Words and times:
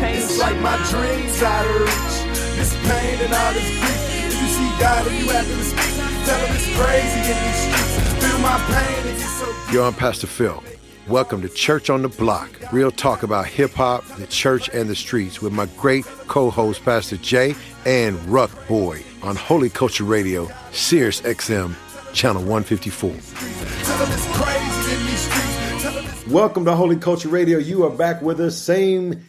change. 0.00 0.18
It's 0.18 0.38
like 0.38 0.58
my 0.60 0.76
dreams 0.90 1.42
out 1.42 1.66
of 1.66 1.80
reach. 1.80 2.16
This 2.56 2.74
pain 2.88 3.18
and 3.20 3.32
all 3.32 3.52
this 3.52 3.68
grief. 3.78 4.00
If 4.26 4.40
you 4.40 4.48
see 4.48 4.70
God 4.80 5.06
and 5.06 5.16
you 5.18 5.28
have 5.30 5.46
to 5.46 5.64
speak, 5.64 5.94
tell 6.26 6.40
him 6.46 6.56
it's 6.56 6.68
crazy 6.76 7.20
in 7.20 7.36
these 7.44 7.60
streets. 7.64 7.94
Feel 8.24 8.38
my 8.38 8.58
pain 8.72 9.06
and 9.06 9.16
it's 9.16 9.30
so. 9.38 9.72
Yo, 9.72 9.84
I'm 9.84 9.94
Pastor 9.94 10.26
Phil. 10.26 10.62
Welcome 11.08 11.42
to 11.42 11.48
Church 11.48 11.90
on 11.90 12.02
the 12.02 12.08
Block. 12.08 12.50
Real 12.72 12.90
talk 12.90 13.22
about 13.22 13.46
hip 13.46 13.72
hop, 13.72 14.04
the 14.16 14.26
church, 14.26 14.68
and 14.72 14.88
the 14.88 14.94
streets 14.94 15.42
with 15.42 15.52
my 15.52 15.66
great 15.76 16.04
co 16.28 16.50
host, 16.50 16.84
Pastor 16.84 17.16
Jay 17.16 17.54
and 17.84 18.16
Ruck 18.26 18.50
Boy 18.68 19.02
on 19.22 19.36
Holy 19.36 19.70
Culture 19.70 20.04
Radio, 20.04 20.48
Sirius 20.72 21.20
XM, 21.22 21.74
Channel 22.12 22.42
154. 22.42 23.10
Welcome 26.32 26.64
to 26.66 26.76
Holy 26.76 26.96
Culture 26.96 27.28
Radio. 27.28 27.58
You 27.58 27.84
are 27.86 27.90
back 27.90 28.22
with 28.22 28.38
us, 28.38 28.56
same 28.56 29.20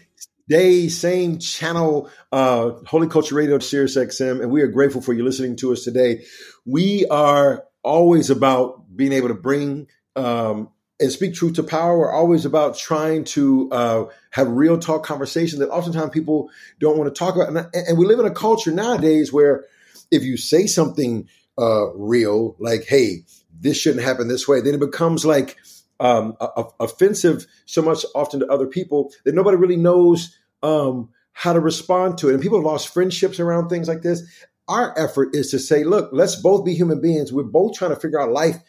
day, 0.51 0.89
same 0.89 1.39
channel, 1.39 2.09
uh, 2.33 2.71
Holy 2.85 3.07
Culture 3.07 3.35
Radio, 3.35 3.57
Sirius 3.59 3.95
XM, 3.95 4.41
and 4.41 4.51
we 4.51 4.61
are 4.61 4.67
grateful 4.67 5.01
for 5.01 5.13
you 5.13 5.23
listening 5.23 5.55
to 5.55 5.71
us 5.71 5.83
today. 5.85 6.25
We 6.65 7.05
are 7.07 7.63
always 7.83 8.29
about 8.29 8.83
being 8.95 9.13
able 9.13 9.29
to 9.29 9.33
bring 9.33 9.87
um, 10.17 10.69
and 10.99 11.09
speak 11.09 11.35
truth 11.35 11.53
to 11.53 11.63
power. 11.63 11.97
We're 11.97 12.11
always 12.11 12.43
about 12.43 12.77
trying 12.77 13.23
to 13.23 13.71
uh, 13.71 14.05
have 14.31 14.49
real 14.49 14.77
talk 14.77 15.05
conversations 15.05 15.59
that 15.59 15.69
oftentimes 15.69 16.11
people 16.11 16.49
don't 16.81 16.97
want 16.97 17.13
to 17.13 17.17
talk 17.17 17.35
about. 17.35 17.47
And, 17.47 17.67
and, 17.73 17.97
we 17.97 18.05
live 18.05 18.19
in 18.19 18.25
a 18.25 18.33
culture 18.33 18.71
nowadays 18.71 19.31
where 19.31 19.63
if 20.11 20.23
you 20.23 20.35
say 20.35 20.67
something 20.67 21.29
uh, 21.57 21.93
real, 21.93 22.57
like, 22.59 22.83
hey, 22.83 23.23
this 23.57 23.77
shouldn't 23.77 24.03
happen 24.03 24.27
this 24.27 24.49
way, 24.49 24.59
then 24.59 24.73
it 24.73 24.81
becomes 24.81 25.25
like 25.25 25.57
um, 26.01 26.35
a, 26.41 26.65
offensive 26.81 27.45
so 27.65 27.81
much 27.81 28.03
often 28.13 28.41
to 28.41 28.47
other 28.47 28.67
people 28.67 29.13
that 29.23 29.33
nobody 29.33 29.55
really 29.55 29.77
knows 29.77 30.37
um, 30.63 31.09
how 31.33 31.53
to 31.53 31.59
respond 31.59 32.17
to 32.19 32.29
it. 32.29 32.33
And 32.33 32.41
people 32.41 32.57
have 32.59 32.65
lost 32.65 32.93
friendships 32.93 33.39
around 33.39 33.69
things 33.69 33.87
like 33.87 34.01
this. 34.01 34.23
Our 34.67 34.97
effort 34.97 35.35
is 35.35 35.51
to 35.51 35.59
say, 35.59 35.83
look, 35.83 36.09
let's 36.13 36.35
both 36.35 36.65
be 36.65 36.73
human 36.73 37.01
beings. 37.01 37.33
We're 37.33 37.43
both 37.43 37.73
trying 37.73 37.93
to 37.93 37.99
figure 37.99 38.21
out 38.21 38.31
life 38.31 38.61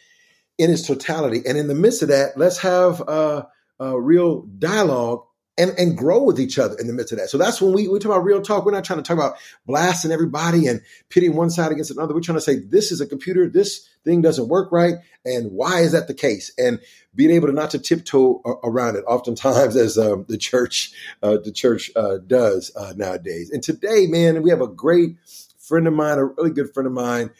in 0.59 0.71
its 0.71 0.87
totality. 0.87 1.43
And 1.47 1.59
in 1.59 1.69
the 1.69 1.75
midst 1.75 2.03
of 2.03 2.09
that, 2.09 2.37
let's 2.37 2.59
have 2.59 3.01
a, 3.01 3.49
a 3.79 4.01
real 4.01 4.43
dialogue 4.59 5.25
and, 5.59 5.73
and 5.79 5.97
grow 5.97 6.23
with 6.23 6.41
each 6.41 6.59
other 6.59 6.77
in 6.79 6.87
the 6.87 6.93
midst 6.93 7.13
of 7.13 7.19
that. 7.19 7.29
So 7.29 7.37
that's 7.37 7.61
when 7.61 7.73
we, 7.73 7.87
we 7.87 7.99
talk 7.99 8.13
about 8.13 8.25
real 8.25 8.41
talk. 8.41 8.65
We're 8.65 8.73
not 8.73 8.85
trying 8.85 9.03
to 9.03 9.03
talk 9.03 9.19
about 9.19 9.37
blasting 9.67 10.11
everybody 10.11 10.67
and 10.67 10.81
pitting 11.11 11.37
one 11.37 11.51
side 11.51 11.73
against 11.73 11.91
another. 11.91 12.15
We're 12.15 12.21
trying 12.21 12.39
to 12.39 12.43
say, 12.43 12.57
this 12.57 12.91
is 12.91 13.01
a 13.01 13.07
computer. 13.07 13.49
This 13.49 13.87
thing 14.05 14.23
doesn't 14.23 14.49
work 14.49 14.73
right. 14.73 14.95
And 15.25 15.53
why 15.53 15.81
is 15.81 15.93
that 15.93 16.09
the 16.09 16.15
case? 16.15 16.53
And 16.57 16.81
being 17.15 17.31
able 17.31 17.49
to 17.49 17.53
not 17.53 17.71
to 17.73 17.79
tiptoe 17.79 18.41
around 18.65 18.97
it 18.97 19.05
oftentimes 19.07 19.77
as 19.77 19.99
um, 19.99 20.25
the 20.29 20.39
church, 20.39 20.93
uh, 21.23 21.37
the 21.45 21.53
church 21.53 21.91
uh, 21.97 22.19
does 22.27 22.73
uh, 22.75 22.95
nowadays. 22.97 23.51
And 23.51 23.63
today, 23.63 24.07
man, 24.07 24.43
we 24.43 24.51
have 24.51 24.63
a 24.63 24.69
great 24.69 25.17
friend 25.59 25.87
of 25.87 25.93
mine, 25.93 26.19
a 26.19 26.25
really 26.25 26.51
good 26.51 26.73
friend 26.73 26.87
of 26.87 26.93
mine 26.93 27.31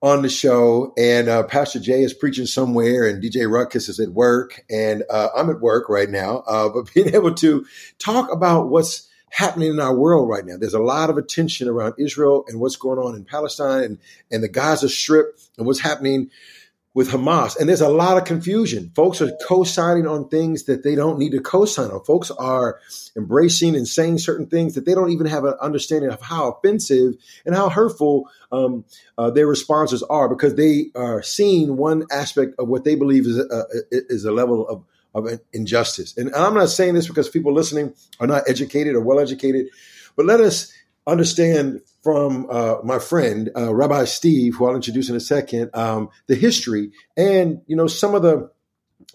on 0.00 0.22
the 0.22 0.28
show, 0.28 0.92
and 0.96 1.28
uh, 1.28 1.42
Pastor 1.42 1.80
Jay 1.80 2.02
is 2.02 2.14
preaching 2.14 2.46
somewhere, 2.46 3.06
and 3.06 3.22
DJ 3.22 3.50
Ruckus 3.50 3.88
is 3.88 3.98
at 3.98 4.10
work, 4.10 4.64
and 4.70 5.02
uh, 5.10 5.28
I'm 5.36 5.50
at 5.50 5.60
work 5.60 5.88
right 5.88 6.08
now. 6.08 6.38
Uh, 6.46 6.68
but 6.74 6.92
being 6.94 7.14
able 7.14 7.34
to 7.34 7.66
talk 7.98 8.32
about 8.32 8.68
what's 8.68 9.08
happening 9.30 9.70
in 9.70 9.80
our 9.80 9.94
world 9.94 10.28
right 10.28 10.44
now, 10.44 10.56
there's 10.56 10.74
a 10.74 10.78
lot 10.78 11.10
of 11.10 11.18
attention 11.18 11.68
around 11.68 11.94
Israel 11.98 12.44
and 12.48 12.60
what's 12.60 12.76
going 12.76 12.98
on 12.98 13.14
in 13.14 13.24
Palestine 13.24 13.84
and, 13.84 13.98
and 14.30 14.42
the 14.42 14.48
Gaza 14.48 14.88
Strip 14.88 15.38
and 15.58 15.66
what's 15.66 15.80
happening 15.80 16.30
with 16.98 17.10
Hamas. 17.10 17.56
And 17.56 17.68
there's 17.68 17.80
a 17.80 17.88
lot 17.88 18.16
of 18.16 18.24
confusion. 18.24 18.90
Folks 18.96 19.22
are 19.22 19.30
co-signing 19.46 20.08
on 20.08 20.28
things 20.28 20.64
that 20.64 20.82
they 20.82 20.96
don't 20.96 21.16
need 21.16 21.30
to 21.30 21.40
co-sign 21.40 21.92
on. 21.92 22.02
Folks 22.02 22.32
are 22.32 22.80
embracing 23.16 23.76
and 23.76 23.86
saying 23.86 24.18
certain 24.18 24.46
things 24.46 24.74
that 24.74 24.84
they 24.84 24.94
don't 24.94 25.12
even 25.12 25.26
have 25.26 25.44
an 25.44 25.54
understanding 25.60 26.10
of 26.10 26.20
how 26.20 26.50
offensive 26.50 27.14
and 27.46 27.54
how 27.54 27.68
hurtful 27.68 28.28
um, 28.50 28.84
uh, 29.16 29.30
their 29.30 29.46
responses 29.46 30.02
are 30.02 30.28
because 30.28 30.56
they 30.56 30.86
are 30.96 31.22
seeing 31.22 31.76
one 31.76 32.04
aspect 32.10 32.56
of 32.58 32.66
what 32.66 32.82
they 32.82 32.96
believe 32.96 33.26
is 33.26 33.38
a, 33.38 33.64
is 33.92 34.24
a 34.24 34.32
level 34.32 34.66
of 34.66 34.84
of 35.14 35.40
injustice. 35.52 36.16
And 36.16 36.34
I'm 36.34 36.54
not 36.54 36.68
saying 36.68 36.94
this 36.94 37.06
because 37.06 37.28
people 37.28 37.54
listening 37.54 37.94
are 38.18 38.26
not 38.26 38.42
educated 38.48 38.96
or 38.96 39.00
well 39.00 39.20
educated, 39.20 39.68
but 40.16 40.26
let 40.26 40.40
us 40.40 40.72
understand 41.06 41.80
from 42.08 42.46
uh, 42.48 42.76
my 42.84 42.98
friend 42.98 43.50
uh, 43.54 43.74
Rabbi 43.74 44.06
Steve, 44.06 44.54
who 44.54 44.66
I'll 44.66 44.74
introduce 44.74 45.10
in 45.10 45.16
a 45.16 45.20
second, 45.20 45.68
um, 45.74 46.08
the 46.26 46.36
history 46.36 46.90
and 47.18 47.60
you 47.66 47.76
know 47.76 47.86
some 47.86 48.14
of 48.14 48.22
the 48.22 48.50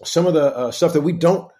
some 0.04 0.28
of 0.28 0.34
the 0.34 0.56
uh, 0.56 0.70
stuff 0.70 0.92
that 0.92 1.00
we 1.00 1.12
don't, 1.12 1.50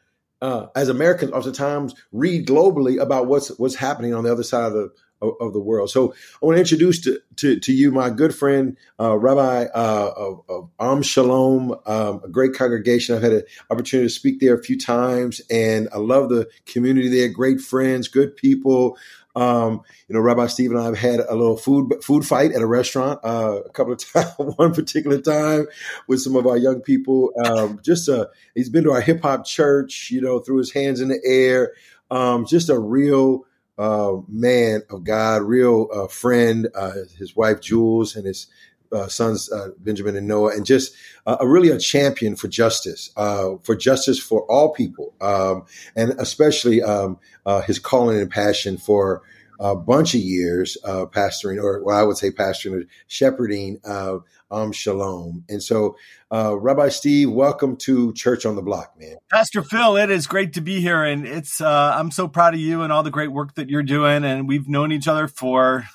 uh, 0.41 0.67
as 0.77 0.89
Americans, 0.89 1.33
oftentimes 1.33 1.97
read 2.13 2.47
globally 2.47 3.03
about 3.03 3.27
what's 3.27 3.49
what's 3.59 3.75
happening 3.75 4.15
on 4.15 4.23
the 4.23 4.31
other 4.31 4.45
side 4.45 4.67
of 4.67 4.75
the 4.75 4.93
of, 5.21 5.35
of 5.41 5.53
the 5.53 5.61
world. 5.61 5.91
So 5.91 6.15
I 6.41 6.47
want 6.47 6.57
to 6.57 6.61
introduce 6.61 7.01
to, 7.01 7.21
to, 7.37 7.59
to 7.59 7.73
you 7.73 7.91
my 7.91 8.11
good 8.11 8.33
friend 8.33 8.77
uh, 9.01 9.17
Rabbi 9.19 9.65
uh, 9.75 10.13
of, 10.17 10.43
of 10.49 10.71
Am 10.79 11.03
Shalom, 11.03 11.73
um, 11.87 12.21
a 12.23 12.29
great 12.29 12.55
congregation. 12.55 13.17
I've 13.17 13.23
had 13.23 13.33
an 13.33 13.43
opportunity 13.71 14.07
to 14.07 14.15
speak 14.15 14.39
there 14.39 14.55
a 14.55 14.63
few 14.63 14.79
times, 14.79 15.41
and 15.51 15.89
I 15.93 15.99
love 15.99 16.29
the 16.29 16.49
community 16.67 17.09
there. 17.09 17.29
Great 17.29 17.61
friends, 17.61 18.07
good 18.07 18.37
people. 18.37 18.97
Um, 19.37 19.83
you 20.09 20.15
know, 20.15 20.21
Rabbi 20.21 20.47
Steve 20.47 20.71
and 20.71 20.81
I 20.81 20.85
have 20.85 20.99
had 20.99 21.21
a 21.21 21.35
little 21.35 21.57
food 21.57 21.93
food 22.03 22.25
fight 22.25 22.53
at 22.53 22.63
a 22.63 22.67
restaurant 22.67 23.21
uh, 23.25 23.61
a 23.65 23.71
couple 23.71 23.93
of 23.93 23.99
times, 24.13 24.33
one 24.39 24.75
particular 24.75 25.21
time 25.21 25.67
with 26.07 26.21
some 26.21 26.37
of 26.37 26.47
our 26.47 26.57
young 26.57 26.81
people. 26.81 27.33
Um, 27.45 27.81
just 27.83 28.09
a, 28.09 28.31
he's 28.55 28.69
been 28.69 28.85
to 28.85 28.93
our 28.93 29.01
hip 29.01 29.23
hop 29.23 29.45
church, 29.45 30.11
you 30.11 30.21
know, 30.21 30.39
threw 30.39 30.59
his 30.59 30.73
hands 30.73 31.01
in 31.01 31.09
the 31.09 31.21
air. 31.25 31.73
Um, 32.11 32.47
just 32.47 32.69
a 32.69 32.79
real 32.79 33.45
uh, 33.77 34.13
man 34.29 34.83
of 34.91 35.05
God, 35.05 35.43
real 35.43 35.89
uh, 35.93 36.07
friend. 36.07 36.69
Uh, 36.75 36.93
his 37.19 37.35
wife 37.35 37.61
Jules 37.61 38.15
and 38.17 38.27
his 38.27 38.47
uh, 38.95 39.09
sons 39.09 39.51
uh, 39.51 39.69
Benjamin 39.79 40.17
and 40.17 40.27
Noah, 40.27 40.55
and 40.55 40.65
just 40.65 40.95
uh, 41.27 41.37
a 41.41 41.49
really 41.49 41.71
a 41.71 41.79
champion 41.79 42.37
for 42.37 42.49
justice, 42.49 43.11
uh, 43.17 43.57
for 43.63 43.75
justice 43.75 44.19
for 44.19 44.43
all 44.51 44.73
people, 44.73 45.15
um, 45.21 45.65
and 45.97 46.13
especially 46.19 46.83
um, 46.83 47.19
uh, 47.45 47.61
his 47.63 47.79
calling 47.79 48.19
and 48.19 48.31
passion 48.31 48.77
for 48.77 49.23
a 49.61 49.77
bunch 49.77 50.15
of 50.15 50.21
years 50.21 50.77
uh, 50.85 51.07
pastoring, 51.07 51.63
or 51.63 51.83
well, 51.83 51.97
I 51.97 52.03
would 52.03 52.17
say 52.17 52.31
pastoring, 52.31 52.87
shepherding 53.07 53.81
um, 53.85 54.73
Shalom. 54.73 55.45
And 55.49 55.63
so, 55.63 55.97
Rabbi 56.31 56.89
Steve, 56.89 57.31
welcome 57.31 57.77
to 57.79 58.13
Church 58.15 58.47
on 58.47 58.57
the 58.57 58.63
Block, 58.63 58.95
man. 58.99 59.17
Pastor 59.31 59.63
Phil, 59.63 59.97
it 59.97 60.11
is 60.11 60.27
great 60.27 60.55
to 60.55 60.61
be 60.61 60.81
here, 60.81 61.05
and 61.05 61.27
it's 61.27 61.61
I'm 61.61 62.11
so 62.11 62.29
proud 62.29 62.55
of 62.55 62.61
you 62.61 62.83
and 62.83 62.93
all 62.93 63.03
the 63.03 63.11
great 63.11 63.33
work 63.33 63.55
that 63.55 63.69
you're 63.69 63.83
doing, 63.83 64.25
and 64.25 64.49
we've 64.49 64.69
known 64.69 64.93
each 64.93 65.09
other 65.09 65.29
for 65.29 65.87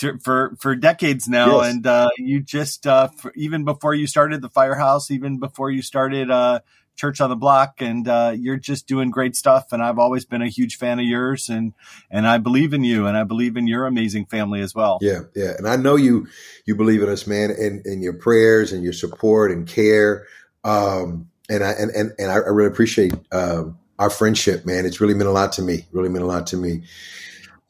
to, 0.00 0.18
for 0.18 0.56
for 0.58 0.74
decades 0.74 1.28
now, 1.28 1.60
yes. 1.60 1.72
and 1.72 1.86
uh, 1.86 2.08
you 2.16 2.40
just 2.40 2.86
uh, 2.86 3.08
for, 3.08 3.32
even 3.36 3.64
before 3.64 3.94
you 3.94 4.06
started 4.06 4.40
the 4.40 4.48
Firehouse, 4.48 5.10
even 5.10 5.38
before 5.38 5.70
you 5.70 5.82
started 5.82 6.30
uh, 6.30 6.60
Church 6.96 7.20
on 7.20 7.28
the 7.28 7.36
Block, 7.36 7.82
and 7.82 8.08
uh, 8.08 8.32
you're 8.34 8.56
just 8.56 8.86
doing 8.86 9.10
great 9.10 9.36
stuff. 9.36 9.72
And 9.72 9.82
I've 9.82 9.98
always 9.98 10.24
been 10.24 10.40
a 10.40 10.48
huge 10.48 10.76
fan 10.76 10.98
of 10.98 11.04
yours, 11.04 11.50
and 11.50 11.74
and 12.10 12.26
I 12.26 12.38
believe 12.38 12.72
in 12.72 12.82
you, 12.82 13.06
and 13.06 13.16
I 13.16 13.24
believe 13.24 13.58
in 13.58 13.66
your 13.66 13.86
amazing 13.86 14.24
family 14.24 14.62
as 14.62 14.74
well. 14.74 14.98
Yeah, 15.02 15.20
yeah, 15.36 15.52
and 15.58 15.68
I 15.68 15.76
know 15.76 15.96
you 15.96 16.28
you 16.64 16.74
believe 16.74 17.02
in 17.02 17.10
us, 17.10 17.26
man, 17.26 17.50
and 17.50 17.84
in 17.86 18.00
your 18.00 18.14
prayers 18.14 18.72
and 18.72 18.82
your 18.82 18.94
support 18.94 19.50
and 19.50 19.68
care. 19.68 20.26
Um, 20.64 21.28
and 21.50 21.62
I 21.62 21.72
and 21.72 21.90
and, 21.90 22.12
and 22.18 22.30
I, 22.30 22.36
really 22.36 22.68
appreciate 22.68 23.12
um, 23.32 23.78
our 23.98 24.08
friendship, 24.08 24.64
man. 24.64 24.86
It's 24.86 25.00
really 25.00 25.14
meant 25.14 25.28
a 25.28 25.32
lot 25.32 25.52
to 25.52 25.62
me. 25.62 25.86
Really 25.92 26.08
meant 26.08 26.24
a 26.24 26.28
lot 26.28 26.46
to 26.48 26.56
me 26.56 26.84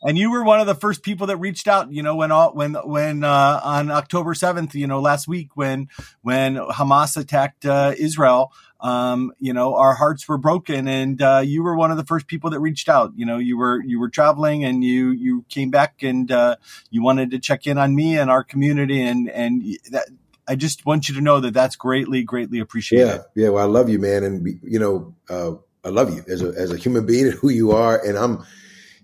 and 0.03 0.17
you 0.17 0.31
were 0.31 0.43
one 0.43 0.61
of 0.61 0.67
the 0.67 0.75
first 0.75 1.03
people 1.03 1.27
that 1.27 1.37
reached 1.37 1.69
out 1.69 1.93
you 1.93 2.03
know 2.03 2.17
when 2.17 2.33
all 2.33 2.53
when 2.55 2.75
when 2.75 3.25
uh, 3.25 3.61
on 3.63 3.91
october 3.91 4.35
7th 4.35 4.75
you 4.75 4.87
know 4.87 5.01
last 5.01 5.29
week 5.29 5.57
when 5.57 5.89
when 6.23 6.57
hamas 6.57 7.17
attacked 7.17 7.67
uh, 7.67 7.95
israel 7.99 8.53
um, 8.81 9.33
you 9.39 9.53
know 9.53 9.75
our 9.75 9.95
hearts 9.95 10.27
were 10.29 10.39
broken 10.39 10.89
and 10.89 11.21
uh, 11.21 11.43
you 11.45 11.63
were 11.63 11.77
one 11.77 11.91
of 11.91 11.97
the 11.97 12.05
first 12.05 12.27
people 12.27 12.51
that 12.51 12.61
reached 12.61 12.89
out 12.89 13.13
you 13.15 13.27
know 13.27 13.39
you 13.39 13.59
were 13.59 13.83
you 13.83 14.01
were 14.01 14.09
traveling 14.09 14.65
and 14.65 14.83
you 14.83 15.11
you 15.11 15.45
came 15.49 15.71
back 15.71 16.03
and 16.03 16.33
uh, 16.33 16.57
you 16.91 17.03
wanted 17.03 17.31
to 17.31 17.39
check 17.39 17.67
in 17.67 17.79
on 17.79 17.95
me 17.95 18.19
and 18.19 18.31
our 18.31 18.43
community 18.43 19.03
and 19.03 19.29
and 19.31 19.63
that 19.91 20.09
I 20.49 20.57
just 20.57 20.85
want 20.85 21.09
you 21.09 21.15
to 21.15 21.21
know 21.21 21.39
that 21.39 21.55
that's 21.55 21.77
greatly, 21.77 22.25
greatly 22.25 22.59
appreciated. 22.59 23.07
Yeah, 23.07 23.19
yeah. 23.37 23.49
Well, 23.51 23.63
I 23.63 23.69
love 23.69 23.89
you, 23.89 24.01
man, 24.01 24.25
and 24.25 24.61
you 24.65 24.81
know, 24.81 25.15
uh, 25.29 25.53
I 25.85 25.91
love 25.91 26.13
you 26.13 26.25
as 26.27 26.43
a 26.43 26.49
as 26.49 26.73
a 26.73 26.77
human 26.77 27.07
being 27.07 27.27
and 27.27 27.35
who 27.35 27.51
you 27.51 27.71
are, 27.71 28.05
and 28.05 28.19
I'm 28.19 28.45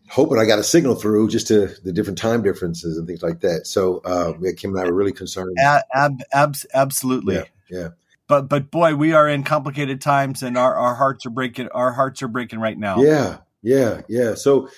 hoping 0.08 0.38
I 0.38 0.44
got 0.44 0.58
a 0.58 0.64
signal 0.64 0.94
through 0.94 1.28
just 1.28 1.48
to 1.48 1.68
the 1.82 1.92
different 1.92 2.18
time 2.18 2.42
differences 2.42 2.98
and 2.98 3.06
things 3.06 3.22
like 3.22 3.40
that. 3.40 3.66
So 3.66 3.98
uh, 3.98 4.32
Kim 4.56 4.70
and 4.70 4.80
I 4.80 4.84
were 4.84 4.94
really 4.94 5.12
concerned. 5.12 5.56
Ab, 5.62 6.20
ab, 6.32 6.56
absolutely. 6.74 7.36
Yeah, 7.36 7.44
yeah. 7.70 7.88
But 8.28 8.48
but 8.48 8.70
boy, 8.70 8.96
we 8.96 9.12
are 9.12 9.28
in 9.28 9.44
complicated 9.44 10.00
times, 10.00 10.42
and 10.42 10.58
our, 10.58 10.74
our 10.74 10.94
hearts 10.94 11.26
are 11.26 11.30
breaking. 11.30 11.68
Our 11.68 11.92
hearts 11.92 12.22
are 12.22 12.28
breaking 12.28 12.58
right 12.58 12.76
now. 12.76 13.00
Yeah, 13.00 13.38
yeah, 13.62 14.02
yeah. 14.08 14.34
So 14.34 14.68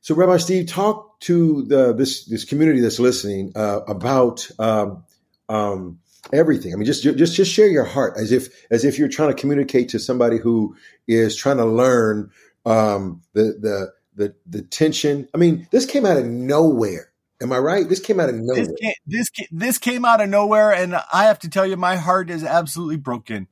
so 0.00 0.14
Rabbi 0.14 0.38
Steve, 0.38 0.66
talk 0.66 1.20
to 1.20 1.64
the 1.64 1.92
this 1.92 2.24
this 2.24 2.44
community 2.44 2.80
that's 2.80 2.98
listening 2.98 3.52
uh, 3.54 3.80
about 3.86 4.48
um, 4.58 5.04
um, 5.48 6.00
everything. 6.32 6.72
I 6.72 6.76
mean, 6.76 6.86
just 6.86 7.02
just 7.02 7.36
just 7.36 7.52
share 7.52 7.68
your 7.68 7.84
heart 7.84 8.14
as 8.16 8.32
if 8.32 8.48
as 8.70 8.84
if 8.84 8.98
you're 8.98 9.08
trying 9.08 9.28
to 9.28 9.40
communicate 9.40 9.90
to 9.90 9.98
somebody 9.98 10.38
who 10.38 10.76
is 11.06 11.36
trying 11.36 11.58
to 11.58 11.64
learn 11.64 12.30
um, 12.66 13.22
the 13.32 13.56
the 13.60 13.92
the 14.18 14.34
the 14.46 14.60
tension. 14.60 15.28
I 15.34 15.38
mean, 15.38 15.66
this 15.70 15.86
came 15.86 16.04
out 16.04 16.18
of 16.18 16.26
nowhere. 16.26 17.12
Am 17.40 17.52
I 17.52 17.58
right? 17.58 17.88
This 17.88 18.00
came 18.00 18.18
out 18.18 18.28
of 18.28 18.34
nowhere. 18.34 18.66
This 18.66 18.74
came, 18.80 18.92
this, 19.06 19.28
this 19.52 19.78
came 19.78 20.04
out 20.04 20.20
of 20.20 20.28
nowhere, 20.28 20.72
and 20.72 20.96
I 21.12 21.24
have 21.26 21.38
to 21.40 21.48
tell 21.48 21.64
you, 21.64 21.76
my 21.76 21.94
heart 21.94 22.30
is 22.30 22.42
absolutely 22.42 22.96
broken. 22.96 23.46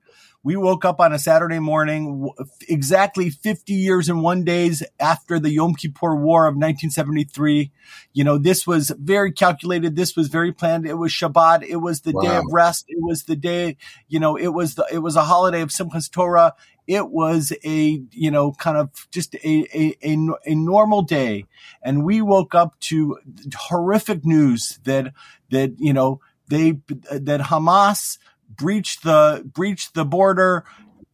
We 0.46 0.54
woke 0.54 0.84
up 0.84 1.00
on 1.00 1.12
a 1.12 1.18
Saturday 1.18 1.58
morning, 1.58 2.30
exactly 2.68 3.30
50 3.30 3.72
years 3.72 4.08
and 4.08 4.22
one 4.22 4.44
days 4.44 4.80
after 5.00 5.40
the 5.40 5.50
Yom 5.50 5.74
Kippur 5.74 6.14
War 6.14 6.46
of 6.46 6.54
1973. 6.54 7.72
You 8.12 8.22
know, 8.22 8.38
this 8.38 8.64
was 8.64 8.92
very 8.96 9.32
calculated. 9.32 9.96
This 9.96 10.14
was 10.14 10.28
very 10.28 10.52
planned. 10.52 10.86
It 10.86 10.98
was 10.98 11.10
Shabbat. 11.10 11.64
It 11.64 11.78
was 11.78 12.02
the 12.02 12.12
wow. 12.12 12.20
day 12.20 12.36
of 12.36 12.44
rest. 12.52 12.84
It 12.86 12.98
was 13.00 13.24
the 13.24 13.34
day, 13.34 13.76
you 14.06 14.20
know, 14.20 14.36
it 14.36 14.54
was 14.54 14.76
the, 14.76 14.86
it 14.92 15.00
was 15.00 15.16
a 15.16 15.24
holiday 15.24 15.62
of 15.62 15.70
Simchas 15.70 16.08
Torah. 16.08 16.54
It 16.86 17.10
was 17.10 17.52
a, 17.64 18.00
you 18.12 18.30
know, 18.30 18.52
kind 18.52 18.76
of 18.76 18.90
just 19.10 19.34
a, 19.34 19.66
a, 19.74 19.96
a, 20.04 20.16
a 20.44 20.54
normal 20.54 21.02
day. 21.02 21.46
And 21.82 22.04
we 22.04 22.22
woke 22.22 22.54
up 22.54 22.78
to 22.82 23.18
horrific 23.52 24.24
news 24.24 24.78
that, 24.84 25.12
that, 25.50 25.74
you 25.78 25.92
know, 25.92 26.20
they, 26.46 26.78
that 27.10 27.40
Hamas, 27.40 28.18
breached 28.56 29.02
the 29.02 29.48
breached 29.54 29.94
the 29.94 30.04
border 30.04 30.64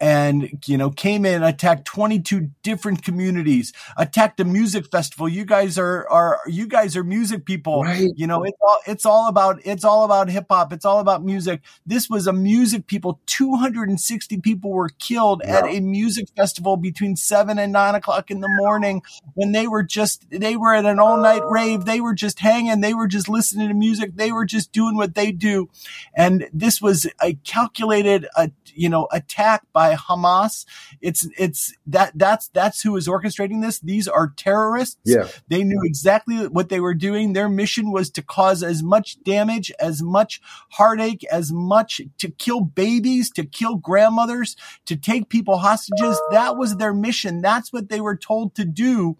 and 0.02 0.58
you 0.66 0.76
know 0.76 0.90
came 0.90 1.24
in 1.24 1.44
attacked 1.44 1.84
22 1.84 2.50
different 2.64 3.04
communities 3.04 3.72
attacked 3.96 4.40
a 4.40 4.44
music 4.44 4.90
festival. 4.90 5.28
You 5.28 5.44
guys 5.44 5.78
are 5.78 6.08
are 6.10 6.40
you 6.48 6.66
guys 6.66 6.96
are 6.96 7.04
music 7.04 7.46
people. 7.46 7.84
Right. 7.84 8.10
you 8.16 8.26
know 8.26 8.42
it's 8.42 8.58
all 8.60 8.78
it's 8.86 9.06
all 9.06 9.28
about 9.28 9.60
it's 9.64 9.84
all 9.84 10.04
about 10.04 10.28
hip 10.28 10.46
hop. 10.50 10.72
It's 10.72 10.84
all 10.84 10.98
about 10.98 11.24
music. 11.24 11.62
This 11.86 12.10
was 12.10 12.26
a 12.26 12.32
music 12.32 12.88
people. 12.88 13.20
260 13.26 14.38
people 14.38 14.72
were 14.72 14.88
killed 14.98 15.40
wow. 15.46 15.58
at 15.58 15.64
a 15.66 15.78
music 15.80 16.28
festival 16.36 16.76
between 16.76 17.14
7 17.14 17.56
and 17.58 17.72
9 17.72 17.94
o'clock 17.94 18.30
in 18.30 18.40
the 18.40 18.48
morning 18.48 19.02
when 19.34 19.52
they 19.52 19.68
were 19.68 19.84
just 19.84 20.26
they 20.30 20.56
were 20.56 20.74
at 20.74 20.84
an 20.84 20.98
all 20.98 21.16
night 21.16 21.42
rave. 21.48 21.84
They 21.84 22.00
were 22.00 22.14
just 22.14 22.40
hanging. 22.40 22.80
They 22.80 22.94
were 22.94 23.06
just 23.06 23.28
listening 23.28 23.68
to 23.68 23.74
music. 23.74 24.16
They 24.16 24.32
were 24.32 24.46
just 24.46 24.72
doing 24.72 24.96
what 24.96 25.14
they 25.14 25.30
do. 25.30 25.70
And 26.12 26.48
this 26.52 26.82
was 26.82 27.06
a 27.22 27.34
calculated 27.44 28.26
uh, 28.36 28.48
you 28.74 28.88
know 28.88 29.06
attack 29.12 29.62
by 29.72 29.91
Hamas. 29.94 30.64
It's 31.00 31.26
it's 31.38 31.74
that 31.86 32.12
that's 32.14 32.48
that's 32.48 32.82
who 32.82 32.96
is 32.96 33.08
orchestrating 33.08 33.62
this. 33.62 33.80
These 33.80 34.08
are 34.08 34.32
terrorists. 34.36 34.98
Yeah. 35.04 35.28
They 35.48 35.64
knew 35.64 35.80
exactly 35.84 36.46
what 36.48 36.68
they 36.68 36.80
were 36.80 36.94
doing. 36.94 37.32
Their 37.32 37.48
mission 37.48 37.90
was 37.90 38.10
to 38.10 38.22
cause 38.22 38.62
as 38.62 38.82
much 38.82 39.22
damage, 39.22 39.72
as 39.78 40.02
much 40.02 40.40
heartache, 40.70 41.24
as 41.30 41.52
much 41.52 42.00
to 42.18 42.30
kill 42.30 42.60
babies, 42.60 43.30
to 43.32 43.44
kill 43.44 43.76
grandmothers, 43.76 44.56
to 44.86 44.96
take 44.96 45.28
people 45.28 45.58
hostages. 45.58 46.20
That 46.30 46.56
was 46.56 46.76
their 46.76 46.94
mission. 46.94 47.40
That's 47.40 47.72
what 47.72 47.88
they 47.88 48.00
were 48.00 48.16
told 48.16 48.54
to 48.56 48.64
do 48.64 49.16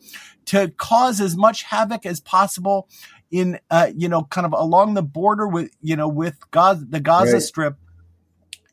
to 0.47 0.69
cause 0.77 1.21
as 1.21 1.37
much 1.37 1.63
havoc 1.63 2.07
as 2.07 2.21
possible 2.21 2.89
in 3.31 3.59
uh, 3.71 3.91
you 3.95 4.09
know 4.09 4.23
kind 4.25 4.47
of 4.47 4.53
along 4.53 4.95
the 4.95 5.03
border 5.03 5.47
with 5.47 5.71
you 5.81 5.97
know 5.97 6.09
with 6.09 6.39
Gaza 6.51 6.85
the 6.89 7.01
Gaza 7.01 7.35
right. 7.35 7.43
Strip 7.43 7.77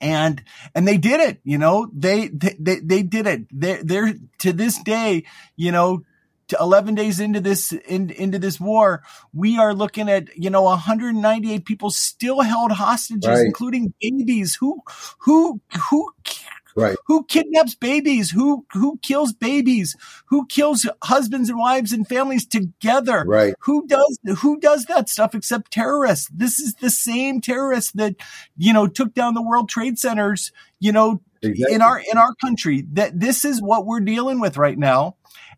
and 0.02 0.44
and 0.74 0.88
they 0.88 0.98
did 0.98 1.20
it 1.20 1.40
you 1.44 1.58
know 1.58 1.90
they 1.94 2.28
they 2.28 2.80
they 2.80 3.04
did 3.04 3.28
it 3.28 3.46
they're, 3.52 3.84
they're 3.84 4.14
to 4.40 4.54
this 4.54 4.82
day 4.84 5.24
you 5.56 5.72
know 5.72 6.04
11 6.60 6.96
days 6.96 7.20
into 7.20 7.40
this 7.40 7.72
in, 7.72 8.10
into 8.10 8.40
this 8.40 8.60
war 8.60 9.04
we 9.34 9.58
are 9.58 9.74
looking 9.74 10.10
at 10.10 10.36
you 10.38 10.50
know 10.50 10.64
198 10.64 11.66
people 11.66 11.92
still 11.92 12.42
held 12.42 12.72
hostages 12.72 13.28
right. 13.28 13.46
including 13.46 13.94
babies 14.02 14.56
who 14.56 14.82
who 15.20 15.62
who 15.90 16.10
Right. 16.80 16.98
Who 17.08 17.24
kidnaps 17.26 17.76
babies? 17.76 18.32
Who 18.32 18.66
who 18.74 19.00
kills 19.02 19.34
babies? 19.34 19.96
Who 20.28 20.46
kills 20.48 20.88
husbands 21.04 21.50
and 21.50 21.60
wives 21.60 21.92
and 21.92 22.08
families 22.08 22.46
together? 22.46 23.24
Right. 23.26 23.54
Who 23.62 23.86
does 23.88 24.20
who 24.40 24.60
does 24.60 24.86
that 24.86 25.10
stuff 25.10 25.36
except 25.36 25.72
terrorists? 25.72 26.30
This 26.34 26.60
is 26.60 26.76
the 26.76 26.90
same 26.90 27.42
terrorists 27.42 27.92
that 27.94 28.16
you 28.58 28.74
know 28.74 28.88
took 28.88 29.14
down 29.14 29.34
the 29.34 29.42
World 29.42 29.70
Trade 29.70 30.00
Centers, 30.00 30.52
you 30.80 30.92
know, 30.92 31.22
exactly. 31.42 31.76
in 31.76 31.82
our 31.82 32.00
in 32.00 32.18
our 32.18 32.34
country. 32.36 32.86
That 32.94 33.20
this 33.20 33.46
is 33.46 33.62
what 33.62 33.86
we're 33.86 34.00
dealing 34.00 34.40
with 34.40 34.58
right 34.58 34.78
now. 34.78 35.16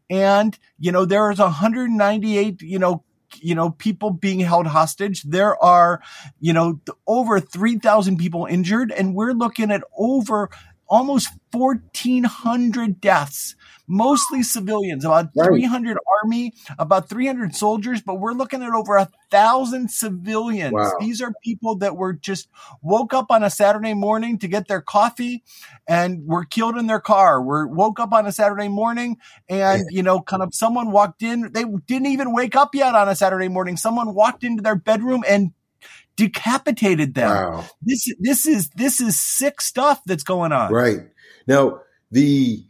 And 0.09 0.57
you 0.79 0.91
know, 0.91 1.05
there 1.05 1.31
is 1.31 1.39
198, 1.39 2.61
you 2.61 2.79
know, 2.79 3.03
you 3.39 3.55
know, 3.55 3.69
people 3.71 4.11
being 4.11 4.39
held 4.39 4.67
hostage. 4.67 5.23
There 5.23 5.61
are, 5.63 6.01
you 6.39 6.53
know, 6.53 6.81
over 7.07 7.39
3,000 7.39 8.17
people 8.17 8.45
injured 8.45 8.91
and 8.91 9.15
we're 9.15 9.33
looking 9.33 9.71
at 9.71 9.83
over 9.97 10.49
almost 10.91 11.29
1,400 11.51 12.99
deaths, 12.99 13.55
mostly 13.87 14.43
civilians, 14.43 15.05
about 15.05 15.29
right. 15.35 15.47
300 15.47 15.97
army, 16.21 16.53
about 16.77 17.07
300 17.07 17.55
soldiers, 17.55 18.01
but 18.01 18.15
we're 18.19 18.33
looking 18.33 18.61
at 18.61 18.73
over 18.73 18.97
a 18.97 19.09
thousand 19.31 19.89
civilians. 19.89 20.73
Wow. 20.73 20.91
These 20.99 21.21
are 21.21 21.33
people 21.43 21.77
that 21.77 21.95
were 21.95 22.11
just 22.11 22.49
woke 22.81 23.13
up 23.13 23.31
on 23.31 23.41
a 23.41 23.49
Saturday 23.49 23.93
morning 23.93 24.37
to 24.39 24.49
get 24.49 24.67
their 24.67 24.81
coffee 24.81 25.43
and 25.87 26.27
were 26.27 26.43
killed 26.43 26.77
in 26.77 26.87
their 26.87 26.99
car. 26.99 27.41
Were 27.41 27.67
woke 27.67 27.99
up 28.01 28.11
on 28.11 28.25
a 28.25 28.31
Saturday 28.33 28.67
morning 28.67 29.17
and, 29.47 29.83
you 29.91 30.03
know, 30.03 30.21
kind 30.21 30.43
of 30.43 30.53
someone 30.53 30.91
walked 30.91 31.23
in. 31.23 31.53
They 31.53 31.63
didn't 31.87 32.07
even 32.07 32.33
wake 32.33 32.57
up 32.57 32.75
yet 32.75 32.95
on 32.95 33.07
a 33.07 33.15
Saturday 33.15 33.47
morning. 33.47 33.77
Someone 33.77 34.13
walked 34.13 34.43
into 34.43 34.61
their 34.61 34.75
bedroom 34.75 35.23
and 35.25 35.53
decapitated 36.15 37.13
them. 37.13 37.29
Wow. 37.29 37.65
This 37.81 38.13
this 38.19 38.45
is 38.45 38.69
this 38.69 39.01
is 39.01 39.19
sick 39.19 39.61
stuff 39.61 40.01
that's 40.05 40.23
going 40.23 40.51
on. 40.51 40.71
Right. 40.71 41.01
Now 41.47 41.81
the 42.11 42.65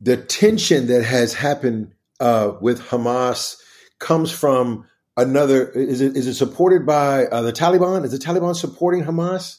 the 0.00 0.16
tension 0.16 0.86
that 0.88 1.04
has 1.04 1.34
happened 1.34 1.92
uh, 2.20 2.52
with 2.60 2.80
Hamas 2.80 3.56
comes 3.98 4.30
from 4.30 4.86
another. 5.16 5.68
Is 5.70 6.00
it 6.00 6.16
is 6.16 6.26
it 6.26 6.34
supported 6.34 6.86
by 6.86 7.26
uh, 7.26 7.42
the 7.42 7.52
Taliban? 7.52 8.04
Is 8.04 8.12
the 8.12 8.18
Taliban 8.18 8.56
supporting 8.56 9.04
Hamas? 9.04 9.58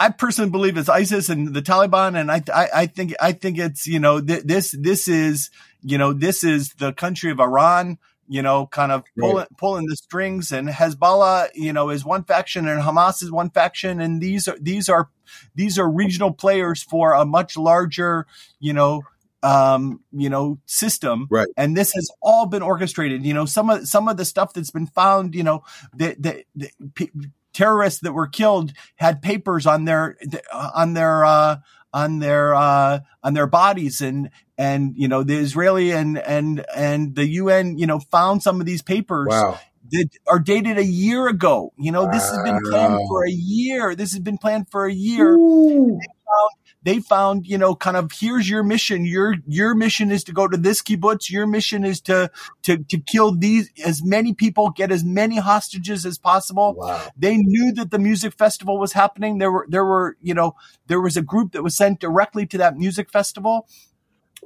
I 0.00 0.10
personally 0.10 0.50
believe 0.50 0.76
it's 0.76 0.88
ISIS 0.88 1.28
and 1.28 1.54
the 1.54 1.62
Taliban, 1.62 2.18
and 2.18 2.30
I 2.30 2.42
I, 2.52 2.68
I 2.74 2.86
think 2.86 3.14
I 3.20 3.32
think 3.32 3.58
it's 3.58 3.86
you 3.86 4.00
know 4.00 4.20
th- 4.20 4.42
this 4.44 4.74
this 4.78 5.08
is 5.08 5.50
you 5.82 5.98
know 5.98 6.12
this 6.12 6.44
is 6.44 6.70
the 6.74 6.92
country 6.92 7.30
of 7.30 7.40
Iran 7.40 7.98
you 8.28 8.42
know, 8.42 8.66
kind 8.66 8.92
of 8.92 9.04
pulling 9.18 9.36
right. 9.36 9.56
pulling 9.58 9.86
the 9.86 9.96
strings. 9.96 10.52
And 10.52 10.68
Hezbollah, 10.68 11.48
you 11.54 11.72
know, 11.72 11.90
is 11.90 12.04
one 12.04 12.24
faction, 12.24 12.68
and 12.68 12.82
Hamas 12.82 13.22
is 13.22 13.30
one 13.30 13.50
faction, 13.50 14.00
and 14.00 14.20
these 14.20 14.48
are 14.48 14.56
these 14.60 14.88
are 14.88 15.10
these 15.54 15.78
are 15.78 15.90
regional 15.90 16.32
players 16.32 16.82
for 16.82 17.12
a 17.12 17.24
much 17.24 17.56
larger, 17.56 18.26
you 18.60 18.72
know, 18.72 19.02
um, 19.42 20.00
you 20.12 20.30
know, 20.30 20.58
system. 20.66 21.26
Right. 21.30 21.48
And 21.56 21.76
this 21.76 21.92
has 21.92 22.10
all 22.22 22.46
been 22.46 22.62
orchestrated. 22.62 23.24
You 23.24 23.34
know, 23.34 23.44
some 23.44 23.70
of 23.70 23.86
some 23.88 24.08
of 24.08 24.16
the 24.16 24.24
stuff 24.24 24.52
that's 24.52 24.70
been 24.70 24.86
found, 24.86 25.34
you 25.34 25.42
know, 25.42 25.64
that 25.94 26.22
the, 26.22 26.44
the 26.54 26.70
p- 26.94 27.10
terrorists 27.52 28.00
that 28.00 28.12
were 28.12 28.28
killed 28.28 28.72
had 28.96 29.22
papers 29.22 29.66
on 29.66 29.84
their 29.84 30.16
on 30.52 30.94
their 30.94 31.24
uh, 31.24 31.56
on 31.92 32.20
their 32.20 32.54
uh, 32.54 33.00
on 33.22 33.34
their 33.34 33.46
bodies 33.46 34.00
and 34.00 34.30
and 34.58 34.94
you 34.96 35.08
know 35.08 35.22
the 35.22 35.36
Israeli 35.36 35.92
and 35.92 36.18
and 36.18 36.64
and 36.74 37.14
the 37.14 37.26
UN 37.26 37.78
you 37.78 37.86
know 37.86 37.98
found 37.98 38.42
some 38.42 38.60
of 38.60 38.66
these 38.66 38.82
papers 38.82 39.28
wow. 39.30 39.58
that 39.90 40.08
are 40.26 40.38
dated 40.38 40.78
a 40.78 40.84
year 40.84 41.28
ago. 41.28 41.72
You 41.78 41.92
know 41.92 42.04
wow. 42.04 42.12
this 42.12 42.28
has 42.28 42.42
been 42.42 42.60
planned 42.70 43.00
for 43.08 43.26
a 43.26 43.30
year. 43.30 43.94
This 43.94 44.12
has 44.12 44.20
been 44.20 44.38
planned 44.38 44.68
for 44.70 44.86
a 44.86 44.92
year. 44.92 45.36
They 45.36 46.04
found, 46.04 46.50
they 46.84 46.98
found, 46.98 47.46
you 47.46 47.58
know, 47.58 47.74
kind 47.74 47.96
of 47.96 48.10
here's 48.12 48.48
your 48.48 48.62
mission. 48.62 49.04
Your 49.04 49.36
your 49.46 49.74
mission 49.74 50.10
is 50.10 50.24
to 50.24 50.32
go 50.32 50.48
to 50.48 50.56
this 50.56 50.82
kibbutz. 50.82 51.30
Your 51.30 51.46
mission 51.46 51.84
is 51.84 52.00
to 52.02 52.30
to 52.62 52.78
to 52.78 52.98
kill 52.98 53.36
these 53.36 53.70
as 53.84 54.02
many 54.02 54.34
people, 54.34 54.70
get 54.70 54.90
as 54.90 55.04
many 55.04 55.38
hostages 55.38 56.04
as 56.04 56.18
possible. 56.18 56.74
Wow. 56.76 57.06
They 57.16 57.36
knew 57.36 57.72
that 57.72 57.90
the 57.90 57.98
music 57.98 58.34
festival 58.34 58.78
was 58.78 58.92
happening. 58.92 59.38
There 59.38 59.52
were 59.52 59.66
there 59.68 59.84
were 59.84 60.16
you 60.20 60.34
know 60.34 60.56
there 60.88 61.00
was 61.00 61.16
a 61.16 61.22
group 61.22 61.52
that 61.52 61.62
was 61.62 61.76
sent 61.76 62.00
directly 62.00 62.46
to 62.46 62.58
that 62.58 62.76
music 62.76 63.10
festival. 63.10 63.68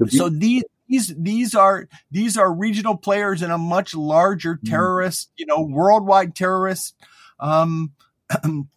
So 0.09 0.29
these 0.29 0.65
these 0.89 1.15
these 1.17 1.55
are 1.55 1.89
these 2.11 2.37
are 2.37 2.53
regional 2.53 2.97
players 2.97 3.43
in 3.43 3.51
a 3.51 3.59
much 3.59 3.95
larger 3.95 4.57
mm. 4.57 4.71
terrorist, 4.71 5.31
you 5.37 5.47
know, 5.47 5.63
worldwide 5.63 6.35
terrorist 6.35 6.95
um, 7.41 7.93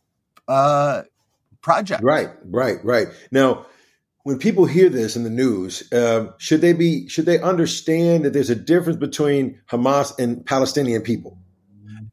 uh, 0.48 1.04
project. 1.62 2.04
Right, 2.04 2.30
right, 2.46 2.78
right. 2.84 3.08
Now, 3.32 3.66
when 4.24 4.38
people 4.38 4.66
hear 4.66 4.90
this 4.90 5.16
in 5.16 5.24
the 5.24 5.30
news, 5.30 5.92
uh, 5.92 6.28
should 6.38 6.62
they 6.62 6.74
be 6.74 7.08
should 7.10 7.26
they 7.26 7.40
understand 7.40 8.26
that 8.26 8.34
there's 8.34 8.50
a 8.50 8.56
difference 8.56 8.98
between 8.98 9.60
Hamas 9.70 10.18
and 10.20 10.46
Palestinian 10.46 11.02
people? 11.02 11.38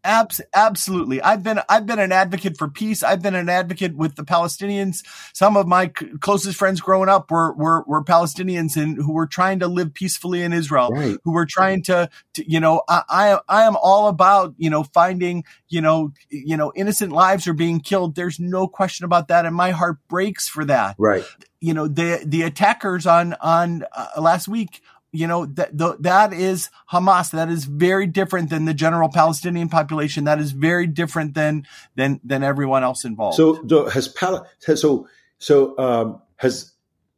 Abs- 0.06 0.40
absolutely. 0.54 1.20
I've 1.20 1.42
been 1.42 1.60
I've 1.68 1.84
been 1.84 1.98
an 1.98 2.12
advocate 2.12 2.56
for 2.56 2.68
peace. 2.68 3.02
I've 3.02 3.22
been 3.22 3.34
an 3.34 3.48
advocate 3.48 3.96
with 3.96 4.14
the 4.14 4.22
Palestinians. 4.22 5.04
Some 5.32 5.56
of 5.56 5.66
my 5.66 5.90
c- 5.98 6.12
closest 6.20 6.56
friends 6.56 6.80
growing 6.80 7.08
up 7.08 7.28
were, 7.30 7.52
were 7.54 7.82
were 7.88 8.04
Palestinians 8.04 8.80
and 8.80 8.96
who 8.96 9.12
were 9.12 9.26
trying 9.26 9.58
to 9.58 9.66
live 9.66 9.92
peacefully 9.94 10.42
in 10.42 10.52
Israel. 10.52 10.90
Right. 10.90 11.18
Who 11.24 11.32
were 11.32 11.44
trying 11.44 11.82
to, 11.84 12.08
to 12.34 12.50
you 12.50 12.60
know, 12.60 12.82
I, 12.88 13.02
I 13.08 13.38
I 13.48 13.62
am 13.64 13.76
all 13.82 14.06
about 14.06 14.54
you 14.58 14.70
know 14.70 14.84
finding 14.84 15.42
you 15.68 15.80
know 15.80 16.12
you 16.30 16.56
know 16.56 16.72
innocent 16.76 17.10
lives 17.10 17.48
are 17.48 17.52
being 17.52 17.80
killed. 17.80 18.14
There's 18.14 18.38
no 18.38 18.68
question 18.68 19.04
about 19.04 19.26
that, 19.28 19.44
and 19.44 19.56
my 19.56 19.72
heart 19.72 19.98
breaks 20.08 20.46
for 20.46 20.64
that. 20.66 20.94
Right. 20.98 21.24
You 21.60 21.74
know 21.74 21.88
the 21.88 22.22
the 22.24 22.42
attackers 22.42 23.06
on 23.06 23.34
on 23.40 23.84
uh, 23.90 24.20
last 24.20 24.46
week 24.46 24.82
you 25.16 25.26
know, 25.26 25.46
that, 25.46 25.76
that 26.02 26.32
is 26.32 26.70
Hamas. 26.92 27.30
That 27.30 27.48
is 27.48 27.64
very 27.64 28.06
different 28.06 28.50
than 28.50 28.64
the 28.64 28.74
general 28.74 29.08
Palestinian 29.08 29.68
population. 29.68 30.24
That 30.24 30.38
is 30.38 30.52
very 30.52 30.86
different 30.86 31.34
than, 31.34 31.66
than, 31.94 32.20
than 32.24 32.42
everyone 32.42 32.84
else 32.84 33.04
involved. 33.04 33.36
So, 33.36 33.88
has, 33.88 34.08
Pal- 34.08 34.46
has 34.66 34.80
so, 34.80 35.08
so, 35.38 35.78
um, 35.78 36.22
has, 36.36 36.72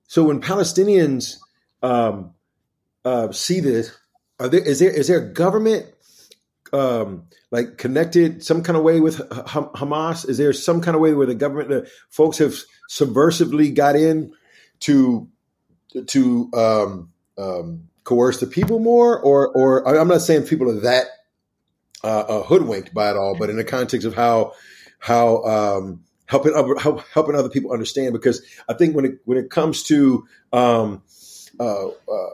so 0.06 0.24
when 0.24 0.40
Palestinians, 0.40 1.36
um, 1.82 2.34
uh, 3.04 3.32
see 3.32 3.60
this, 3.60 3.96
are 4.40 4.48
there, 4.48 4.60
is 4.60 4.78
there, 4.78 4.90
is 4.90 5.08
there 5.08 5.18
a 5.18 5.32
government, 5.32 5.86
um, 6.72 7.24
like 7.50 7.78
connected 7.78 8.44
some 8.44 8.62
kind 8.62 8.76
of 8.76 8.84
way 8.84 9.00
with 9.00 9.16
Hamas? 9.18 10.28
Is 10.28 10.38
there 10.38 10.52
some 10.52 10.80
kind 10.80 10.94
of 10.94 11.00
way 11.00 11.14
where 11.14 11.26
the 11.26 11.34
government, 11.34 11.68
the 11.70 11.90
folks 12.10 12.38
have 12.38 12.54
subversively 12.90 13.74
got 13.74 13.96
in 13.96 14.32
to 14.80 15.28
to 16.06 16.50
um, 16.54 17.10
um, 17.38 17.88
coerce 18.04 18.40
the 18.40 18.46
people 18.46 18.78
more, 18.78 19.18
or 19.18 19.48
or 19.48 19.86
I'm 19.98 20.08
not 20.08 20.22
saying 20.22 20.46
people 20.46 20.70
are 20.70 20.80
that 20.80 21.06
uh, 22.02 22.20
uh, 22.20 22.42
hoodwinked 22.42 22.94
by 22.94 23.10
it 23.10 23.16
all, 23.16 23.36
but 23.38 23.50
in 23.50 23.56
the 23.56 23.64
context 23.64 24.06
of 24.06 24.14
how 24.14 24.52
how 24.98 25.42
um, 25.44 26.04
helping 26.26 26.54
other 26.54 26.76
help, 26.76 27.04
helping 27.12 27.34
other 27.34 27.50
people 27.50 27.72
understand, 27.72 28.12
because 28.12 28.42
I 28.68 28.74
think 28.74 28.96
when 28.96 29.04
it 29.04 29.18
when 29.24 29.38
it 29.38 29.50
comes 29.50 29.82
to 29.84 30.26
um, 30.52 31.02
uh, 31.60 31.88
uh, 31.88 32.30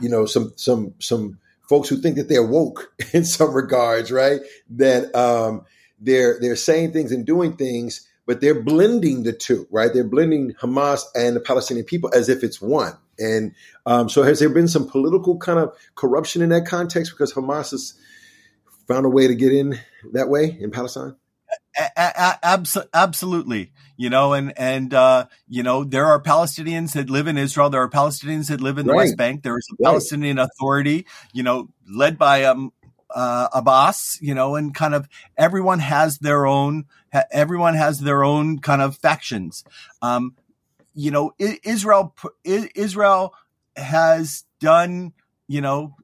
you 0.00 0.08
know 0.08 0.26
some 0.26 0.52
some 0.56 0.94
some 0.98 1.38
folks 1.68 1.88
who 1.88 1.96
think 1.96 2.16
that 2.16 2.28
they're 2.28 2.46
woke 2.46 2.92
in 3.12 3.24
some 3.24 3.54
regards, 3.54 4.12
right? 4.12 4.40
That 4.70 5.14
um, 5.14 5.64
they're 6.00 6.38
they're 6.40 6.56
saying 6.56 6.92
things 6.92 7.12
and 7.12 7.24
doing 7.24 7.56
things 7.56 8.08
but 8.26 8.40
they're 8.40 8.62
blending 8.62 9.22
the 9.22 9.32
two, 9.32 9.66
right? 9.70 9.92
They're 9.92 10.04
blending 10.04 10.54
Hamas 10.54 11.02
and 11.14 11.36
the 11.36 11.40
Palestinian 11.40 11.84
people 11.84 12.10
as 12.14 12.28
if 12.28 12.42
it's 12.42 12.60
one. 12.60 12.96
And 13.18 13.54
um, 13.86 14.08
so, 14.08 14.22
has 14.22 14.40
there 14.40 14.48
been 14.48 14.68
some 14.68 14.88
political 14.88 15.38
kind 15.38 15.58
of 15.58 15.76
corruption 15.94 16.42
in 16.42 16.48
that 16.50 16.66
context 16.66 17.12
because 17.12 17.32
Hamas 17.32 17.70
has 17.70 17.94
found 18.86 19.06
a 19.06 19.08
way 19.08 19.26
to 19.26 19.34
get 19.34 19.52
in 19.52 19.78
that 20.12 20.28
way 20.28 20.56
in 20.60 20.70
Palestine? 20.70 21.16
absolutely 22.94 23.72
you 23.96 24.08
know 24.08 24.32
and 24.32 24.52
and 24.56 24.94
uh, 24.94 25.26
you 25.48 25.62
know 25.62 25.82
there 25.84 26.06
are 26.06 26.22
palestinians 26.22 26.92
that 26.92 27.10
live 27.10 27.26
in 27.26 27.36
israel 27.36 27.68
there 27.68 27.82
are 27.82 27.90
palestinians 27.90 28.48
that 28.48 28.60
live 28.60 28.78
in 28.78 28.86
the 28.86 28.92
right. 28.92 29.06
west 29.06 29.16
bank 29.16 29.42
there 29.42 29.58
is 29.58 29.68
a 29.72 29.82
palestinian 29.82 30.36
right. 30.36 30.48
authority 30.48 31.04
you 31.32 31.42
know 31.42 31.68
led 31.88 32.16
by 32.16 32.44
um, 32.44 32.72
uh, 33.14 33.48
Abbas, 33.52 34.18
you 34.20 34.34
know, 34.34 34.56
and 34.56 34.74
kind 34.74 34.94
of 34.94 35.08
everyone 35.38 35.78
has 35.78 36.18
their 36.18 36.46
own, 36.46 36.86
everyone 37.30 37.74
has 37.74 38.00
their 38.00 38.24
own 38.24 38.58
kind 38.58 38.82
of 38.82 38.96
factions. 38.98 39.64
Um, 40.02 40.34
you 40.94 41.10
know, 41.10 41.34
Israel, 41.38 42.14
Israel 42.44 43.34
has 43.76 44.44
done, 44.60 45.12
you 45.48 45.60
know, 45.60 45.96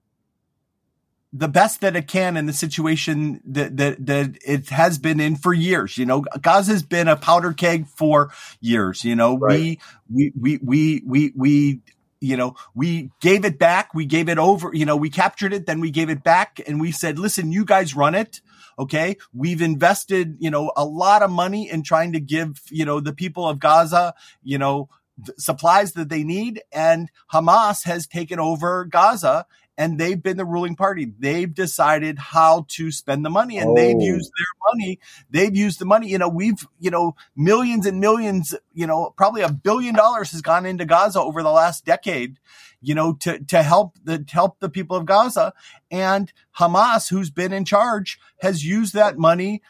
the 1.32 1.48
best 1.48 1.80
that 1.80 1.94
it 1.94 2.08
can 2.08 2.36
in 2.36 2.46
the 2.46 2.52
situation 2.52 3.40
that, 3.44 3.76
that, 3.76 4.04
that 4.04 4.36
it 4.44 4.68
has 4.70 4.98
been 4.98 5.20
in 5.20 5.36
for 5.36 5.54
years. 5.54 5.96
You 5.96 6.06
know, 6.06 6.22
Gaza's 6.40 6.82
been 6.82 7.06
a 7.06 7.16
powder 7.16 7.52
keg 7.52 7.86
for 7.86 8.32
years. 8.60 9.04
You 9.04 9.14
know, 9.14 9.38
right. 9.38 9.58
we, 9.58 9.78
we, 10.12 10.32
we, 10.36 10.60
we, 10.62 11.02
we, 11.06 11.32
we, 11.36 11.80
you 12.20 12.36
know, 12.36 12.56
we 12.74 13.10
gave 13.20 13.44
it 13.44 13.58
back. 13.58 13.94
We 13.94 14.06
gave 14.06 14.28
it 14.28 14.38
over. 14.38 14.70
You 14.74 14.86
know, 14.86 14.96
we 14.96 15.08
captured 15.08 15.52
it, 15.52 15.66
then 15.66 15.80
we 15.80 15.90
gave 15.90 16.10
it 16.10 16.24
back 16.24 16.60
and 16.66 16.80
we 16.80 16.90
said, 16.90 17.18
listen, 17.18 17.52
you 17.52 17.64
guys 17.64 17.94
run 17.94 18.14
it. 18.16 18.40
Okay. 18.78 19.16
We've 19.32 19.62
invested, 19.62 20.36
you 20.38 20.50
know, 20.50 20.72
a 20.76 20.84
lot 20.84 21.22
of 21.22 21.30
money 21.30 21.70
in 21.70 21.82
trying 21.82 22.12
to 22.12 22.20
give, 22.20 22.60
you 22.70 22.84
know, 22.84 23.00
the 23.00 23.12
people 23.12 23.48
of 23.48 23.58
Gaza, 23.58 24.14
you 24.42 24.58
know, 24.58 24.88
supplies 25.36 25.92
that 25.92 26.08
they 26.08 26.24
need. 26.24 26.62
And 26.72 27.10
Hamas 27.32 27.84
has 27.84 28.06
taken 28.06 28.38
over 28.38 28.84
Gaza 28.84 29.46
and 29.80 29.98
they've 29.98 30.22
been 30.22 30.36
the 30.36 30.44
ruling 30.44 30.76
party. 30.76 31.10
They've 31.18 31.52
decided 31.52 32.18
how 32.18 32.66
to 32.68 32.92
spend 32.92 33.24
the 33.24 33.30
money 33.30 33.56
and 33.56 33.70
oh. 33.70 33.74
they've 33.74 33.98
used 33.98 34.30
their 34.36 34.72
money. 34.72 34.98
They've 35.30 35.56
used 35.56 35.78
the 35.78 35.86
money. 35.86 36.08
You 36.08 36.18
know, 36.18 36.28
we've, 36.28 36.66
you 36.78 36.90
know, 36.90 37.16
millions 37.34 37.86
and 37.86 37.98
millions, 37.98 38.54
you 38.74 38.86
know, 38.86 39.14
probably 39.16 39.40
a 39.40 39.50
billion 39.50 39.94
dollars 39.94 40.32
has 40.32 40.42
gone 40.42 40.66
into 40.66 40.84
Gaza 40.84 41.20
over 41.20 41.42
the 41.42 41.50
last 41.50 41.86
decade, 41.86 42.38
you 42.80 42.94
know, 42.94 43.14
to, 43.14 43.38
to 43.44 43.62
help 43.62 43.96
the, 44.02 44.18
to 44.18 44.32
help 44.32 44.60
the 44.60 44.68
people 44.68 44.96
of 44.96 45.06
Gaza. 45.06 45.52
And 45.90 46.32
Hamas, 46.58 47.10
who's 47.10 47.30
been 47.30 47.52
in 47.52 47.64
charge, 47.64 48.18
has 48.40 48.64
used 48.64 48.94
that 48.94 49.18
money 49.18 49.62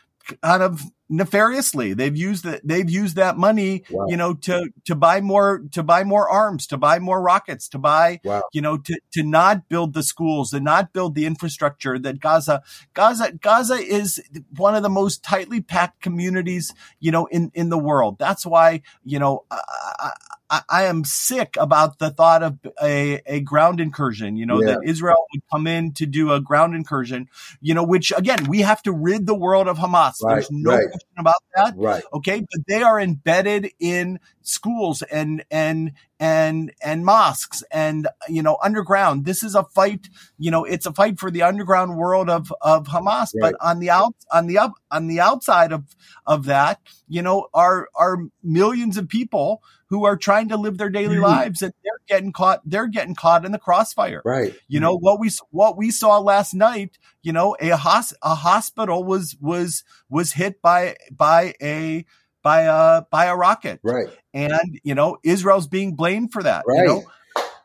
kind 0.42 0.62
of 0.62 0.82
nefariously. 1.08 1.92
They've 1.92 2.16
used 2.16 2.44
that. 2.44 2.60
They've 2.64 2.88
used 2.88 3.16
that 3.16 3.36
money, 3.36 3.84
wow. 3.90 4.06
you 4.08 4.16
know, 4.16 4.34
to 4.34 4.70
to 4.84 4.94
buy 4.94 5.20
more 5.20 5.62
to 5.72 5.82
buy 5.82 6.04
more 6.04 6.28
arms, 6.28 6.66
to 6.68 6.76
buy 6.76 6.98
more 7.00 7.20
rockets, 7.20 7.68
to 7.70 7.78
buy, 7.78 8.20
wow. 8.22 8.42
you 8.52 8.60
know, 8.60 8.78
to 8.78 9.00
to 9.14 9.22
not 9.22 9.68
build 9.68 9.92
the 9.92 10.02
schools, 10.02 10.50
to 10.50 10.60
not 10.60 10.92
build 10.92 11.14
the 11.14 11.26
infrastructure 11.26 11.98
that 11.98 12.20
Gaza, 12.20 12.62
Gaza, 12.94 13.32
Gaza 13.32 13.74
is 13.74 14.22
one 14.56 14.74
of 14.74 14.82
the 14.82 14.88
most 14.88 15.24
tightly 15.24 15.60
packed 15.60 16.00
communities, 16.00 16.72
you 17.00 17.10
know, 17.10 17.26
in 17.26 17.50
in 17.54 17.70
the 17.70 17.78
world. 17.78 18.18
That's 18.18 18.46
why, 18.46 18.82
you 19.04 19.18
know, 19.18 19.44
I, 19.50 20.12
I, 20.50 20.62
I 20.68 20.84
am 20.84 21.04
sick 21.04 21.56
about 21.58 21.98
the 21.98 22.10
thought 22.10 22.42
of 22.42 22.58
a, 22.82 23.20
a 23.24 23.40
ground 23.40 23.80
incursion, 23.80 24.36
you 24.36 24.44
know, 24.44 24.60
yeah. 24.60 24.72
that 24.72 24.80
Israel 24.84 25.24
would 25.32 25.42
come 25.50 25.66
in 25.66 25.92
to 25.94 26.06
do 26.06 26.32
a 26.32 26.40
ground 26.40 26.74
incursion, 26.74 27.28
you 27.60 27.72
know, 27.72 27.84
which 27.84 28.12
again, 28.16 28.46
we 28.48 28.60
have 28.60 28.82
to 28.82 28.92
rid 28.92 29.26
the 29.26 29.34
world 29.34 29.68
of 29.68 29.78
Hamas. 29.78 30.14
Right, 30.22 30.34
There's 30.34 30.50
no 30.50 30.72
right. 30.72 30.90
question 30.90 31.18
about 31.18 31.42
that. 31.54 31.74
Right. 31.76 32.02
Okay. 32.12 32.40
But 32.40 32.66
they 32.66 32.82
are 32.82 33.00
embedded 33.00 33.70
in 33.78 34.18
schools 34.50 35.02
and, 35.02 35.44
and, 35.50 35.92
and, 36.18 36.72
and 36.82 37.04
mosques 37.04 37.62
and, 37.70 38.08
you 38.28 38.42
know, 38.42 38.58
underground. 38.62 39.24
This 39.24 39.42
is 39.42 39.54
a 39.54 39.64
fight, 39.64 40.08
you 40.38 40.50
know, 40.50 40.64
it's 40.64 40.86
a 40.86 40.92
fight 40.92 41.18
for 41.18 41.30
the 41.30 41.42
underground 41.42 41.96
world 41.96 42.28
of, 42.28 42.52
of 42.60 42.88
Hamas. 42.88 43.32
Right. 43.34 43.40
But 43.40 43.54
on 43.60 43.80
the 43.80 43.90
out, 43.90 44.14
on 44.32 44.46
the 44.46 44.58
up, 44.58 44.72
on 44.90 45.06
the 45.06 45.20
outside 45.20 45.72
of, 45.72 45.84
of 46.26 46.44
that, 46.46 46.80
you 47.08 47.22
know, 47.22 47.48
are, 47.54 47.88
are 47.94 48.18
millions 48.42 48.96
of 48.96 49.08
people 49.08 49.62
who 49.90 50.04
are 50.04 50.16
trying 50.16 50.48
to 50.48 50.56
live 50.56 50.78
their 50.78 50.88
daily 50.88 51.16
mm-hmm. 51.16 51.24
lives 51.24 51.62
and 51.62 51.74
they're 51.84 52.16
getting 52.16 52.32
caught 52.32 52.62
they're 52.64 52.86
getting 52.86 53.14
caught 53.14 53.44
in 53.44 53.52
the 53.52 53.58
crossfire 53.58 54.22
right 54.24 54.54
you 54.68 54.80
know 54.80 54.96
what 54.96 55.20
we 55.20 55.28
what 55.50 55.76
we 55.76 55.90
saw 55.90 56.18
last 56.18 56.54
night 56.54 56.96
you 57.22 57.32
know 57.32 57.56
a 57.60 57.76
hos- 57.76 58.14
a 58.22 58.34
hospital 58.36 59.04
was 59.04 59.36
was 59.40 59.84
was 60.08 60.32
hit 60.32 60.62
by 60.62 60.96
by 61.10 61.54
a 61.60 62.06
by 62.42 62.62
a 62.62 63.02
by 63.10 63.26
a 63.26 63.36
rocket 63.36 63.80
right 63.82 64.08
and 64.32 64.80
you 64.82 64.94
know 64.94 65.18
israel's 65.22 65.66
being 65.66 65.94
blamed 65.94 66.32
for 66.32 66.42
that 66.42 66.64
right. 66.66 66.80
you 66.80 66.86
know 66.86 67.04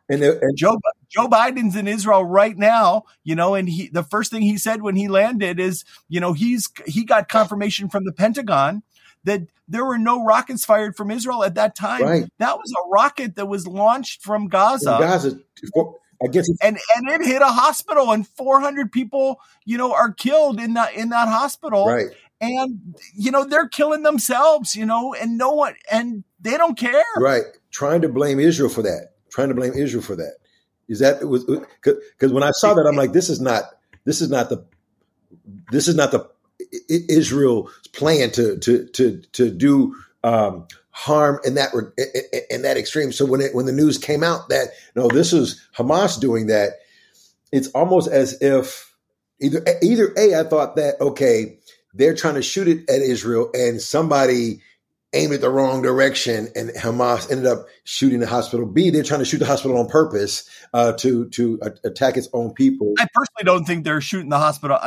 and, 0.08 0.22
and 0.24 0.56
Joe 0.56 0.78
Joe 1.10 1.28
Biden's 1.28 1.76
in 1.76 1.88
Israel 1.88 2.24
right 2.24 2.56
now, 2.56 3.06
you 3.24 3.36
know, 3.36 3.56
and 3.56 3.68
he 3.68 3.90
the 3.90 4.04
first 4.04 4.32
thing 4.32 4.44
he 4.44 4.58
said 4.58 4.82
when 4.82 4.96
he 4.96 5.08
landed 5.08 5.60
is, 5.60 5.84
you 6.08 6.20
know, 6.20 6.34
he's 6.34 6.70
he 6.86 7.04
got 7.04 7.28
confirmation 7.28 7.90
from 7.90 8.06
the 8.06 8.14
Pentagon 8.14 8.84
that 9.24 9.42
there 9.68 9.84
were 9.84 9.98
no 9.98 10.24
rockets 10.24 10.64
fired 10.64 10.96
from 10.96 11.10
Israel 11.10 11.44
at 11.44 11.56
that 11.56 11.76
time. 11.76 12.04
Right. 12.04 12.26
That 12.38 12.58
was 12.58 12.72
a 12.72 12.90
rocket 12.90 13.36
that 13.36 13.48
was 13.48 13.68
launched 13.68 14.22
from 14.22 14.48
Gaza. 14.48 14.98
From 14.98 15.02
Gaza. 15.02 15.40
I 16.24 16.28
guess 16.28 16.48
and 16.62 16.78
and 16.96 17.10
it 17.10 17.26
hit 17.26 17.42
a 17.42 17.48
hospital 17.48 18.12
and 18.12 18.26
400 18.26 18.92
people, 18.92 19.40
you 19.66 19.78
know, 19.78 19.94
are 19.94 20.14
killed 20.14 20.62
in 20.62 20.76
that 20.76 20.94
in 20.94 21.10
that 21.10 21.28
hospital. 21.28 21.88
Right. 21.88 22.08
And 22.42 22.96
you 23.14 23.32
know 23.32 23.46
they're 23.46 23.70
killing 23.70 24.04
themselves, 24.04 24.76
you 24.76 24.86
know, 24.86 25.14
and 25.14 25.38
no 25.38 25.54
one 25.54 25.76
and 25.90 26.24
they 26.40 26.58
don't 26.58 26.78
care. 26.78 27.04
Right. 27.18 27.44
Trying 27.72 28.02
to 28.02 28.10
blame 28.10 28.40
Israel 28.40 28.70
for 28.70 28.82
that. 28.84 29.14
Trying 29.30 29.50
to 29.50 29.56
blame 29.56 29.74
Israel 29.74 30.04
for 30.04 30.16
that. 30.18 30.36
Is 30.88 31.00
that 31.00 31.22
it 31.22 31.26
was 31.26 31.46
because 31.46 32.34
when 32.34 32.44
I 32.44 32.52
saw 32.52 32.74
that 32.74 32.86
I'm 32.86 32.96
like 32.96 33.14
this 33.14 33.30
is 33.30 33.40
not 33.40 33.64
this 34.04 34.22
is 34.22 34.30
not 34.30 34.50
the 34.50 34.66
this 35.72 35.88
is 35.88 35.96
not 35.96 36.12
the 36.12 36.30
Israel's 36.90 37.72
plan 37.94 38.32
to 38.32 38.58
to 38.60 38.86
to 38.88 39.22
to 39.32 39.50
do 39.50 39.96
um, 40.24 40.68
harm 40.92 41.40
in 41.44 41.56
that 41.56 41.74
in 42.50 42.62
that 42.64 42.78
extreme. 42.78 43.12
So 43.12 43.26
when 43.26 43.42
it 43.42 43.54
when 43.54 43.66
the 43.66 43.72
news 43.72 43.98
came 43.98 44.24
out 44.24 44.50
that 44.50 44.70
no, 44.96 45.08
this 45.08 45.34
is 45.34 45.62
Hamas 45.76 46.20
doing 46.20 46.48
that, 46.48 46.80
it's 47.52 47.68
almost 47.70 48.10
as 48.10 48.42
if 48.42 48.96
either 49.42 49.64
either 49.82 50.14
a 50.18 50.36
I 50.36 50.44
thought 50.44 50.76
that 50.78 51.00
okay 51.02 51.60
they're 51.96 52.16
trying 52.16 52.36
to 52.36 52.42
shoot 52.42 52.68
it 52.68 52.90
at 52.90 53.02
Israel 53.02 53.50
and 53.54 53.82
somebody 53.82 54.62
aimed 55.16 55.34
it 55.34 55.42
the 55.42 55.50
wrong 55.50 55.82
direction, 55.82 56.50
and 56.56 56.70
Hamas 56.70 57.32
ended 57.32 57.48
up 57.48 57.68
shooting 57.84 58.20
the 58.20 58.28
hospital. 58.28 58.66
B, 58.66 58.90
they're 58.90 59.04
trying 59.04 59.20
to 59.20 59.26
shoot 59.26 59.40
the 59.40 59.46
hospital 59.46 59.78
on 59.80 59.88
purpose 59.88 60.50
uh, 60.74 60.94
to 60.94 61.30
to 61.30 61.60
uh, 61.62 61.70
attack 61.84 62.18
its 62.18 62.28
own 62.34 62.54
people. 62.54 62.94
I 63.00 63.08
personally 63.14 63.46
don't 63.46 63.66
think 63.66 63.84
they're 63.84 64.02
shooting 64.02 64.30
the 64.30 64.38
hospital. 64.38 64.78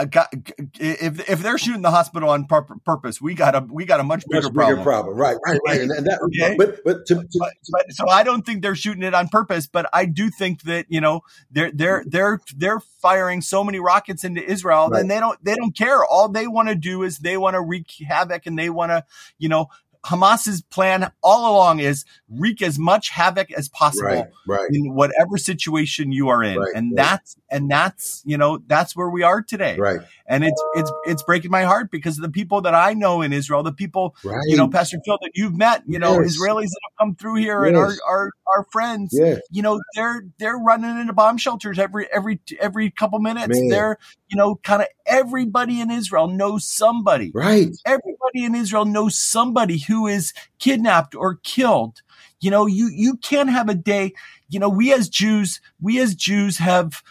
If 0.78 1.28
if 1.28 1.42
they're 1.42 1.58
shooting 1.58 1.82
the 1.82 1.90
hospital 1.90 2.30
on 2.30 2.46
pur- 2.46 2.62
purpose, 2.84 3.20
we 3.20 3.34
got 3.34 3.54
a 3.54 3.66
we 3.68 3.84
got 3.84 4.00
a 4.00 4.04
much 4.04 4.24
bigger, 4.28 4.42
much 4.42 4.52
bigger 4.52 4.82
problem. 4.82 4.84
problem. 4.84 5.16
Right, 5.16 5.36
right, 5.46 5.60
right. 5.66 5.80
And, 5.80 5.90
that, 6.06 6.20
okay. 6.22 6.56
But 6.56 6.84
but, 6.84 7.06
to, 7.06 7.14
to, 7.16 7.38
but, 7.38 7.52
but 7.70 7.92
so 7.92 8.08
I 8.08 8.22
don't 8.22 8.44
think 8.44 8.62
they're 8.62 8.74
shooting 8.74 9.02
it 9.02 9.14
on 9.14 9.28
purpose. 9.28 9.66
But 9.66 9.88
I 9.92 10.04
do 10.04 10.30
think 10.30 10.62
that 10.62 10.86
you 10.88 11.00
know 11.00 11.22
they're 11.50 11.72
they're 11.72 12.04
they're 12.06 12.40
they're 12.54 12.80
firing 12.80 13.40
so 13.40 13.64
many 13.64 13.78
rockets 13.78 14.24
into 14.24 14.44
Israel, 14.44 14.88
right. 14.88 15.00
and 15.00 15.10
they 15.10 15.20
don't 15.20 15.42
they 15.44 15.54
don't 15.54 15.76
care. 15.76 16.04
All 16.04 16.28
they 16.28 16.46
want 16.46 16.68
to 16.68 16.74
do 16.74 17.02
is 17.02 17.18
they 17.18 17.36
want 17.36 17.54
to 17.54 17.60
wreak 17.60 17.90
havoc 18.06 18.46
and 18.46 18.58
they 18.58 18.70
want 18.70 18.90
to 18.90 19.04
you 19.38 19.48
know 19.48 19.68
Hamas's 20.04 20.62
plan 20.62 21.10
all 21.22 21.52
along 21.52 21.80
is 21.80 22.04
wreak 22.28 22.62
as 22.62 22.78
much 22.78 23.10
havoc 23.10 23.50
as 23.52 23.68
possible 23.68 24.06
Right, 24.06 24.26
right. 24.46 24.68
in 24.72 24.94
whatever 24.94 25.36
situation 25.36 26.12
you 26.12 26.28
are 26.28 26.42
in. 26.42 26.58
Right, 26.58 26.72
and 26.74 26.96
that's 26.96 27.36
and 27.50 27.70
that's, 27.70 28.22
you 28.24 28.36
know, 28.36 28.58
that's 28.66 28.94
where 28.94 29.08
we 29.08 29.22
are 29.22 29.42
today. 29.42 29.76
Right. 29.78 30.00
And 30.26 30.44
it's 30.44 30.62
it's 30.74 30.92
it's 31.06 31.22
breaking 31.22 31.50
my 31.50 31.62
heart 31.62 31.90
because 31.90 32.16
the 32.18 32.28
people 32.28 32.60
that 32.62 32.74
I 32.74 32.92
know 32.94 33.22
in 33.22 33.32
Israel, 33.32 33.62
the 33.62 33.72
people, 33.72 34.14
Right. 34.22 34.42
you 34.46 34.56
know, 34.56 34.68
Pastor 34.68 34.98
Phil 35.04 35.18
that 35.22 35.30
you've 35.34 35.56
met, 35.56 35.82
you 35.86 35.98
know, 35.98 36.20
Yes. 36.20 36.36
Israelis 36.36 36.64
that 36.68 36.80
have 36.90 36.98
come 36.98 37.14
through 37.14 37.36
here 37.36 37.64
and 37.64 37.76
our 37.76 37.92
our 38.06 38.30
our 38.54 38.64
friends, 38.70 39.10
Yeah. 39.18 39.36
you 39.50 39.62
know, 39.62 39.80
they're 39.94 40.24
they're 40.38 40.58
running 40.58 40.98
into 40.98 41.12
bomb 41.14 41.38
shelters 41.38 41.78
every 41.78 42.06
every 42.12 42.40
every 42.60 42.90
couple 42.90 43.18
minutes. 43.20 43.58
Man. 43.58 43.68
They're, 43.68 43.98
you 44.28 44.36
know, 44.36 44.56
kind 44.56 44.82
of 44.82 44.88
everybody 45.06 45.80
in 45.80 45.90
Israel 45.90 46.28
knows 46.28 46.66
somebody 46.68 47.32
Right. 47.34 47.70
everybody 47.86 48.44
in 48.44 48.54
Israel 48.54 48.84
knows 48.84 49.18
somebody 49.18 49.78
who 49.78 50.06
is 50.06 50.34
kidnapped 50.58 51.14
or 51.14 51.36
killed. 51.36 52.02
You 52.40 52.50
know, 52.50 52.66
you 52.66 52.90
you 52.92 53.16
can't 53.16 53.48
have 53.50 53.68
a 53.68 53.74
day. 53.74 54.12
You 54.50 54.60
know, 54.60 54.68
we 54.68 54.92
as 54.92 55.08
Jews, 55.08 55.60
we 55.80 55.98
as 56.00 56.14
Jews 56.14 56.58
have, 56.58 57.02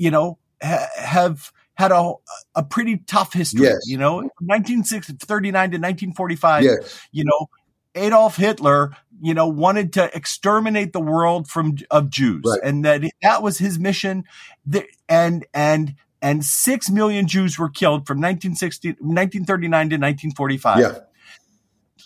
you 0.00 0.10
know, 0.10 0.38
ha- 0.62 0.88
have 0.96 1.52
had 1.74 1.92
a 1.92 2.14
a 2.54 2.62
pretty 2.64 2.96
tough 3.06 3.32
history. 3.34 3.66
Yes. 3.66 3.80
You 3.86 3.98
know, 3.98 4.16
1939 4.40 5.52
to 5.52 5.76
1945. 5.76 6.64
Yes. 6.64 7.00
You 7.12 7.24
know, 7.24 7.48
Adolf 7.94 8.36
Hitler, 8.36 8.96
you 9.20 9.34
know, 9.34 9.46
wanted 9.48 9.92
to 9.94 10.14
exterminate 10.16 10.92
the 10.92 11.00
world 11.00 11.48
from 11.48 11.76
of 11.90 12.08
Jews, 12.10 12.42
Right. 12.46 12.60
and 12.64 12.84
that 12.84 13.02
that 13.22 13.42
was 13.42 13.58
his 13.58 13.78
mission. 13.78 14.24
And 15.08 15.44
and 15.54 15.94
and 16.22 16.44
six 16.44 16.90
million 16.90 17.26
Jews 17.26 17.58
were 17.58 17.68
killed 17.70 18.06
from 18.06 18.18
1960, 18.18 18.88
1939 19.00 19.70
to 19.90 19.96
1945 19.96 20.78
Yeah. 20.78 20.98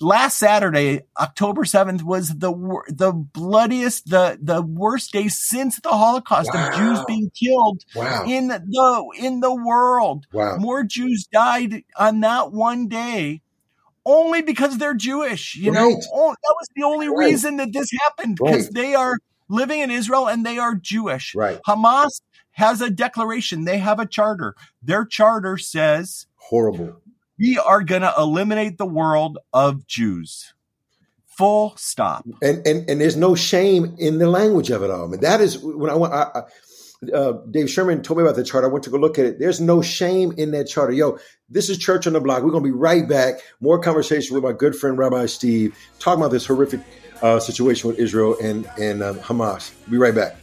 Last 0.00 0.38
Saturday, 0.38 1.02
October 1.18 1.62
7th 1.64 2.02
was 2.02 2.28
the 2.38 2.52
the 2.88 3.12
bloodiest, 3.12 4.08
the 4.10 4.38
the 4.40 4.62
worst 4.62 5.12
day 5.12 5.28
since 5.28 5.80
the 5.80 5.90
Holocaust 5.90 6.50
Wow. 6.54 6.68
of 6.70 6.74
Jews 6.78 7.04
being 7.06 7.30
killed 7.38 7.82
Wow. 7.94 8.24
in 8.26 8.48
the 8.48 9.04
in 9.18 9.40
the 9.40 9.54
world. 9.54 10.26
Wow. 10.32 10.56
More 10.58 10.82
Jews 10.84 11.26
died 11.32 11.82
on 11.98 12.20
that 12.20 12.52
one 12.52 12.88
day 12.88 13.42
only 14.06 14.42
because 14.42 14.78
they're 14.78 14.94
Jewish, 14.94 15.54
you 15.56 15.70
know. 15.70 15.88
Oh, 16.12 16.30
that 16.30 16.54
was 16.60 16.68
the 16.76 16.82
only 16.84 17.08
Right. 17.08 17.26
reason 17.26 17.56
that 17.56 17.72
this 17.72 17.90
happened 18.02 18.36
because 18.36 18.64
Right. 18.66 18.74
they 18.74 18.94
are 18.94 19.18
living 19.48 19.80
in 19.80 19.90
Israel 19.90 20.28
and 20.28 20.44
they 20.44 20.58
are 20.58 20.74
Jewish. 20.74 21.34
Right. 21.34 21.60
Hamas 21.66 22.20
has 22.52 22.80
a 22.80 22.90
declaration, 22.90 23.64
they 23.64 23.78
have 23.78 23.98
a 23.98 24.06
charter. 24.06 24.54
Their 24.82 25.04
charter 25.04 25.56
says 25.58 26.26
Horrible. 26.36 27.00
We 27.38 27.58
are 27.58 27.82
going 27.82 28.02
to 28.02 28.12
eliminate 28.16 28.78
the 28.78 28.86
world 28.86 29.38
of 29.52 29.86
Jews. 29.86 30.52
Full 31.26 31.74
stop. 31.76 32.24
and 32.42 32.64
and 32.64 32.88
and 32.88 33.00
there's 33.00 33.16
no 33.16 33.34
shame 33.34 33.96
in 33.98 34.18
the 34.18 34.30
language 34.30 34.70
of 34.70 34.84
it 34.84 34.90
all. 34.90 35.06
I 35.06 35.08
mean, 35.08 35.20
that 35.22 35.40
is 35.40 35.58
when 35.58 35.90
I 35.90 35.94
went. 35.94 36.14
I, 36.14 36.30
I, 36.34 36.42
uh, 37.12 37.32
Dave 37.50 37.68
Sherman 37.68 38.02
told 38.02 38.18
me 38.18 38.22
about 38.22 38.36
the 38.36 38.44
chart. 38.44 38.64
I 38.64 38.68
went 38.68 38.84
to 38.84 38.90
go 38.90 38.98
look 38.98 39.18
at 39.18 39.26
it. 39.26 39.38
There's 39.38 39.60
no 39.60 39.82
shame 39.82 40.32
in 40.38 40.52
that 40.52 40.68
charter. 40.68 40.92
Yo, 40.92 41.18
this 41.50 41.68
is 41.68 41.76
Church 41.76 42.06
on 42.06 42.12
the 42.12 42.20
Block. 42.20 42.42
We're 42.42 42.50
going 42.50 42.62
to 42.62 42.68
be 42.68 42.76
right 42.76 43.06
back. 43.06 43.40
More 43.60 43.78
conversation 43.78 44.34
with 44.34 44.44
my 44.44 44.52
good 44.52 44.76
friend 44.76 44.96
Rabbi 44.96 45.26
Steve, 45.26 45.76
talking 45.98 46.22
about 46.22 46.30
this 46.30 46.46
horrific 46.46 46.80
uh, 47.20 47.40
situation 47.40 47.88
with 47.88 47.98
Israel 47.98 48.36
and 48.40 48.70
and 48.80 49.02
um, 49.02 49.18
Hamas. 49.18 49.72
Be 49.90 49.96
right 49.96 50.14
back. 50.14 50.36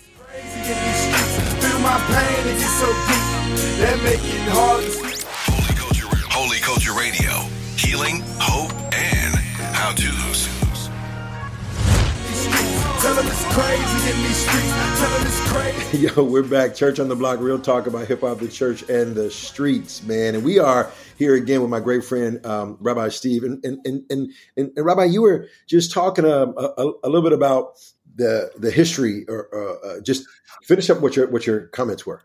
Tell 13.02 13.16
them 13.16 13.26
it's 13.26 13.46
crazy 13.46 14.12
in 14.12 14.18
these 14.22 14.38
streets. 14.38 15.00
Tell 15.00 15.10
them 15.10 15.26
it's 15.26 15.50
crazy. 15.50 15.98
Yo, 16.16 16.24
we're 16.24 16.44
back. 16.44 16.76
Church 16.76 17.00
on 17.00 17.08
the 17.08 17.16
Block, 17.16 17.40
real 17.40 17.58
talk 17.58 17.88
about 17.88 18.06
hip 18.06 18.22
hop, 18.22 18.38
the 18.38 18.48
church, 18.48 18.88
and 18.90 19.16
the 19.16 19.32
streets, 19.32 20.04
man. 20.04 20.36
And 20.36 20.44
we 20.44 20.60
are 20.60 20.92
here 21.18 21.34
again 21.34 21.62
with 21.62 21.72
my 21.72 21.80
great 21.80 22.04
friend 22.04 22.46
um, 22.46 22.78
Rabbi 22.80 23.10
Steve. 23.10 23.44
And 23.44 23.66
and, 23.66 23.80
and 23.86 24.04
and 24.12 24.32
and 24.56 24.72
and 24.76 24.86
Rabbi, 24.86 25.06
you 25.06 25.24
were 25.24 25.48
just 25.66 25.92
talking 25.92 26.26
um, 26.26 26.54
a, 26.56 26.66
a, 26.78 26.92
a 27.06 27.08
little 27.08 27.24
bit 27.24 27.34
about 27.34 27.80
the 28.14 28.52
the 28.56 28.70
history, 28.70 29.26
or 29.28 29.50
uh, 29.52 29.88
uh, 29.88 30.02
just 30.02 30.28
finish 30.62 30.88
up 30.92 31.02
what 31.02 31.16
your 31.16 31.28
what 31.28 31.48
your 31.48 31.70
comments 31.70 32.06
were. 32.06 32.22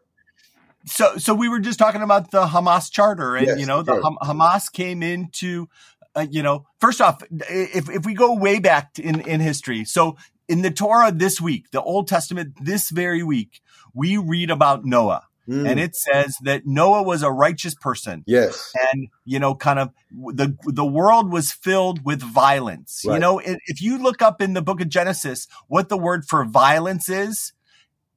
So, 0.84 1.16
so 1.16 1.34
we 1.34 1.48
were 1.48 1.58
just 1.58 1.78
talking 1.78 2.02
about 2.02 2.32
the 2.32 2.44
Hamas 2.44 2.92
charter, 2.92 3.34
and 3.34 3.46
Yes, 3.46 3.58
you 3.58 3.64
know, 3.64 3.80
the. 3.82 3.94
Ham- 3.94 4.18
Hamas 4.22 4.70
came 4.70 5.02
into, 5.02 5.70
uh, 6.14 6.26
you 6.30 6.42
know, 6.42 6.66
first 6.80 7.00
off, 7.00 7.22
if 7.30 7.88
if 7.88 8.04
we 8.04 8.12
go 8.12 8.34
way 8.34 8.58
back 8.58 8.98
in 8.98 9.22
in 9.22 9.40
history, 9.40 9.86
so 9.86 10.18
in 10.48 10.62
the 10.62 10.70
Torah 10.70 11.12
this 11.12 11.40
week, 11.40 11.70
the 11.70 11.82
Old 11.82 12.08
Testament 12.08 12.54
this 12.60 12.90
very 12.90 13.22
week, 13.22 13.60
we 13.94 14.16
read 14.16 14.50
about 14.50 14.84
Noah, 14.84 15.22
Mm, 15.48 15.70
and 15.70 15.78
it 15.80 15.94
says 15.94 16.36
that 16.42 16.66
Noah 16.66 17.04
was 17.04 17.22
a 17.22 17.30
righteous 17.30 17.74
person. 17.74 18.24
yes, 18.26 18.72
and 18.90 19.06
you 19.24 19.38
know 19.38 19.54
kind 19.54 19.78
of 19.78 19.90
the 20.10 20.56
the 20.64 20.84
world 20.84 21.30
was 21.30 21.52
filled 21.52 22.04
with 22.04 22.20
violence. 22.20 23.02
You 23.04 23.20
know 23.20 23.38
if 23.38 23.56
if 23.66 23.80
you 23.80 23.98
look 23.98 24.22
up 24.22 24.42
in 24.42 24.54
the 24.54 24.62
book 24.62 24.80
of 24.80 24.88
genesis 24.88 25.46
what 25.68 25.88
the 25.88 25.96
word 25.96 26.24
for 26.24 26.44
violence 26.44 27.08
is 27.08 27.52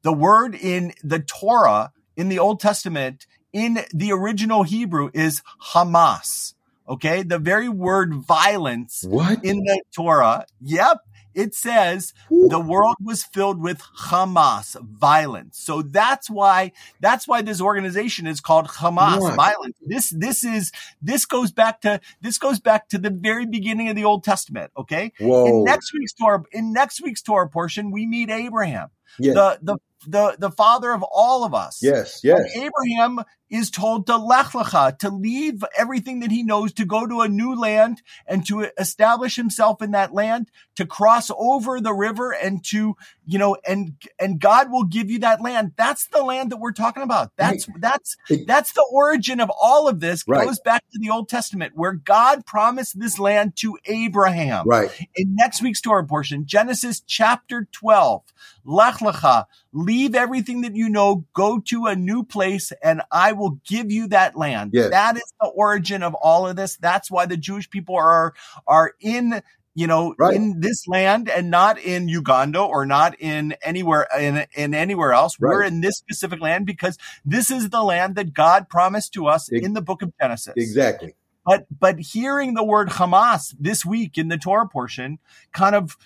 the 0.02 0.12
word 0.14 0.56
in 0.56 0.94
the 1.04 1.20
torah 1.20 1.92
in 2.18 2.30
the 2.30 2.40
old 2.40 2.60
testament 2.60 3.28
in 3.54 3.80
the 3.94 4.12
original 4.12 4.64
hebrew 4.64 5.12
is 5.14 5.44
hamas. 5.74 6.56
Okay? 6.88 7.22
The 7.22 7.38
very 7.38 7.70
word 7.70 8.16
violence 8.16 9.06
what? 9.08 9.46
in 9.46 9.58
the 9.60 9.82
torah 9.96 10.46
yep 10.60 10.98
it 11.40 11.56
says 11.56 12.14
Ooh. 12.32 12.48
the 12.50 12.60
world 12.60 12.96
was 13.02 13.24
filled 13.24 13.62
with 13.62 13.80
Hamas 14.10 14.76
violence. 14.82 15.58
So 15.60 15.82
that's 15.82 16.30
why 16.30 16.72
that's 17.00 17.28
why 17.28 17.42
this 17.42 17.62
organization 17.62 18.28
is 18.28 18.42
called 18.42 18.68
Hamas 18.68 19.22
What? 19.22 19.36
violence. 19.36 19.78
This 19.82 20.10
this 20.10 20.44
is 20.44 20.72
this 21.02 21.26
goes 21.26 21.52
back 21.52 21.82
to 21.82 22.02
this 22.22 22.38
goes 22.38 22.60
back 22.60 22.90
to 22.90 22.98
the 22.98 23.10
very 23.10 23.46
beginning 23.46 23.90
of 23.90 23.96
the 23.96 24.06
Old 24.06 24.24
Testament. 24.24 24.72
Okay. 24.78 25.14
Whoa! 25.20 25.46
In 25.48 25.64
next 25.64 25.94
week's 25.94 26.14
Torah, 26.14 26.44
in 26.52 26.74
next 26.74 27.02
week's 27.02 27.22
Torah 27.22 27.50
portion, 27.50 27.92
we 27.92 28.06
meet 28.06 28.30
Abraham, 28.30 28.90
yeah. 29.18 29.34
the 29.34 29.60
the 29.62 29.78
the 30.08 30.36
the 30.40 30.52
father 30.52 30.92
of 30.92 31.04
all 31.04 31.44
of 31.44 31.54
us. 31.54 31.80
yes, 31.82 32.22
yes, 32.24 32.40
And 32.56 32.70
Abraham 32.70 33.26
is 33.50 33.70
told 33.70 34.08
to 34.08 34.18
lech 34.18 34.48
lecha, 34.48 34.98
to 35.00 35.10
leave 35.10 35.64
everything 35.78 36.22
that 36.22 36.32
he 36.32 36.44
knows, 36.44 36.74
to 36.74 36.86
go 36.86 37.06
to 37.06 37.22
a 37.22 37.28
new 37.28 37.56
land 37.56 38.02
and 38.28 38.46
to 38.48 38.68
establish 38.78 39.36
himself 39.36 39.82
in 39.82 39.92
that 39.92 40.14
land, 40.14 40.50
to 40.76 40.86
cross 40.86 41.30
over 41.38 41.82
the 41.82 41.94
river 41.94 42.32
and 42.32 42.64
to, 42.66 42.96
you 43.26 43.38
know, 43.38 43.58
and, 43.68 43.94
and 44.20 44.40
God 44.40 44.72
will 44.72 44.86
give 44.86 45.10
you 45.10 45.20
that 45.20 45.42
land. 45.42 45.74
That's 45.76 46.08
the 46.08 46.24
land 46.24 46.52
that 46.52 46.58
we're 46.58 46.72
talking 46.72 47.04
about. 47.04 47.32
That's, 47.36 47.68
that's, 47.78 48.16
that's 48.46 48.74
the 48.74 48.88
origin 48.92 49.40
of 49.40 49.52
all 49.62 49.88
of 49.88 50.00
this 50.00 50.24
Right. 50.30 50.46
goes 50.46 50.60
back 50.60 50.84
to 50.92 51.00
the 51.00 51.10
Old 51.10 51.28
Testament 51.28 51.74
where 51.76 51.94
God 51.94 52.46
promised 52.46 53.00
this 53.00 53.18
land 53.18 53.56
to 53.58 53.78
Abraham 53.86 54.68
right. 54.68 54.92
in 55.16 55.36
next 55.36 55.62
week's 55.62 55.82
Torah 55.82 56.06
portion, 56.06 56.46
Genesis 56.46 57.02
chapter 57.02 57.68
12. 57.72 58.24
Lech 58.66 58.96
lecha, 58.96 59.46
leave 59.74 60.14
everything 60.14 60.62
that 60.62 60.76
you 60.76 60.90
know, 60.90 61.26
go 61.34 61.60
to 61.60 61.88
a 61.88 61.96
new 61.96 62.24
place, 62.24 62.72
and 62.84 63.02
I 63.12 63.32
will 63.40 63.60
give 63.68 63.92
you 63.92 64.08
that 64.10 64.36
land. 64.36 64.72
Yes. 64.74 64.92
That 64.92 65.16
is 65.18 65.34
the 65.42 65.48
origin 65.48 66.04
of 66.04 66.14
all 66.16 66.48
of 66.48 66.56
this. 66.56 66.78
That's 66.78 67.10
why 67.10 67.26
the 67.26 67.38
Jewish 67.38 67.70
people 67.70 67.96
are, 67.96 68.34
are 68.68 68.94
in, 69.00 69.42
you 69.76 69.88
know, 69.88 70.14
Right. 70.20 70.36
in 70.36 70.60
this 70.60 70.88
land 70.88 71.30
and 71.30 71.50
not 71.50 71.80
in 71.80 72.08
Uganda 72.10 72.62
or 72.62 72.86
not 72.86 73.16
in 73.20 73.56
anywhere, 73.64 74.08
in, 74.20 74.46
in 74.54 74.74
anywhere 74.74 75.14
else. 75.14 75.40
We're 75.40 75.64
in 75.64 75.82
this 75.82 75.98
specific 75.98 76.42
land 76.42 76.66
because 76.66 76.98
this 77.26 77.50
is 77.50 77.70
the 77.70 77.84
land 77.84 78.16
that 78.16 78.34
God 78.34 78.70
promised 78.70 79.14
to 79.14 79.28
us 79.28 79.52
Ex- 79.52 79.66
in 79.66 79.74
the 79.74 79.82
book 79.82 80.02
of 80.02 80.12
Genesis. 80.22 80.54
Exactly. 80.58 81.16
But 81.46 81.66
but 81.80 82.00
hearing 82.00 82.54
the 82.54 82.64
word 82.64 82.90
Hamas 82.90 83.56
this 83.60 83.86
week 83.86 84.18
in 84.18 84.28
the 84.28 84.38
Torah 84.38 84.68
portion 84.68 85.18
kind 85.52 85.74
of 85.74 85.98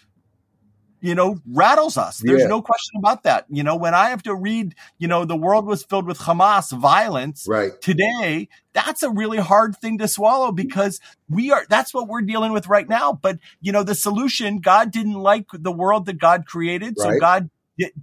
you 1.03 1.13
know 1.13 1.37
rattles 1.45 1.97
us. 1.97 2.17
There's 2.23 2.41
Yeah. 2.41 2.47
no 2.47 2.61
question 2.61 2.97
about 2.97 3.23
that. 3.23 3.45
You 3.49 3.61
know, 3.61 3.75
when 3.75 3.93
I 3.93 4.09
have 4.09 4.23
to 4.23 4.33
read, 4.33 4.73
you 4.97 5.07
know, 5.07 5.25
the 5.25 5.35
world 5.35 5.65
was 5.67 5.83
filled 5.83 6.07
with 6.07 6.17
Hamas 6.19 6.71
violence 6.75 7.45
Right. 7.47 7.79
today, 7.81 8.47
that's 8.73 9.03
a 9.03 9.09
really 9.11 9.37
hard 9.37 9.77
thing 9.77 9.97
to 9.99 10.07
swallow 10.07 10.51
because 10.51 10.99
we 11.29 11.51
are 11.51 11.65
that's 11.69 11.93
what 11.93 12.07
we're 12.07 12.21
dealing 12.21 12.53
with 12.53 12.67
right 12.67 12.87
now. 12.89 13.13
But 13.13 13.37
you 13.61 13.71
know, 13.71 13.83
the 13.83 13.95
solution, 13.95 14.59
God 14.59 14.89
didn't 14.91 15.13
like 15.13 15.45
the 15.53 15.71
world 15.71 16.05
that 16.07 16.17
God 16.19 16.45
created, 16.47 16.97
so 16.97 17.19
God 17.19 17.49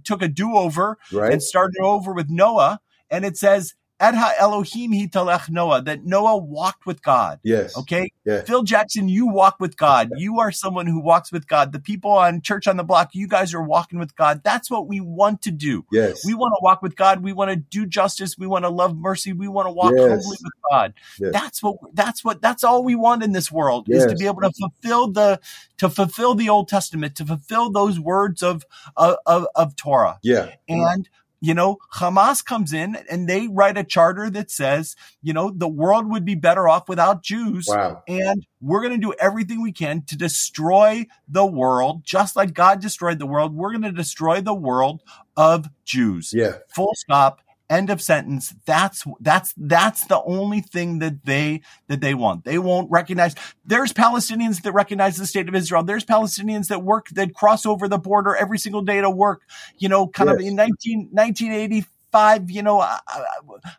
took 0.03 0.21
a 0.21 0.27
do-over 0.27 0.97
Right. 1.11 1.33
and 1.33 1.41
started 1.41 1.81
over 1.81 2.13
with 2.13 2.29
Noah. 2.29 2.79
And 3.09 3.25
it 3.25 3.35
says, 3.35 3.73
Edha 4.01 4.31
Elohim 4.39 4.91
hitalech 4.91 5.49
Noah, 5.49 5.81
that 5.83 6.03
Noah 6.03 6.37
walked 6.37 6.85
with 6.85 7.03
God. 7.03 7.39
Yes. 7.43 7.77
Okay. 7.77 8.11
Yeah. 8.25 8.41
Phil 8.41 8.63
Jackson, 8.63 9.07
you 9.07 9.27
walk 9.27 9.57
with 9.59 9.77
God. 9.77 10.09
You 10.17 10.39
are 10.39 10.51
someone 10.51 10.87
who 10.87 10.99
walks 10.99 11.31
with 11.31 11.47
God. 11.47 11.71
The 11.71 11.79
people 11.79 12.11
on 12.11 12.41
Church 12.41 12.67
on 12.67 12.77
the 12.77 12.83
Block, 12.83 13.09
you 13.13 13.27
guys 13.27 13.53
are 13.53 13.61
walking 13.63 13.99
with 13.99 14.15
God. 14.15 14.41
That's 14.43 14.69
what 14.71 14.87
we 14.87 14.99
want 14.99 15.41
to 15.43 15.51
do. 15.51 15.85
Yes. 15.91 16.25
We 16.25 16.33
want 16.33 16.53
to 16.53 16.59
walk 16.63 16.81
with 16.81 16.95
God. 16.95 17.21
We 17.23 17.33
want 17.33 17.51
to 17.51 17.55
do 17.55 17.85
justice. 17.85 18.37
We 18.37 18.47
want 18.47 18.65
to 18.65 18.69
love 18.69 18.97
mercy. 18.97 19.33
We 19.33 19.47
want 19.47 19.67
to 19.67 19.71
walk 19.71 19.93
Yes. 19.95 20.09
humbly 20.09 20.37
with 20.43 20.53
God. 20.71 20.93
Yes. 21.19 21.33
That's 21.33 21.63
what 21.63 21.75
that's 21.93 22.23
what 22.23 22.41
that's 22.41 22.63
all 22.63 22.83
we 22.83 22.95
want 22.95 23.23
in 23.23 23.31
this 23.33 23.51
world 23.51 23.87
is 23.89 24.05
to 24.07 24.15
be 24.15 24.25
able 24.25 24.41
to 24.41 24.51
fulfill 24.59 25.11
the 25.11 25.39
to 25.77 25.89
fulfill 25.89 26.35
the 26.35 26.49
Old 26.49 26.67
Testament, 26.67 27.15
to 27.15 27.25
fulfill 27.25 27.71
those 27.71 27.99
words 27.99 28.41
of 28.41 28.65
of 28.97 29.17
of, 29.25 29.47
of 29.55 29.75
Torah. 29.75 30.19
yeah. 30.23 30.49
And 30.67 31.07
you 31.41 31.55
know, 31.55 31.77
Hamas 31.95 32.45
comes 32.45 32.71
in 32.71 32.95
and 33.09 33.27
they 33.27 33.47
write 33.47 33.75
a 33.75 33.83
charter 33.83 34.29
that 34.29 34.51
says, 34.51 34.95
you 35.23 35.33
know, 35.33 35.49
the 35.49 35.67
world 35.67 36.09
would 36.09 36.23
be 36.23 36.35
better 36.35 36.69
off 36.69 36.87
without 36.87 37.23
Jews. 37.23 37.67
Wow. 37.67 38.03
And 38.07 38.45
we're 38.61 38.81
going 38.81 38.93
to 38.93 38.99
do 38.99 39.13
everything 39.19 39.61
we 39.61 39.71
can 39.71 40.03
to 40.03 40.15
destroy 40.15 41.07
the 41.27 41.45
world, 41.45 42.03
just 42.03 42.35
like 42.35 42.53
God 42.53 42.79
destroyed 42.79 43.17
the 43.17 43.25
world. 43.25 43.55
We're 43.55 43.71
going 43.71 43.81
to 43.81 43.91
destroy 43.91 44.39
the 44.39 44.53
world 44.53 45.01
of 45.35 45.67
Jews. 45.83 46.31
Yeah. 46.31 46.57
Full 46.75 46.91
stop. 46.93 47.41
End 47.71 47.89
of 47.89 48.01
sentence. 48.01 48.53
That's 48.65 49.05
that's 49.21 49.53
that's 49.55 50.05
the 50.07 50.21
only 50.23 50.59
thing 50.59 50.99
that 50.99 51.23
they 51.23 51.61
that 51.87 52.01
they 52.01 52.13
want. 52.13 52.43
They 52.43 52.57
won't 52.57 52.91
recognize. 52.91 53.33
There's 53.65 53.93
Palestinians 53.93 54.61
that 54.63 54.73
recognize 54.73 55.15
the 55.15 55.25
state 55.25 55.47
of 55.47 55.55
Israel. 55.55 55.81
There's 55.81 56.03
Palestinians 56.03 56.67
that 56.67 56.83
work 56.83 57.07
that 57.11 57.33
cross 57.33 57.65
over 57.65 57.87
the 57.87 57.97
border 57.97 58.35
every 58.35 58.57
single 58.57 58.81
day 58.81 58.99
to 58.99 59.09
work. 59.09 59.43
You 59.77 59.87
know, 59.87 60.05
kind 60.05 60.29
of 60.29 60.41
in 60.41 60.57
19, 60.57 61.11
1985. 61.13 62.51
You 62.51 62.61
know, 62.61 62.81
I, 62.81 62.99
I, 63.07 63.23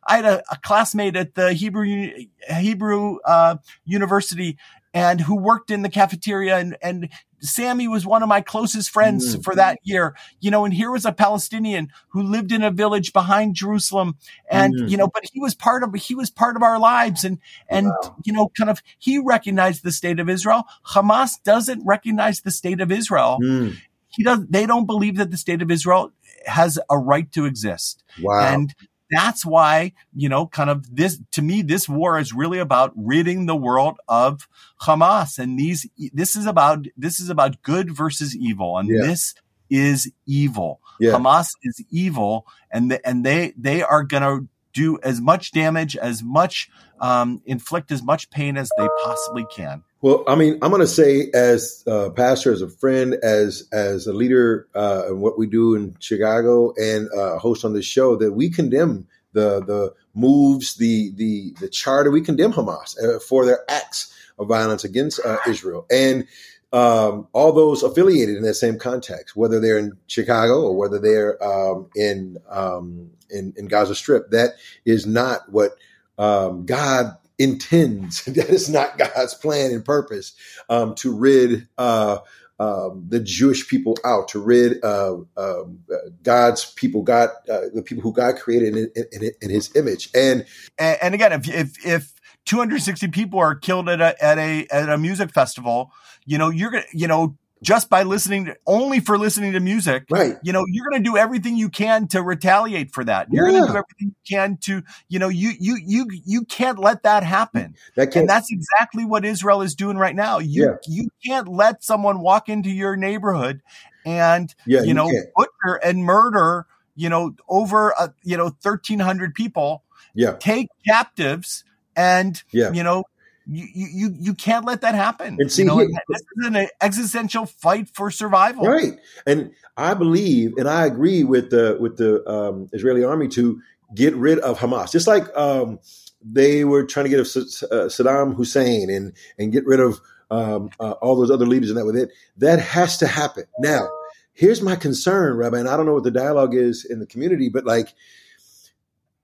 I 0.07 0.16
had 0.16 0.24
a, 0.24 0.42
a 0.50 0.57
classmate 0.62 1.14
at 1.14 1.35
the 1.35 1.52
Hebrew 1.52 2.12
Hebrew 2.48 3.18
uh, 3.26 3.57
University 3.85 4.57
and 4.94 5.20
who 5.22 5.37
worked 5.37 5.70
in 5.70 5.83
the 5.83 5.88
cafeteria 5.88 6.59
and 6.59 6.76
and 6.83 7.09
Sammy 7.44 7.88
was 7.88 8.07
one 8.07 8.22
of 8.22 8.28
my 8.28 8.40
closest 8.40 8.90
friends 8.90 9.37
Mm. 9.37 9.42
for 9.42 9.55
that 9.57 9.78
year. 9.83 10.14
You 10.40 10.50
know, 10.52 10.64
and 10.64 10.72
here 10.72 10.92
was 10.92 11.05
a 11.05 11.12
Palestinian 11.12 11.88
who 12.11 12.22
lived 12.22 12.52
in 12.52 12.62
a 12.62 12.70
village 12.70 13.12
behind 13.12 13.57
Jerusalem 13.57 14.16
and 14.50 14.74
Mm. 14.74 14.88
you 14.90 14.96
know, 14.96 15.09
but 15.09 15.24
he 15.33 15.40
was 15.40 15.55
part 15.55 15.83
of 15.83 15.92
he 15.94 16.14
was 16.14 16.31
part 16.31 16.55
of 16.57 16.62
our 16.62 16.78
lives 16.78 17.24
and 17.24 17.38
and 17.68 17.87
Wow. 17.88 18.16
you 18.24 18.33
know, 18.33 18.48
kind 18.57 18.70
of 18.70 18.81
he 18.98 19.18
recognized 19.18 19.83
the 19.83 19.92
state 19.92 20.20
of 20.20 20.28
Israel. 20.28 20.64
Hamas 20.88 21.42
doesn't 21.42 21.85
recognize 21.85 22.42
the 22.42 22.50
state 22.52 22.81
of 22.81 22.92
Israel. 22.92 23.38
Mm. 23.42 23.76
He 24.09 24.22
does 24.22 24.40
they 24.48 24.66
don't 24.66 24.87
believe 24.87 25.16
that 25.16 25.31
the 25.31 25.37
state 25.37 25.62
of 25.62 25.70
Israel 25.70 26.12
has 26.46 26.78
a 26.90 26.98
right 26.98 27.31
to 27.33 27.44
exist. 27.44 28.05
Wow. 28.22 28.40
And 28.40 28.74
that's 29.12 29.44
why, 29.46 29.92
you 30.14 30.29
know, 30.29 30.46
kind 30.46 30.70
of 30.70 30.96
this, 30.96 31.20
to 31.33 31.42
me, 31.42 31.62
this 31.62 31.88
war 31.88 32.18
is 32.18 32.33
really 32.33 32.59
about 32.59 32.92
ridding 32.96 33.46
the 33.46 33.55
world 33.57 33.98
of 34.09 34.48
Hamas. 34.81 35.38
And 35.38 35.59
these, 35.59 35.87
this 36.12 36.35
is 36.35 36.46
about, 36.46 36.87
this 36.96 37.20
is 37.20 37.29
about 37.29 37.62
good 37.62 37.94
versus 37.94 38.35
evil. 38.37 38.79
And 38.79 38.88
Yeah. 38.88 39.07
this 39.07 39.35
is 39.70 40.11
evil. 40.27 40.81
yeah. 41.01 41.12
Hamas 41.12 41.48
is 41.62 41.83
evil 41.90 42.46
and, 42.70 42.90
the, 42.90 43.07
and 43.09 43.25
they, 43.25 43.53
they 43.57 43.83
are 43.83 44.03
going 44.03 44.22
to 44.22 44.48
do 44.72 44.98
as 45.03 45.20
much 45.20 45.53
damage, 45.53 45.96
as 45.96 46.22
much, 46.22 46.70
um, 47.01 47.42
inflict 47.44 47.92
as 47.92 48.03
much 48.03 48.31
pain 48.31 48.57
as 48.57 48.70
they 48.79 48.88
possibly 49.05 49.44
can. 49.55 49.83
Well, 50.02 50.24
I 50.26 50.34
mean, 50.34 50.58
I'm 50.62 50.70
going 50.70 50.80
to 50.80 50.88
say, 50.88 51.30
as 51.32 51.84
a 51.86 52.10
pastor, 52.10 52.52
as 52.52 52.60
a 52.60 52.68
friend, 52.68 53.14
as 53.22 53.68
as 53.72 54.08
a 54.08 54.12
leader 54.12 54.66
uh, 54.74 55.04
in 55.08 55.20
what 55.20 55.38
we 55.38 55.46
do 55.46 55.76
in 55.76 55.96
Chicago, 56.00 56.74
and 56.76 57.08
uh, 57.16 57.38
host 57.38 57.64
on 57.64 57.72
this 57.72 57.86
show, 57.86 58.16
that 58.16 58.32
we 58.32 58.50
condemn 58.50 59.06
the 59.32 59.60
the 59.64 59.94
moves, 60.12 60.74
the 60.74 61.12
the 61.14 61.54
the 61.60 61.68
charter. 61.68 62.10
We 62.10 62.20
condemn 62.20 62.52
Hamas 62.52 62.96
uh, 63.00 63.20
for 63.20 63.46
their 63.46 63.64
acts 63.70 64.12
of 64.40 64.48
violence 64.48 64.82
against 64.82 65.24
uh, 65.24 65.38
Israel, 65.46 65.86
and 65.88 66.26
um, 66.72 67.28
all 67.32 67.52
those 67.52 67.84
affiliated 67.84 68.36
in 68.36 68.42
that 68.42 68.54
same 68.54 68.80
context, 68.80 69.36
whether 69.36 69.60
they're 69.60 69.78
in 69.78 69.92
Chicago 70.08 70.62
or 70.62 70.76
whether 70.76 70.98
they're 70.98 71.40
um, 71.44 71.88
in, 71.94 72.38
um, 72.50 73.12
in 73.30 73.54
in 73.56 73.68
Gaza 73.68 73.94
Strip. 73.94 74.30
That 74.32 74.54
is 74.84 75.06
not 75.06 75.52
what 75.52 75.76
um, 76.18 76.66
God 76.66 77.16
intends. 77.38 78.25
that 78.27 78.51
is 78.51 78.68
not 78.68 78.99
God's 78.99 79.35
plan 79.35 79.71
and 79.71 79.85
purpose 79.85 80.35
um, 80.68 80.95
to 80.97 81.16
rid 81.16 81.68
uh, 81.79 82.18
um, 82.59 83.05
the 83.09 83.21
Jewish 83.21 83.68
people 83.68 83.97
out, 84.05 84.29
to 84.29 84.40
rid 84.40 84.83
uh, 84.85 85.16
um, 85.37 85.81
God's 86.23 86.73
people, 86.75 87.03
God, 87.03 87.31
uh, 87.51 87.62
the 87.75 87.83
people 87.83 88.03
who 88.03 88.12
God 88.12 88.37
created 88.37 88.77
in, 88.77 88.92
in, 89.12 89.31
in, 89.40 89.51
His 89.51 89.75
image. 89.75 90.11
And 90.14 90.47
And, 90.79 90.99
and 91.03 91.14
again, 91.14 91.33
if, 91.33 91.49
if, 91.49 91.87
if 91.87 92.12
260 92.45 93.09
people 93.09 93.38
are 93.38 93.55
killed 93.55 93.88
at 93.88 94.01
a, 94.01 94.25
at 94.25 94.38
a, 94.38 94.66
at 94.71 94.88
a 94.88 94.99
music 94.99 95.33
festival, 95.33 95.90
you 96.25 96.38
know, 96.38 96.51
you're 96.51 96.71
to, 96.71 96.83
you 96.92 97.09
know, 97.09 97.37
just 97.62 97.88
by 97.88 98.03
listening 98.03 98.46
to, 98.46 98.57
only 98.66 99.01
for 99.01 99.16
listening 99.16 99.53
to 99.53 99.61
music, 99.61 100.05
right, 100.11 100.37
you 100.42 100.53
know, 100.53 100.64
you're 100.68 100.88
going 100.90 101.03
to 101.03 101.09
do 101.09 101.16
everything 101.16 101.57
you 101.57 101.68
can 101.68 102.09
to 102.09 102.22
retaliate 102.22 102.92
for 102.92 103.05
that. 103.05 103.29
You're 103.33 103.48
going 103.48 103.62
to 103.62 103.72
do 103.72 103.79
everything 103.79 104.09
you 104.09 104.14
can 104.29 104.57
to, 104.62 104.83
you 105.09 105.18
know, 105.18 105.29
you, 105.29 105.53
you, 105.59 105.79
you, 105.85 106.07
you 106.25 106.44
can't 106.44 106.79
let 106.79 107.05
that 107.05 107.22
happen. 107.22 107.77
that 107.94 108.14
And 108.14 108.29
that's 108.29 108.51
exactly 108.51 109.05
what 109.05 109.25
Israel 109.25 109.62
is 109.62 109.75
doing 109.75 109.96
right 109.96 110.14
now. 110.14 110.38
You, 110.38 110.64
Yeah. 110.64 110.77
you 110.87 111.09
can't 111.25 111.48
let 111.48 111.85
someone 111.85 112.20
walk 112.20 112.48
into 112.48 112.70
your 112.70 112.96
neighborhood 112.96 113.62
and, 114.05 114.53
yeah, 114.66 114.83
you 114.83 114.92
know, 114.92 115.09
can't. 115.09 115.27
butcher 115.35 115.77
and 115.77 116.05
murder, 116.05 116.66
you 116.96 117.09
know, 117.09 117.35
over, 117.48 117.94
uh, 117.98 118.09
you 118.25 118.37
know, 118.37 118.55
1300 118.62 119.35
people 119.35 119.85
yeah, 120.14 120.33
take 120.38 120.68
captives 120.87 121.64
and 121.96 122.42
yeah. 122.53 122.72
you 122.72 122.83
know 122.83 123.05
you 123.46 123.66
you 123.74 124.14
you 124.18 124.35
can't 124.35 124.64
let 124.64 124.81
that 124.83 124.94
happen 124.94 125.37
And 125.40 125.50
see, 125.50 125.62
you 125.62 125.68
know, 125.68 125.78
here- 125.78 125.90
this 126.09 126.22
is 126.38 126.46
an 126.46 126.68
existential 126.81 127.46
fight 127.46 127.88
for 127.94 128.11
survival 128.11 128.66
Right, 128.66 128.98
and 129.26 129.52
I 129.76 129.94
believe, 129.94 130.55
and 130.59 130.68
I 130.68 130.87
agree 130.87 131.24
with 131.24 131.50
the 131.50 131.76
with 131.81 131.96
the 131.96 132.28
um, 132.28 132.68
Israeli 132.72 133.05
army 133.05 133.28
to 133.28 133.61
get 133.94 134.14
rid 134.14 134.38
of 134.40 134.59
Hamas, 134.59 134.92
just 134.92 135.07
like 135.07 135.24
um, 135.37 135.78
they 136.22 136.64
were 136.64 136.85
trying 136.85 137.05
to 137.05 137.11
get 137.11 137.16
rid 137.16 137.26
of 137.26 137.33
uh, 137.72 137.88
Saddam 137.88 138.35
Hussein 138.35 138.90
and 138.90 139.12
and 139.38 139.50
get 139.50 139.66
rid 139.66 139.81
of 139.81 140.00
um, 140.31 140.70
uh, 140.78 140.92
all 140.92 141.16
those 141.16 141.31
other 141.31 141.46
leaders, 141.46 141.70
and 141.70 141.78
that 141.78 141.87
with 141.87 141.96
it. 141.96 142.11
That 142.37 142.59
has 142.61 142.98
to 142.98 143.07
happen 143.07 143.44
now. 143.59 143.88
Here's 144.35 144.62
my 144.62 144.76
concern, 144.76 145.37
Rabbi, 145.37 145.59
and 145.59 145.68
I 145.68 145.76
don't 145.76 145.87
know 145.87 145.94
what 145.94 146.05
the 146.05 146.11
dialogue 146.11 146.55
is 146.55 146.85
in 146.85 147.00
the 147.00 147.07
community, 147.07 147.48
but 147.48 147.64
like. 147.64 147.94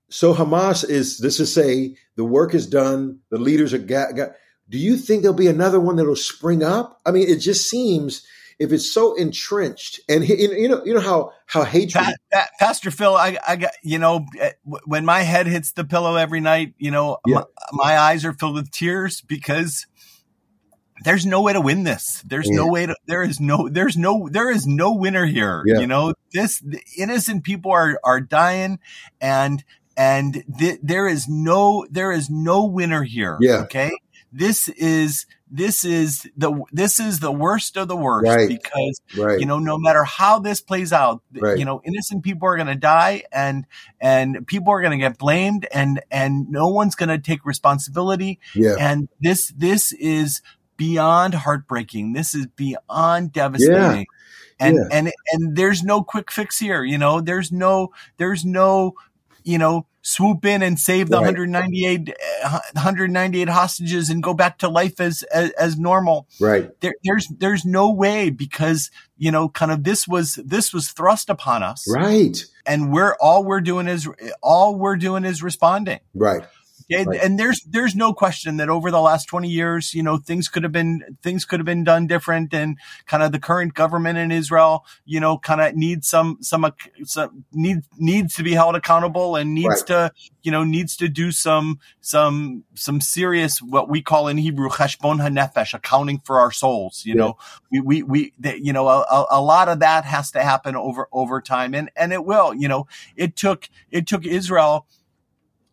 So 0.09 0.33
Hamas 0.33 0.87
is 0.89 1.17
this 1.19 1.39
is 1.39 1.53
say 1.53 1.95
the 2.15 2.25
work 2.25 2.53
is 2.55 2.67
done, 2.67 3.19
the 3.29 3.37
leaders 3.37 3.73
are 3.73 3.77
got, 3.77 4.15
got 4.15 4.31
do 4.69 4.77
you 4.77 4.97
think 4.97 5.21
there'll 5.21 5.37
be 5.37 5.47
another 5.47 5.79
one 5.79 5.95
that'll 5.95 6.15
spring 6.15 6.63
up? 6.63 6.99
I 7.05 7.11
mean, 7.11 7.27
it 7.27 7.37
just 7.37 7.69
seems 7.69 8.25
if 8.59 8.73
it's 8.73 8.91
so 8.93 9.15
entrenched, 9.15 10.01
and 10.09 10.21
he- 10.23 10.41
you 10.41 10.67
know, 10.67 10.83
you 10.83 10.93
know 10.93 10.99
how 10.99 11.31
how 11.45 11.63
hatred. 11.63 12.03
Pa- 12.03 12.13
Pa- 12.31 12.49
Pastor 12.59 12.91
Phil, 12.91 13.15
I, 13.15 13.37
I 13.47 13.55
got, 13.55 13.71
you 13.83 13.97
know, 13.99 14.25
eh, 14.39 14.51
when 14.85 15.05
my 15.05 15.21
head 15.21 15.47
hits 15.47 15.71
the 15.71 15.85
pillow 15.85 16.15
every 16.17 16.41
night, 16.41 16.73
you 16.77 16.91
know, 16.91 17.19
Yeah. 17.25 17.35
my, 17.35 17.43
my 17.71 17.97
eyes 17.97 18.25
are 18.25 18.33
filled 18.33 18.55
with 18.55 18.69
tears 18.69 19.21
because 19.21 19.87
there's 21.05 21.25
no 21.25 21.41
way 21.41 21.53
to 21.53 21.61
win 21.61 21.83
this. 21.85 22.21
There's 22.27 22.49
no 22.49 22.67
way 22.67 22.85
to, 22.85 22.95
there 23.07 23.23
is 23.23 23.39
no, 23.39 23.69
there's 23.69 23.95
no, 23.95 24.27
there 24.29 24.51
is 24.51 24.67
no 24.67 24.93
winner 24.93 25.25
here. 25.25 25.63
Yeah. 25.65 25.79
You 25.79 25.87
know, 25.87 26.13
this, 26.33 26.59
the 26.59 26.81
innocent 26.97 27.45
people 27.45 27.71
are, 27.71 27.97
are 28.03 28.19
dying 28.19 28.79
and, 29.21 29.63
and 29.99 30.43
th- 30.57 30.79
there 30.81 31.07
is 31.07 31.27
no, 31.27 31.85
there 31.91 32.11
is 32.11 32.29
no 32.29 32.65
winner 32.65 33.03
here. 33.03 33.37
Yeah. 33.41 33.63
Okay. 33.63 33.91
This 34.31 34.67
is, 34.69 35.25
this 35.51 35.83
is 35.83 36.29
the, 36.37 36.63
this 36.71 36.99
is 36.99 37.19
the 37.19 37.31
worst 37.31 37.75
of 37.75 37.87
the 37.87 37.95
worst 37.97 38.27
Right. 38.27 38.47
because 38.47 39.01
right, 39.17 39.39
you 39.39 39.47
know 39.47 39.57
no 39.57 39.79
matter 39.79 40.03
how 40.03 40.37
this 40.37 40.61
plays 40.61 40.93
out 40.93 41.23
Right. 41.33 41.57
you 41.57 41.65
know 41.65 41.81
innocent 41.83 42.23
people 42.23 42.47
are 42.47 42.55
going 42.55 42.67
to 42.67 42.75
die 42.75 43.23
and 43.31 43.65
and 43.99 44.45
people 44.45 44.71
are 44.71 44.79
going 44.81 44.91
to 44.91 45.03
get 45.03 45.17
blamed 45.17 45.67
and 45.73 46.01
and 46.11 46.47
no 46.51 46.67
one's 46.67 46.93
going 46.93 47.09
to 47.09 47.17
take 47.17 47.43
responsibility 47.47 48.39
yeah, 48.53 48.75
and 48.79 49.09
this 49.19 49.51
this 49.57 49.91
is 49.93 50.43
beyond 50.77 51.33
heartbreaking 51.33 52.13
this 52.13 52.35
is 52.35 52.45
beyond 52.45 53.33
devastating 53.33 54.05
and 54.59 54.75
Yeah. 54.75 54.87
and 54.91 55.11
and 55.31 55.55
there's 55.55 55.81
no 55.81 56.03
quick 56.03 56.31
fix 56.31 56.59
here 56.59 56.83
you 56.83 56.99
know 56.99 57.21
there's 57.21 57.51
no 57.51 57.89
there's 58.17 58.45
no 58.45 58.93
you 59.43 59.57
know 59.57 59.85
swoop 60.01 60.45
in 60.45 60.61
and 60.61 60.79
save 60.79 61.09
the 61.09 61.17
Right. 61.17 61.25
198 61.25 62.15
uh, 62.43 62.59
198 62.73 63.49
hostages 63.49 64.09
and 64.09 64.23
go 64.23 64.33
back 64.33 64.57
to 64.59 64.69
life 64.69 64.99
as 64.99 65.23
as, 65.23 65.51
as 65.51 65.77
normal. 65.77 66.27
Right, 66.39 66.69
there, 66.81 66.95
there's 67.03 67.27
there's 67.37 67.65
no 67.65 67.91
way 67.91 68.29
because 68.29 68.91
you 69.17 69.31
know 69.31 69.49
kind 69.49 69.71
of 69.71 69.83
this 69.83 70.07
was 70.07 70.35
this 70.43 70.73
was 70.73 70.89
thrust 70.89 71.29
upon 71.29 71.63
us. 71.63 71.85
Right, 71.87 72.43
and 72.65 72.91
we're 72.91 73.15
all 73.19 73.43
we're 73.43 73.61
doing 73.61 73.87
is 73.87 74.07
all 74.41 74.75
we're 74.75 74.95
doing 74.95 75.25
is 75.25 75.43
responding. 75.43 75.99
Right. 76.13 76.43
And, 76.91 77.07
Right. 77.07 77.19
and 77.23 77.39
there's 77.39 77.61
there's 77.69 77.95
no 77.95 78.13
question 78.13 78.57
that 78.57 78.69
over 78.69 78.89
the 78.91 78.99
last 79.01 79.25
20 79.27 79.47
years, 79.47 79.93
you 79.93 80.01
know, 80.01 80.17
things 80.17 80.47
could 80.47 80.63
have 80.63 80.71
been 80.71 81.03
things 81.21 81.45
could 81.45 81.59
have 81.59 81.65
been 81.65 81.83
done 81.83 82.07
different, 82.07 82.53
and 82.53 82.77
kind 83.05 83.21
of 83.23 83.31
the 83.31 83.39
current 83.39 83.73
government 83.75 84.17
in 84.17 84.31
Israel, 84.31 84.85
you 85.05 85.19
know, 85.19 85.37
kind 85.37 85.61
of 85.61 85.75
needs 85.75 86.07
some 86.07 86.37
some 86.41 86.65
some 87.03 87.43
needs 87.53 87.87
needs 87.97 88.35
to 88.35 88.43
be 88.43 88.53
held 88.53 88.75
accountable 88.75 89.35
and 89.35 89.53
needs 89.53 89.67
Right. 89.67 89.85
to 89.87 90.11
you 90.41 90.51
know 90.51 90.63
needs 90.63 90.95
to 90.97 91.07
do 91.09 91.31
some 91.31 91.79
some 92.01 92.63
some 92.73 93.01
serious 93.01 93.61
what 93.61 93.89
we 93.89 94.01
call 94.01 94.27
in 94.27 94.37
Hebrew 94.37 94.69
cheshbon 94.69 95.19
hanefesh, 95.19 95.73
accounting 95.73 96.19
for 96.19 96.39
our 96.39 96.51
souls. 96.51 97.03
You 97.05 97.15
Yeah. 97.15 97.19
know, 97.21 97.37
we 97.71 97.81
we 97.81 98.03
we 98.03 98.33
you 98.43 98.73
know 98.73 98.87
a, 98.87 99.01
a, 99.01 99.25
a 99.31 99.41
lot 99.41 99.69
of 99.69 99.79
that 99.79 100.05
has 100.05 100.31
to 100.31 100.41
happen 100.43 100.75
over 100.75 101.07
over 101.11 101.39
time, 101.41 101.75
and 101.75 101.91
and 101.95 102.13
it 102.13 102.25
will. 102.25 102.53
You 102.55 102.67
know, 102.67 102.87
it 103.15 103.35
took 103.35 103.69
it 103.91 104.07
took 104.07 104.25
Israel 104.25 104.87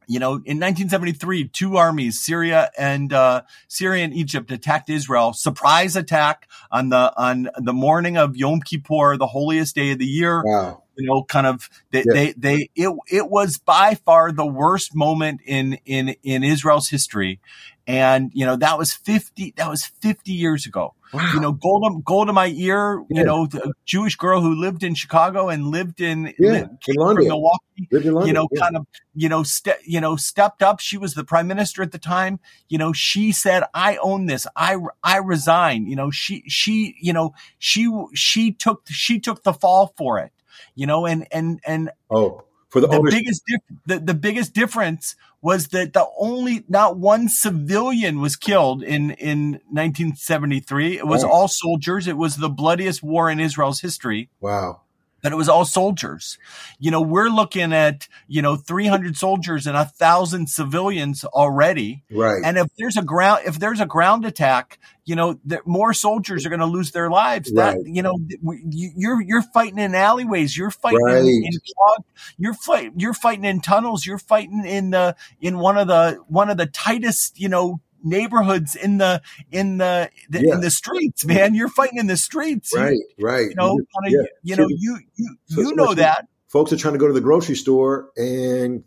you 0.07 0.19
know, 0.21 0.35
in 0.35 0.61
1973, 0.61 1.49
two 1.49 1.77
armies, 1.77 2.21
Syria 2.21 2.71
and 2.79 3.13
uh, 3.13 3.43
Syria 3.69 4.05
and 4.05 4.15
Egypt, 4.15 4.51
attacked 4.51 4.89
Israel. 4.89 5.33
Surprise 5.33 5.97
attack 5.97 6.49
on 6.71 6.91
the 6.91 7.13
on 7.17 7.49
the 7.59 7.73
morning 7.73 8.17
of 8.17 8.37
Yom 8.37 8.61
Kippur, 8.61 9.17
the 9.17 9.27
holiest 9.27 9.75
day 9.75 9.93
of 9.93 9.99
the 9.99 10.07
year. 10.07 10.43
Wow. 10.45 10.83
You 10.97 11.07
know, 11.07 11.25
kind 11.25 11.47
of 11.47 11.69
they 11.91 12.05
Yeah. 12.07 12.13
they, 12.15 12.33
they 12.33 12.71
it 12.75 12.97
it 13.11 13.29
was 13.29 13.59
by 13.59 13.97
far 13.97 14.33
the 14.33 14.47
worst 14.47 14.95
moment 14.95 15.41
in 15.45 15.79
in 15.85 16.15
in 16.23 16.45
Israel's 16.45 16.89
history, 16.89 17.41
and 17.87 18.31
you 18.35 18.45
know 18.45 18.57
that 18.57 18.79
was 18.79 18.93
50 18.93 19.55
that 19.57 19.69
was 19.69 19.85
50 19.85 20.33
years 20.33 20.67
ago 20.67 20.95
Wow. 21.13 21.31
you 21.35 21.41
know, 21.41 21.53
Golda, 21.53 22.01
Golda 22.05 22.33
Meir, 22.33 23.01
Yeah. 23.09 23.21
you 23.21 23.25
know, 23.25 23.47
the 23.47 23.73
Jewish 23.85 24.17
girl 24.17 24.41
who 24.41 24.57
lived 24.57 24.83
in 24.83 24.97
Chicago 24.97 25.49
and 25.49 25.69
lived 25.69 26.01
in, 26.01 26.35
Yeah, 26.37 26.51
li- 26.51 26.59
in 26.59 26.67
came 26.85 26.95
from 26.97 27.05
London. 27.05 27.29
Milwaukee, 27.29 27.89
Lived 27.93 28.05
you 28.27 28.33
know, 28.33 28.49
yeah. 28.51 28.61
kind 28.61 28.77
of, 28.77 28.87
you 29.15 29.29
know, 29.29 29.45
ste- 29.45 29.81
you 29.85 30.01
know, 30.01 30.17
stepped 30.17 30.65
up. 30.65 30.81
She 30.81 30.99
was 30.99 31.15
the 31.15 31.23
prime 31.23 31.47
minister 31.47 31.81
at 31.81 31.93
the 31.93 31.99
time. 32.01 32.41
You 32.69 32.79
know, 32.79 32.93
she 32.93 33.31
said, 33.31 33.63
I 33.73 33.99
own 33.99 34.27
this. 34.27 34.49
I, 34.57 34.79
I 35.05 35.19
resign. 35.19 35.87
You 35.87 35.95
know, 35.95 36.11
she, 36.11 36.43
she, 36.49 36.97
you 37.01 37.13
know, 37.13 37.35
she, 37.61 37.89
she 38.15 38.51
took, 38.51 38.83
she 38.89 39.21
took 39.21 39.45
the 39.45 39.53
fall 39.55 39.95
for 39.97 40.19
it, 40.19 40.33
you 40.75 40.89
know, 40.89 41.07
and, 41.07 41.25
and, 41.31 41.61
and 41.65 41.91
Oh, 42.11 42.43
for 42.69 42.81
the, 42.81 42.89
the 42.89 42.97
owners. 42.99 43.15
biggest 43.15 43.43
dif- 43.47 43.79
the, 43.87 44.01
the 44.01 44.15
biggest 44.15 44.55
difference 44.55 45.15
was 45.47 45.69
that 45.69 45.93
the 45.93 46.05
only 46.19 46.65
not 46.69 46.97
one 46.99 47.29
civilian 47.29 48.21
was 48.21 48.35
killed 48.35 48.83
in 48.83 49.13
in 49.13 49.39
1973 49.71 50.99
it 50.99 51.07
was 51.07 51.23
Wow. 51.23 51.31
all 51.31 51.49
soldiers 51.49 52.09
it 52.09 52.17
was 52.17 52.37
the 52.37 52.49
bloodiest 52.49 53.01
war 53.03 53.31
in 53.31 53.39
Israel's 53.39 53.81
history 53.81 54.29
wow. 54.41 54.81
But 55.23 55.33
it 55.33 55.37
was 55.37 55.49
all 55.49 55.65
soldiers 55.65 56.39
you 56.79 56.91
know 56.91 57.01
we're 57.01 57.29
looking 57.29 57.73
at 57.73 58.07
you 58.29 58.43
know 58.43 58.57
300 58.57 59.17
soldiers 59.17 59.67
and 59.67 59.77
a 59.77 59.85
thousand 59.85 60.49
civilians 60.49 61.25
already 61.25 62.03
Right. 62.11 62.43
and 62.45 62.59
if 62.59 62.67
there's 62.79 62.97
a 62.97 63.03
ground 63.03 63.41
if 63.47 63.59
there's 63.59 63.81
a 63.81 63.87
ground 63.87 64.25
attack 64.25 64.79
you 65.05 65.15
know 65.17 65.39
that 65.47 65.67
more 65.67 65.95
soldiers 65.95 66.45
are 66.45 66.49
going 66.49 66.61
to 66.61 66.67
lose 66.67 66.91
their 66.93 67.11
lives 67.11 67.53
that 67.55 67.77
Right. 67.77 67.87
you 67.87 68.03
know 68.03 68.19
we- 68.43 68.63
you- 68.71 68.93
you're 68.97 69.23
you're 69.23 69.43
fighting 69.43 69.79
in 69.79 69.95
alleyways 69.95 70.57
you're 70.57 70.71
fighting 70.71 71.03
Right. 71.05 71.19
in, 71.19 71.27
in 71.45 71.53
clog, 71.75 72.05
you're 72.39 72.55
fight 72.55 72.93
you're 72.97 73.15
fighting 73.15 73.45
in 73.45 73.61
tunnels 73.61 74.05
you're 74.07 74.19
fighting 74.19 74.65
in 74.67 74.91
the 74.91 75.17
in 75.41 75.59
one 75.59 75.79
of 75.79 75.87
the 75.89 76.19
one 76.29 76.51
of 76.51 76.57
the 76.57 76.67
tightest 76.67 77.39
you 77.41 77.49
know 77.49 77.81
neighborhoods 78.07 78.75
in 78.77 78.99
the 78.99 79.21
in 79.51 79.79
the, 79.79 80.09
the 80.31 80.43
Yeah. 80.47 80.55
in 80.55 80.61
the 80.61 80.71
streets 80.71 81.25
man 81.27 81.55
you're 81.55 81.69
fighting 81.69 81.99
in 81.99 82.07
the 82.07 82.17
streets 82.17 82.73
right. 82.75 82.97
Right. 83.21 83.49
you, 83.51 83.55
know 83.57 83.77
You- 83.77 83.87
kinda, 84.03 84.19
yeah. 84.23 84.29
you 84.43 84.57
know 84.57 84.69
you 84.69 84.99
you 85.17 85.37
so- 85.47 85.61
you 85.61 85.75
know 85.75 85.93
that 85.95 86.27
folks 86.49 86.73
are 86.73 86.77
trying 86.77 86.95
to 86.95 86.99
go 86.99 87.07
to 87.09 87.13
the 87.13 87.21
grocery 87.21 87.57
store 87.57 88.11
and 88.17 88.85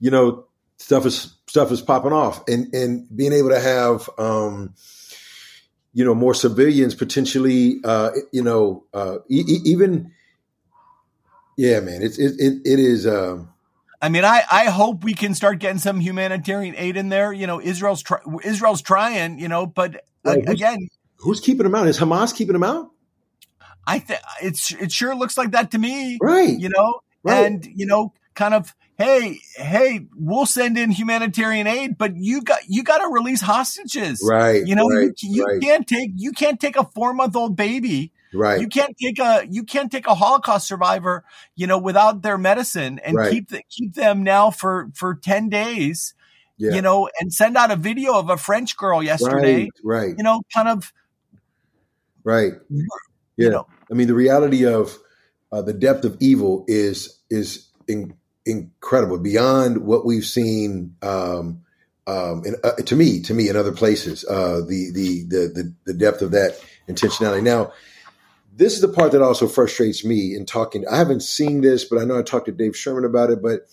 you 0.00 0.10
know 0.10 0.46
stuff 0.78 1.06
is 1.06 1.34
stuff 1.46 1.70
is 1.70 1.80
popping 1.80 2.12
off 2.12 2.42
and 2.48 2.74
and 2.74 3.06
being 3.16 3.32
able 3.32 3.50
to 3.50 3.60
have 3.60 4.10
um 4.18 4.74
you 5.94 6.04
know 6.04 6.14
more 6.14 6.34
civilians 6.34 6.94
potentially 6.94 7.76
uh 7.84 8.10
you 8.32 8.42
know 8.42 8.84
uh 8.92 9.18
e- 9.28 9.60
even 9.64 10.10
yeah 11.56 11.80
man 11.80 12.02
it's 12.02 12.18
it 12.18 12.32
it, 12.38 12.60
it 12.64 12.78
is 12.80 13.06
um 13.06 13.51
I 14.02 14.08
mean, 14.08 14.24
I, 14.24 14.42
I 14.50 14.64
hope 14.64 15.04
we 15.04 15.14
can 15.14 15.32
start 15.32 15.60
getting 15.60 15.78
some 15.78 16.00
humanitarian 16.00 16.74
aid 16.76 16.96
in 16.96 17.08
there. 17.08 17.32
You 17.32 17.46
know, 17.46 17.60
Israel's 17.60 18.02
try, 18.02 18.18
Israel's 18.44 18.82
trying. 18.82 19.38
You 19.38 19.48
know, 19.48 19.64
but 19.66 20.04
uh, 20.24 20.34
Who's- 20.34 20.48
again, 20.48 20.88
who's 21.18 21.40
keeping 21.40 21.62
them 21.62 21.74
out 21.76 21.86
is 21.86 21.98
hamas 21.98 22.34
keeping 22.34 22.54
them 22.54 22.64
out 22.64 22.90
I 23.86 23.98
think 24.00 24.20
it's 24.42 24.72
it 24.72 24.90
sure 24.92 25.14
looks 25.14 25.36
like 25.38 25.52
that 25.52 25.70
to 25.72 25.78
me. 25.78 26.18
right 26.20 26.58
You 26.58 26.68
know, 26.68 27.00
Right. 27.22 27.46
and 27.46 27.64
you 27.64 27.86
know, 27.86 28.12
kind 28.34 28.54
of, 28.54 28.74
hey, 28.98 29.38
hey, 29.56 30.06
we'll 30.16 30.46
send 30.46 30.76
in 30.78 30.90
humanitarian 30.90 31.66
aid, 31.66 31.96
but 31.98 32.16
you 32.16 32.42
got 32.42 32.60
you 32.68 32.82
got 32.84 32.98
to 32.98 33.08
release 33.08 33.40
hostages. 33.40 34.22
right 34.28 34.64
You 34.66 34.74
know, 34.76 34.88
right, 34.88 35.10
you, 35.22 35.34
you 35.36 35.44
right, 35.44 35.60
can't 35.62 35.86
take 35.86 36.10
you 36.16 36.32
can't 36.32 36.60
take 36.60 36.76
a 36.76 36.84
four 36.94 37.12
month 37.14 37.34
old 37.36 37.56
baby 37.56 38.11
right 38.34 38.60
you 38.60 38.66
can't 38.68 38.96
take 38.98 39.18
a 39.18 39.44
you 39.48 39.64
can't 39.64 39.90
take 39.90 40.06
a 40.06 40.14
Holocaust 40.14 40.66
survivor, 40.68 41.24
you 41.56 41.66
know, 41.66 41.78
without 41.78 42.22
their 42.22 42.38
medicine 42.38 42.98
and 43.04 43.16
Right. 43.16 43.30
keep 43.30 43.48
the, 43.48 43.62
keep 43.70 43.94
them 43.94 44.22
now 44.22 44.50
for 44.50 44.90
for 44.94 45.14
ten 45.14 45.48
days, 45.48 46.14
yeah 46.58 46.72
you 46.74 46.82
know, 46.82 47.08
and 47.20 47.32
send 47.32 47.56
out 47.56 47.70
a 47.70 47.76
video 47.76 48.18
of 48.18 48.30
a 48.30 48.36
French 48.36 48.76
girl 48.76 49.02
yesterday, 49.02 49.62
right 49.62 49.70
right 49.84 50.14
you 50.16 50.24
know, 50.24 50.42
kind 50.54 50.68
of, 50.68 50.92
right 52.24 52.52
you 52.70 52.86
yeah 53.36 53.50
know, 53.50 53.66
I 53.90 53.94
mean, 53.94 54.06
the 54.06 54.14
reality 54.14 54.66
of 54.66 54.96
uh, 55.50 55.62
the 55.62 55.72
depth 55.74 56.04
of 56.04 56.16
evil 56.20 56.64
is 56.68 57.20
is 57.30 57.68
in, 57.86 58.14
incredible, 58.46 59.18
beyond 59.18 59.78
what 59.84 60.06
we've 60.06 60.24
seen. 60.24 60.96
Um, 61.02 61.62
um, 62.06 62.42
in, 62.44 62.56
uh, 62.64 62.72
to 62.76 62.96
me, 62.96 63.20
to 63.22 63.34
me, 63.34 63.48
in 63.48 63.56
other 63.56 63.72
places, 63.72 64.24
uh, 64.24 64.60
the 64.66 64.90
the 64.92 65.24
the 65.28 65.74
the 65.84 65.94
depth 65.94 66.22
of 66.22 66.32
that 66.32 66.58
intentionality. 66.88 67.42
Now, 67.42 67.72
this 68.54 68.74
is 68.74 68.80
the 68.80 68.88
part 68.88 69.12
that 69.12 69.22
also 69.22 69.48
frustrates 69.48 70.04
me 70.04 70.34
in 70.34 70.44
talking. 70.44 70.86
I 70.86 70.96
haven't 70.96 71.22
seen 71.22 71.62
this, 71.62 71.84
but 71.84 71.98
I 71.98 72.04
know 72.04 72.18
I 72.18 72.22
talked 72.22 72.46
to 72.46 72.52
Dave 72.52 72.76
Sherman 72.76 73.04
about 73.04 73.30
it. 73.30 73.42
But 73.42 73.66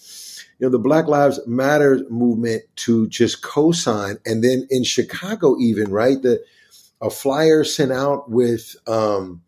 you 0.58 0.68
know, 0.68 0.70
the 0.70 0.80
Black 0.80 1.08
Lives 1.08 1.40
Matter 1.46 2.04
movement 2.10 2.64
to 2.78 3.08
just 3.08 3.42
co-sign, 3.42 4.18
and 4.26 4.44
then 4.44 4.68
in 4.70 4.84
Chicago, 4.84 5.58
even 5.60 5.92
right, 5.92 6.22
the 6.22 6.44
a 7.02 7.10
flyer 7.10 7.64
sent 7.64 7.92
out 7.92 8.30
with. 8.30 8.76
Um, 8.88 9.42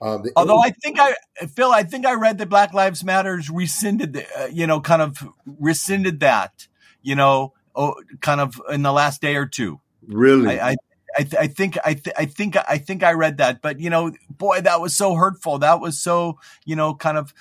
um, 0.00 0.22
the 0.22 0.32
although 0.36 0.62
I 0.62 0.70
think 0.70 0.98
I 1.00 1.14
Phil, 1.54 1.72
I 1.72 1.82
think 1.82 2.06
I 2.06 2.14
read 2.14 2.38
that 2.38 2.48
Black 2.48 2.72
Lives 2.72 3.02
Matters 3.02 3.50
rescinded, 3.50 4.12
the, 4.12 4.40
uh, 4.40 4.46
you 4.46 4.66
know, 4.66 4.80
kind 4.80 5.02
of 5.02 5.26
rescinded 5.44 6.20
that, 6.20 6.68
you 7.02 7.16
know, 7.16 7.52
oh, 7.74 7.94
kind 8.20 8.40
of 8.40 8.60
in 8.70 8.82
the 8.82 8.92
last 8.92 9.20
day 9.20 9.34
or 9.34 9.46
two. 9.46 9.80
really, 10.06 10.60
I, 10.60 10.70
I, 10.70 10.76
I, 11.18 11.22
th- 11.22 11.34
I 11.34 11.46
think, 11.48 11.76
I, 11.84 11.94
th- 11.94 12.14
I 12.16 12.24
think, 12.26 12.56
I 12.56 12.78
think 12.78 13.02
I 13.02 13.12
read 13.12 13.38
that, 13.38 13.60
but 13.60 13.80
you 13.80 13.90
know, 13.90 14.12
boy, 14.30 14.60
that 14.60 14.80
was 14.80 14.96
so 14.96 15.14
hurtful. 15.14 15.58
That 15.58 15.80
was 15.80 16.00
so, 16.00 16.38
you 16.64 16.76
know, 16.76 16.94
kind 16.94 17.18
of, 17.18 17.34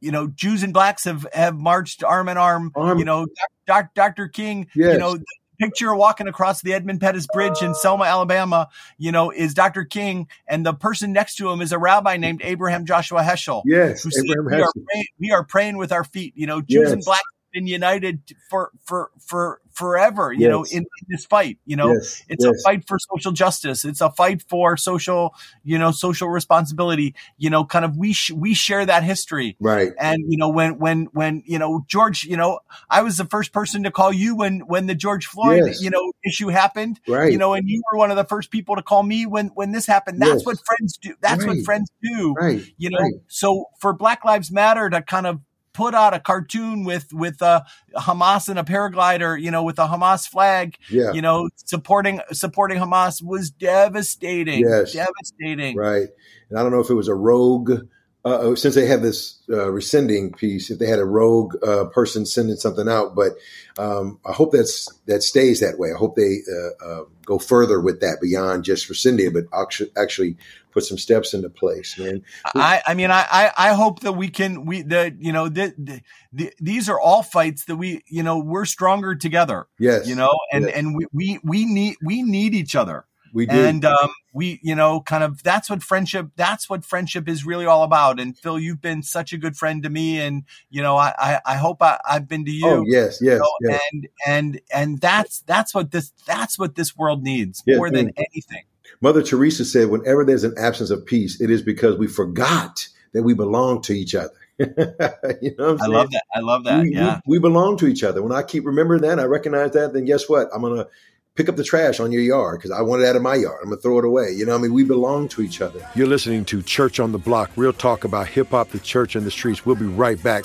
you 0.00 0.10
know, 0.10 0.26
Jews 0.26 0.64
and 0.64 0.72
blacks 0.72 1.04
have, 1.04 1.26
have 1.32 1.56
marched 1.56 2.02
arm 2.02 2.28
in 2.28 2.36
arm, 2.36 2.72
Arm- 2.74 2.98
you 2.98 3.04
know, 3.04 3.26
doc, 3.66 3.94
Dr. 3.94 4.26
King, 4.28 4.66
Yes. 4.74 4.94
you 4.94 4.98
know, 4.98 5.16
picture 5.60 5.94
walking 5.94 6.26
across 6.26 6.62
the 6.62 6.72
Edmund 6.72 7.00
Pettus 7.00 7.26
Bridge 7.32 7.62
in 7.62 7.74
Selma, 7.74 8.04
Alabama, 8.04 8.68
you 8.98 9.12
know, 9.12 9.30
is 9.30 9.54
Dr. 9.54 9.84
King. 9.84 10.26
And 10.48 10.64
the 10.66 10.72
person 10.72 11.12
next 11.12 11.36
to 11.36 11.50
him 11.50 11.60
is 11.60 11.70
a 11.70 11.78
rabbi 11.78 12.16
named 12.16 12.40
Abraham 12.42 12.86
Joshua 12.86 13.22
Heschel 13.22 13.62
yes, 13.66 14.02
said, 14.02 14.24
Abraham 14.24 14.58
we, 14.58 14.62
are 14.62 14.72
praying, 14.72 15.06
we 15.18 15.30
are 15.30 15.44
praying 15.44 15.76
with 15.76 15.92
our 15.92 16.04
feet. 16.04 16.32
You 16.34 16.46
know, 16.46 16.62
Jews 16.62 16.90
and 16.90 17.04
blacks 17.04 17.20
have 17.20 17.52
been 17.52 17.66
united 17.66 18.22
for 18.48 18.70
for 18.84 19.10
for 19.20 19.59
forever. 19.80 20.32
You 20.32 20.48
know, 20.48 20.62
in, 20.64 20.82
in 20.82 21.06
this 21.08 21.24
fight. 21.26 21.58
You 21.66 21.76
know, 21.76 21.92
yes, 21.94 22.22
it's 22.28 22.44
yes. 22.44 22.54
a 22.54 22.62
fight 22.62 22.86
for 22.86 22.98
social 22.98 23.32
justice. 23.32 23.84
It's 23.84 24.00
a 24.00 24.10
fight 24.10 24.42
for 24.48 24.76
social, 24.76 25.34
you 25.64 25.78
know, 25.78 25.90
social 25.90 26.28
responsibility. 26.28 27.14
You 27.38 27.50
know, 27.50 27.64
kind 27.64 27.84
of 27.84 27.96
we 27.96 28.12
sh- 28.12 28.30
we 28.32 28.54
share 28.54 28.84
that 28.86 29.02
history. 29.02 29.56
right, 29.60 29.92
And 29.98 30.18
you 30.28 30.36
know, 30.38 30.50
when 30.50 30.78
when 30.78 31.08
when 31.12 31.42
you 31.46 31.58
know 31.58 31.84
George, 31.88 32.24
you 32.24 32.36
know, 32.36 32.60
I 32.88 33.02
was 33.02 33.16
the 33.16 33.24
first 33.24 33.52
person 33.52 33.82
to 33.84 33.90
call 33.90 34.12
you 34.12 34.36
when 34.36 34.60
when 34.60 34.86
the 34.86 34.94
George 34.94 35.26
Floyd, 35.26 35.62
Yes. 35.66 35.82
you 35.82 35.90
know, 35.90 36.12
issue 36.24 36.48
happened. 36.48 37.00
right, 37.08 37.32
You 37.32 37.38
know, 37.38 37.54
and 37.54 37.68
you 37.68 37.82
were 37.90 37.98
one 37.98 38.10
of 38.10 38.16
the 38.16 38.24
first 38.24 38.50
people 38.50 38.76
to 38.76 38.82
call 38.82 39.02
me 39.02 39.26
when 39.26 39.48
when 39.54 39.72
this 39.72 39.86
happened. 39.86 40.20
That's 40.20 40.40
Yes. 40.42 40.46
what 40.46 40.58
friends 40.66 40.98
do. 41.00 41.14
That's 41.22 41.44
what 41.46 41.56
friends 41.64 41.90
do 42.02 42.34
right, 42.38 42.62
you 42.76 42.90
know 42.90 42.98
Right. 42.98 43.14
so 43.28 43.64
for 43.80 43.92
black 43.94 44.24
lives 44.24 44.50
matter 44.52 44.90
to 44.90 45.00
kind 45.02 45.26
of 45.26 45.40
put 45.72 45.94
out 45.94 46.14
a 46.14 46.20
cartoon 46.20 46.84
with 46.84 47.12
with 47.12 47.40
uh 47.42 47.62
hamas 47.96 48.48
and 48.48 48.58
a 48.58 48.64
paraglider 48.64 49.40
you 49.40 49.50
know 49.50 49.62
with 49.62 49.78
a 49.78 49.86
hamas 49.86 50.28
flag 50.28 50.76
yeah, 50.90 51.12
you 51.12 51.22
know 51.22 51.48
supporting 51.64 52.20
supporting 52.32 52.78
hamas 52.78 53.22
was 53.22 53.50
devastating 53.50 54.60
Yes. 54.60 54.92
devastating 54.92 55.76
right. 55.76 56.08
And 56.48 56.58
I 56.58 56.62
don't 56.62 56.72
know 56.72 56.80
if 56.80 56.90
it 56.90 56.94
was 56.94 57.08
a 57.08 57.14
rogue. 57.14 57.86
Uh, 58.22 58.54
since 58.54 58.74
they 58.74 58.84
have 58.84 59.00
this 59.00 59.38
uh, 59.48 59.70
rescinding 59.70 60.30
piece, 60.30 60.70
if 60.70 60.78
they 60.78 60.86
had 60.86 60.98
a 60.98 61.04
rogue 61.06 61.56
uh, 61.66 61.86
person 61.86 62.26
sending 62.26 62.56
something 62.56 62.86
out, 62.86 63.14
but 63.14 63.32
um, 63.78 64.18
I 64.26 64.32
hope 64.32 64.52
that's 64.52 64.92
that 65.06 65.22
stays 65.22 65.60
that 65.60 65.78
way. 65.78 65.88
I 65.90 65.96
hope 65.96 66.16
they 66.16 66.40
uh, 66.52 66.84
uh, 66.86 67.04
go 67.24 67.38
further 67.38 67.80
with 67.80 68.00
that 68.00 68.18
beyond 68.20 68.64
just 68.64 68.90
rescinding 68.90 69.28
it, 69.28 69.32
but 69.32 69.44
actually, 69.58 69.90
actually 69.96 70.36
put 70.72 70.84
some 70.84 70.98
steps 70.98 71.34
into 71.34 71.50
place, 71.50 71.98
man. 71.98 72.22
I, 72.54 72.82
I 72.86 72.94
mean, 72.94 73.10
I, 73.10 73.50
I, 73.56 73.72
hope 73.74 74.00
that 74.00 74.12
we 74.12 74.28
can, 74.28 74.64
we, 74.64 74.82
that, 74.82 75.20
you 75.20 75.32
know, 75.32 75.48
the, 75.48 75.74
the, 75.76 76.00
the, 76.32 76.52
these 76.60 76.88
are 76.88 77.00
all 77.00 77.22
fights 77.22 77.64
that 77.66 77.76
we, 77.76 78.02
you 78.06 78.22
know, 78.22 78.38
we're 78.38 78.64
stronger 78.64 79.14
together. 79.14 79.66
Yes. 79.78 80.08
You 80.08 80.14
know, 80.14 80.36
and, 80.52 80.64
Yes. 80.64 80.74
and 80.76 80.96
we, 80.96 81.06
we, 81.12 81.40
we 81.42 81.64
need, 81.64 81.96
we 82.02 82.22
need 82.22 82.54
each 82.54 82.76
other. 82.76 83.06
We 83.32 83.46
do. 83.46 83.54
And, 83.54 83.84
um, 83.84 84.10
we, 84.32 84.58
you 84.62 84.74
know, 84.74 85.00
kind 85.00 85.22
of, 85.22 85.42
that's 85.44 85.70
what 85.70 85.84
friendship, 85.84 86.30
that's 86.34 86.68
what 86.68 86.84
friendship 86.84 87.28
is 87.28 87.46
really 87.46 87.64
all 87.64 87.84
about. 87.84 88.18
And 88.18 88.36
Phil, 88.36 88.58
you've 88.58 88.80
been 88.80 89.02
such 89.02 89.32
a 89.32 89.38
good 89.38 89.56
friend 89.56 89.82
to 89.84 89.90
me. 89.90 90.20
And, 90.20 90.44
you 90.68 90.82
know, 90.82 90.96
I, 90.96 91.14
I, 91.16 91.40
I 91.46 91.56
hope 91.56 91.80
I, 91.80 91.98
I've 92.08 92.26
been 92.26 92.44
to 92.44 92.50
you. 92.50 92.66
oh 92.66 92.84
yes, 92.86 93.20
yes, 93.22 93.34
you 93.34 93.38
know, 93.38 93.52
yes. 93.60 93.80
and 93.92 94.08
and 94.26 94.60
and 94.74 95.00
that's 95.00 95.42
that's 95.42 95.72
what 95.74 95.92
this 95.92 96.12
that's 96.26 96.58
what 96.58 96.74
this 96.74 96.96
world 96.96 97.22
needs 97.22 97.62
Yeah, 97.66 97.76
more 97.76 97.90
than 97.90 98.08
mm. 98.08 98.18
anything. 98.18 98.64
Mother 99.00 99.22
Teresa 99.22 99.64
said, 99.64 99.88
whenever 99.88 100.24
there's 100.24 100.44
an 100.44 100.54
absence 100.58 100.90
of 100.90 101.06
peace, 101.06 101.40
it 101.40 101.50
is 101.50 101.62
because 101.62 101.96
we 101.96 102.06
forgot 102.06 102.86
that 103.12 103.22
we 103.22 103.34
belong 103.34 103.82
to 103.82 103.92
each 103.92 104.14
other. 104.14 104.32
you 104.58 105.54
know 105.56 105.72
what 105.72 105.82
I'm 105.82 105.82
I 105.82 105.86
love 105.86 106.10
that. 106.10 106.24
I 106.34 106.40
love 106.40 106.64
that. 106.64 106.82
we, 106.82 106.94
yeah. 106.94 107.20
we, 107.26 107.38
we 107.38 107.40
belong 107.40 107.76
to 107.78 107.86
each 107.86 108.04
other. 108.04 108.22
When 108.22 108.32
I 108.32 108.42
keep 108.42 108.66
remembering 108.66 109.02
that, 109.02 109.18
I 109.18 109.24
recognize 109.24 109.72
that, 109.72 109.92
then 109.92 110.04
guess 110.04 110.28
what? 110.28 110.48
I'm 110.54 110.60
going 110.60 110.76
to 110.76 110.88
pick 111.34 111.48
up 111.48 111.56
the 111.56 111.64
trash 111.64 112.00
on 112.00 112.12
your 112.12 112.22
yard 112.22 112.58
because 112.58 112.70
I 112.70 112.82
want 112.82 113.02
it 113.02 113.08
out 113.08 113.16
of 113.16 113.22
my 113.22 113.34
yard. 113.36 113.60
I'm 113.62 113.70
going 113.70 113.78
to 113.78 113.82
throw 113.82 113.98
it 113.98 114.04
away. 114.04 114.32
You 114.32 114.44
know 114.44 114.52
what 114.52 114.58
I 114.58 114.62
mean? 114.62 114.74
We 114.74 114.84
belong 114.84 115.28
to 115.28 115.42
each 115.42 115.62
other. 115.62 115.88
You're 115.94 116.06
listening 116.06 116.44
to 116.46 116.62
Church 116.62 117.00
on 117.00 117.12
the 117.12 117.18
Block, 117.18 117.50
real 117.56 117.72
talk 117.72 118.04
about 118.04 118.26
hip 118.26 118.50
hop, 118.50 118.70
the 118.70 118.80
church, 118.80 119.16
and 119.16 119.26
the 119.26 119.30
streets. 119.30 119.64
We'll 119.64 119.76
be 119.76 119.86
right 119.86 120.22
back. 120.22 120.44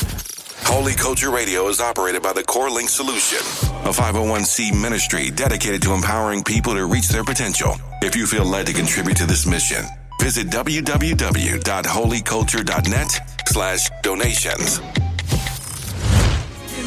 Holy 0.65 0.93
Culture 0.93 1.30
Radio 1.30 1.67
is 1.67 1.80
operated 1.80 2.23
by 2.23 2.34
the 2.34 2.43
Core 2.43 2.71
Link 2.71 2.89
Solution, 2.89 3.38
a 3.86 3.93
501c 3.93 4.73
ministry 4.82 5.30
dedicated 5.30 5.80
to 5.84 5.93
empowering 5.93 6.43
people 6.43 6.73
to 6.73 6.88
reach 6.88 7.08
their 7.08 7.23
potential. 7.23 7.75
If 8.01 8.15
you 8.15 8.25
feel 8.25 8.45
led 8.45 8.65
to 8.67 8.73
contribute 8.73 9.15
to 9.17 9.25
this 9.28 9.45
mission, 9.45 9.86
visit 10.19 10.47
www.holyculture.net 10.47 13.12
slash 13.47 13.89
donations. 14.01 14.80
In 14.80 14.86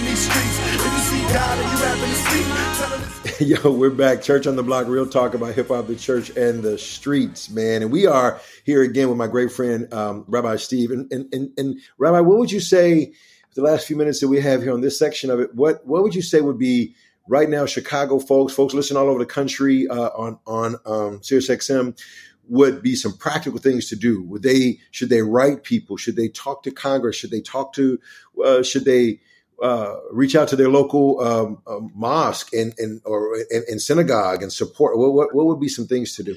these 0.04 0.28
streets, 0.28 0.58
if 0.58 0.84
you 0.84 0.98
see 0.98 1.22
God 1.32 1.58
and 1.58 1.70
you 1.70 1.76
happen 1.78 2.08
to 2.08 2.14
speak, 2.16 2.46
tell 2.76 2.98
him 2.98 3.08
Yo, 3.40 3.70
we're 3.70 3.90
back. 3.90 4.20
Church 4.22 4.46
on 4.48 4.56
the 4.56 4.62
Block, 4.64 4.88
real 4.88 5.06
talk 5.06 5.34
about 5.34 5.54
hip 5.54 5.68
hop, 5.68 5.86
the 5.86 5.94
church, 5.94 6.30
and 6.30 6.60
the 6.62 6.76
streets, 6.76 7.48
man. 7.48 7.82
And 7.82 7.92
we 7.92 8.04
are 8.06 8.40
here 8.64 8.82
again 8.82 9.08
with 9.08 9.16
my 9.16 9.28
great 9.28 9.52
friend, 9.52 9.92
um, 9.94 10.24
Rabbi 10.26 10.56
Steve. 10.56 10.90
And, 10.90 11.12
and, 11.12 11.32
and, 11.32 11.52
and 11.56 11.78
Rabbi, 11.98 12.18
what 12.20 12.38
would 12.38 12.50
you 12.50 12.58
say, 12.58 13.12
the 13.58 13.64
last 13.64 13.88
few 13.88 13.96
minutes 13.96 14.20
that 14.20 14.28
we 14.28 14.40
have 14.40 14.62
here 14.62 14.72
on 14.72 14.82
this 14.82 14.96
section 14.96 15.30
of 15.30 15.40
it, 15.40 15.52
what, 15.52 15.84
what 15.84 16.04
would 16.04 16.14
you 16.14 16.22
say 16.22 16.40
would 16.40 16.60
be 16.60 16.94
right 17.26 17.50
now, 17.50 17.66
Chicago 17.66 18.20
folks, 18.20 18.54
folks 18.54 18.72
listening 18.72 18.96
all 18.96 19.08
over 19.08 19.18
the 19.18 19.26
country 19.26 19.88
uh, 19.88 20.10
on, 20.10 20.38
on 20.46 20.76
um, 20.86 21.20
Sirius 21.24 21.48
XM, 21.48 22.00
would 22.48 22.82
be 22.82 22.94
some 22.94 23.16
practical 23.16 23.58
things 23.58 23.88
to 23.88 23.96
do? 23.96 24.22
Would 24.22 24.44
they, 24.44 24.78
should 24.92 25.08
they 25.08 25.22
write 25.22 25.64
people? 25.64 25.96
Should 25.96 26.14
they 26.14 26.28
talk 26.28 26.62
to 26.62 26.70
Congress? 26.70 27.16
Should 27.16 27.32
they 27.32 27.40
talk 27.40 27.72
to, 27.72 27.98
uh, 28.44 28.62
should 28.62 28.84
they, 28.84 29.18
uh, 29.60 29.96
reach 30.12 30.36
out 30.36 30.46
to 30.46 30.54
their 30.54 30.68
local 30.68 31.20
um, 31.20 31.60
um, 31.66 31.90
mosque 31.96 32.52
and, 32.52 32.74
and 32.78 33.00
or 33.04 33.34
and, 33.50 33.64
and 33.64 33.82
synagogue 33.82 34.40
and 34.40 34.52
support. 34.52 34.96
What, 34.96 35.12
what 35.12 35.34
what 35.34 35.46
would 35.46 35.58
be 35.58 35.68
some 35.68 35.88
things 35.88 36.14
to 36.14 36.22
do? 36.22 36.36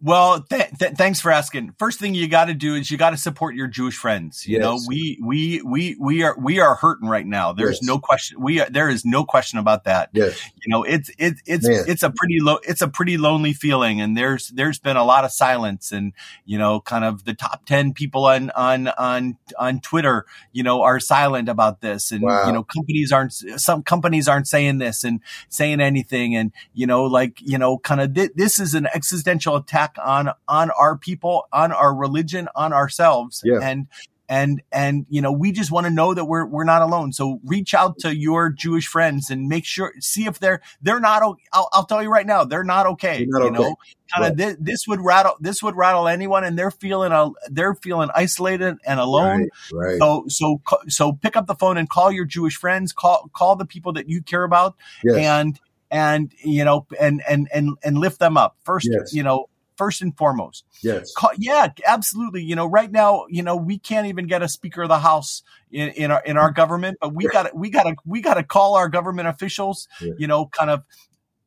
Well, 0.00 0.42
th- 0.42 0.70
th- 0.78 0.92
thanks 0.92 1.18
for 1.18 1.32
asking. 1.32 1.74
First 1.76 1.98
thing 1.98 2.14
you 2.14 2.28
got 2.28 2.44
to 2.44 2.54
do 2.54 2.76
is 2.76 2.88
you 2.88 2.96
got 2.96 3.10
to 3.10 3.16
support 3.16 3.56
your 3.56 3.66
Jewish 3.66 3.96
friends. 3.96 4.46
You 4.46 4.60
know, 4.60 4.78
we 4.86 5.18
we 5.20 5.60
we 5.62 5.96
we 5.98 6.22
are 6.22 6.36
we 6.38 6.60
are 6.60 6.76
hurting 6.76 7.08
right 7.08 7.26
now. 7.26 7.52
There's 7.52 7.78
Yes. 7.82 7.88
no 7.88 7.98
question. 7.98 8.40
We 8.40 8.60
are, 8.60 8.70
there 8.70 8.88
is 8.88 9.04
no 9.04 9.24
question 9.24 9.58
about 9.58 9.82
that. 9.84 10.10
Yes, 10.12 10.40
You 10.64 10.70
know, 10.72 10.84
it's 10.84 11.10
it's 11.18 11.42
it's 11.46 11.66
Man. 11.66 11.82
it's 11.88 12.04
a 12.04 12.10
pretty 12.10 12.38
low 12.38 12.60
it's 12.62 12.80
a 12.80 12.86
pretty 12.86 13.18
lonely 13.18 13.52
feeling, 13.52 14.00
and 14.00 14.16
there's 14.16 14.50
there's 14.50 14.78
been 14.78 14.96
a 14.96 15.04
lot 15.04 15.24
of 15.24 15.32
silence, 15.32 15.90
and 15.90 16.12
you 16.44 16.58
know, 16.58 16.78
kind 16.80 17.04
of 17.04 17.24
the 17.24 17.34
top 17.34 17.66
ten 17.66 17.92
people 17.92 18.24
on 18.26 18.50
on 18.50 18.86
on 18.88 19.36
on 19.58 19.80
Twitter, 19.80 20.26
you 20.52 20.62
know, 20.62 20.82
are 20.82 21.00
silent 21.00 21.48
about 21.48 21.80
this, 21.80 22.12
and 22.12 22.22
Wow. 22.22 22.46
you 22.46 22.52
know, 22.52 22.62
companies 22.62 23.10
aren't 23.10 23.32
some 23.32 23.82
companies 23.82 24.28
aren't 24.28 24.46
saying 24.46 24.78
this 24.78 25.02
and 25.02 25.18
saying 25.48 25.80
anything, 25.80 26.36
and 26.36 26.52
you 26.72 26.86
know, 26.86 27.02
like 27.02 27.40
you 27.40 27.58
know, 27.58 27.78
kind 27.78 28.00
of 28.00 28.14
th- 28.14 28.30
this 28.36 28.60
is 28.60 28.74
an 28.74 28.86
existential 28.94 29.56
attack 29.56 29.87
on 30.02 30.30
on 30.46 30.70
our 30.70 30.96
people, 30.98 31.46
on 31.52 31.72
our 31.72 31.94
religion, 31.94 32.48
on 32.54 32.72
ourselves, 32.72 33.42
Yeah. 33.44 33.60
and 33.62 33.86
and 34.28 34.60
and 34.70 35.06
you 35.08 35.22
know 35.22 35.32
we 35.32 35.52
just 35.52 35.70
want 35.72 35.86
to 35.86 35.90
know 35.90 36.12
that 36.12 36.26
we're 36.26 36.44
we're 36.44 36.64
not 36.64 36.82
alone 36.82 37.12
so 37.12 37.40
reach 37.44 37.72
out 37.72 37.98
to 37.98 38.14
your 38.14 38.50
jewish 38.50 38.86
friends 38.86 39.30
and 39.30 39.48
make 39.48 39.64
sure 39.64 39.92
see 40.00 40.26
if 40.26 40.38
they're 40.38 40.60
they're 40.82 41.00
not 41.00 41.22
i'll, 41.22 41.68
I'll 41.72 41.86
tell 41.86 42.02
you 42.02 42.10
right 42.10 42.26
now 42.26 42.44
they're 42.44 42.64
not 42.64 42.86
okay 42.86 43.24
not 43.26 43.44
you 43.44 43.50
know 43.50 43.60
okay. 43.60 43.74
kind 44.14 44.30
of 44.30 44.36
this, 44.36 44.56
this 44.60 44.86
would 44.86 45.00
rattle 45.00 45.34
this 45.40 45.62
would 45.62 45.76
rattle 45.76 46.08
anyone 46.08 46.44
and 46.44 46.58
they're 46.58 46.70
feeling 46.70 47.10
a, 47.10 47.30
they're 47.50 47.74
feeling 47.74 48.10
isolated 48.14 48.76
and 48.84 49.00
alone 49.00 49.48
right, 49.72 49.92
right. 49.92 49.98
so 49.98 50.24
so 50.28 50.60
so 50.88 51.12
pick 51.12 51.34
up 51.34 51.46
the 51.46 51.54
phone 51.54 51.78
and 51.78 51.88
call 51.88 52.12
your 52.12 52.26
jewish 52.26 52.56
friends 52.56 52.92
call 52.92 53.30
call 53.32 53.56
the 53.56 53.64
people 53.64 53.94
that 53.94 54.10
you 54.10 54.20
care 54.22 54.44
about 54.44 54.76
yes, 55.04 55.16
and 55.16 55.58
and 55.90 56.32
you 56.44 56.64
know 56.66 56.86
and 57.00 57.22
and 57.26 57.48
and 57.54 57.78
and 57.82 57.96
lift 57.96 58.18
them 58.18 58.36
up 58.36 58.56
first 58.62 58.88
Yes. 58.92 59.14
you 59.14 59.22
know 59.22 59.46
first 59.78 60.02
and 60.02 60.14
foremost 60.18 60.64
yes, 60.82 61.12
Ca- 61.16 61.30
yeah, 61.38 61.68
absolutely. 61.86 62.42
You 62.42 62.56
know, 62.56 62.66
right 62.66 62.90
now, 62.92 63.24
you 63.30 63.42
know, 63.42 63.56
we 63.56 63.78
can't 63.78 64.06
even 64.08 64.26
get 64.26 64.42
a 64.42 64.48
speaker 64.48 64.82
of 64.82 64.88
the 64.88 64.98
house 64.98 65.42
in, 65.70 65.88
in 65.90 66.10
our 66.10 66.22
in 66.24 66.36
our 66.36 66.50
government, 66.50 66.98
but 67.00 67.14
we 67.14 67.26
got 67.28 67.44
to 67.44 67.50
we 67.54 67.70
got 67.70 67.84
to 67.84 67.96
we 68.04 68.20
got 68.20 68.34
to 68.34 68.42
call 68.42 68.74
our 68.74 68.88
government 68.88 69.28
officials. 69.28 69.88
Yeah. 70.00 70.12
You 70.18 70.26
know, 70.26 70.46
kind 70.46 70.70
of. 70.70 70.84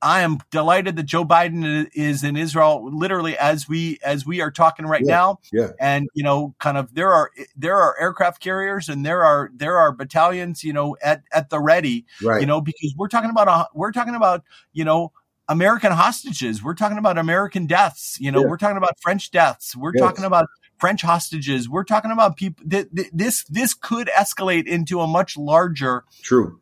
I 0.04 0.22
am 0.22 0.40
delighted 0.50 0.96
that 0.96 1.04
Joe 1.04 1.24
Biden 1.26 1.88
is 1.94 2.24
in 2.24 2.36
Israel, 2.36 2.90
literally 2.92 3.38
as 3.38 3.70
we 3.70 4.00
as 4.04 4.26
we 4.26 4.42
are 4.42 4.50
talking 4.50 4.88
right 4.88 5.04
Yeah. 5.06 5.16
now. 5.16 5.40
yeah, 5.54 5.68
And 5.80 6.10
you 6.16 6.24
know, 6.24 6.56
kind 6.58 6.76
of 6.76 6.96
there 6.96 7.14
are 7.14 7.30
there 7.56 7.80
are 7.80 7.96
aircraft 8.02 8.42
carriers 8.42 8.90
and 8.90 9.06
there 9.06 9.24
are 9.24 9.52
there 9.54 9.78
are 9.78 9.92
battalions, 9.92 10.64
you 10.64 10.74
know, 10.74 10.98
at 11.04 11.22
at 11.32 11.52
the 11.52 11.60
ready 11.60 12.08
right. 12.24 12.42
you 12.42 12.48
know, 12.48 12.62
because 12.62 12.96
we're 12.98 13.10
talking 13.10 13.30
about 13.30 13.48
a, 13.48 13.68
we're 13.76 13.92
talking 13.92 14.16
about 14.16 14.44
you 14.74 14.84
know 14.84 15.12
American 15.50 15.92
hostages. 15.92 16.64
We're 16.64 16.76
talking 16.76 16.98
about 16.98 17.18
American 17.18 17.66
deaths. 17.68 18.18
You 18.20 18.32
know, 18.32 18.42
Yeah. 18.42 18.48
we're 18.48 18.58
talking 18.58 18.78
about 18.78 19.00
French 19.02 19.32
deaths. 19.32 19.76
We're 19.76 19.92
Yes. 19.94 20.02
talking 20.02 20.26
about 20.26 20.48
French 20.80 21.02
hostages. 21.02 21.68
We're 21.70 21.84
talking 21.84 22.12
about 22.12 22.38
people. 22.38 22.64
Th- 22.70 22.88
th- 22.96 23.10
this 23.14 23.44
this 23.46 23.74
could 23.74 24.10
escalate 24.16 24.66
into 24.68 25.00
a 25.02 25.08
much 25.08 25.38
larger. 25.38 26.06
True. 26.24 26.60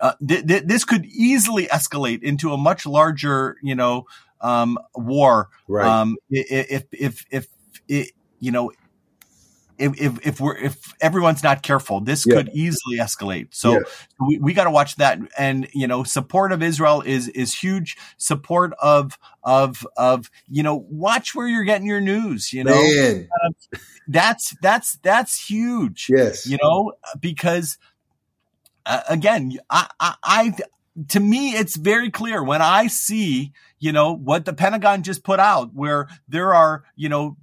Uh, 0.00 0.12
th- 0.26 0.46
th- 0.46 0.64
this 0.66 0.84
could 0.84 1.04
easily 1.06 1.66
escalate 1.66 2.22
into 2.22 2.52
a 2.52 2.56
much 2.58 2.86
larger, 2.86 3.56
you 3.62 3.74
know, 3.74 4.06
um, 4.40 4.76
war. 4.94 5.48
Right. 5.68 5.86
Um, 5.86 6.16
i- 6.32 6.38
i- 6.38 6.66
if 6.70 6.84
if 6.92 7.24
if 7.30 7.46
it, 7.88 8.10
you 8.40 8.50
know. 8.50 8.72
If, 9.78 10.00
if, 10.00 10.26
if 10.26 10.40
we're 10.40 10.56
if 10.56 10.94
everyone's 11.00 11.42
not 11.42 11.62
careful, 11.62 12.00
this 12.00 12.24
Yeah. 12.26 12.34
could 12.34 12.50
easily 12.54 12.98
escalate. 12.98 13.48
So 13.50 13.72
Yeah. 13.72 13.78
we, 14.20 14.38
we 14.38 14.54
got 14.54 14.64
to 14.64 14.70
watch 14.70 14.96
that 14.96 15.18
and 15.38 15.68
you 15.72 15.86
know 15.86 16.04
support 16.04 16.52
of 16.52 16.62
israel 16.62 17.02
is 17.02 17.28
is 17.28 17.54
huge 17.54 17.96
support 18.18 18.72
of 18.80 19.18
of 19.42 19.86
of 19.96 20.30
you 20.48 20.62
know 20.62 20.86
watch 20.90 21.34
where 21.34 21.48
you're 21.48 21.64
getting 21.64 21.86
your 21.86 22.00
news 22.00 22.52
you 22.52 22.62
know 22.62 22.80
Man. 22.82 23.28
that's 24.06 24.54
that's 24.60 24.96
that's 25.02 25.48
huge 25.48 26.06
Yes. 26.08 26.46
you 26.46 26.58
know 26.62 26.92
because 27.18 27.78
uh, 28.86 29.00
again 29.08 29.58
I, 29.70 29.88
I 29.98 30.14
i 30.22 30.54
to 31.08 31.20
me 31.20 31.50
it's 31.52 31.76
very 31.76 32.10
clear 32.10 32.42
when 32.44 32.60
i 32.62 32.86
see 32.86 33.52
you 33.80 33.92
know 33.92 34.12
what 34.12 34.44
the 34.44 34.52
pentagon 34.52 35.02
just 35.02 35.24
put 35.24 35.40
out 35.40 35.74
where 35.74 36.06
there 36.28 36.54
are 36.54 36.84
you 36.96 37.08
know 37.08 37.36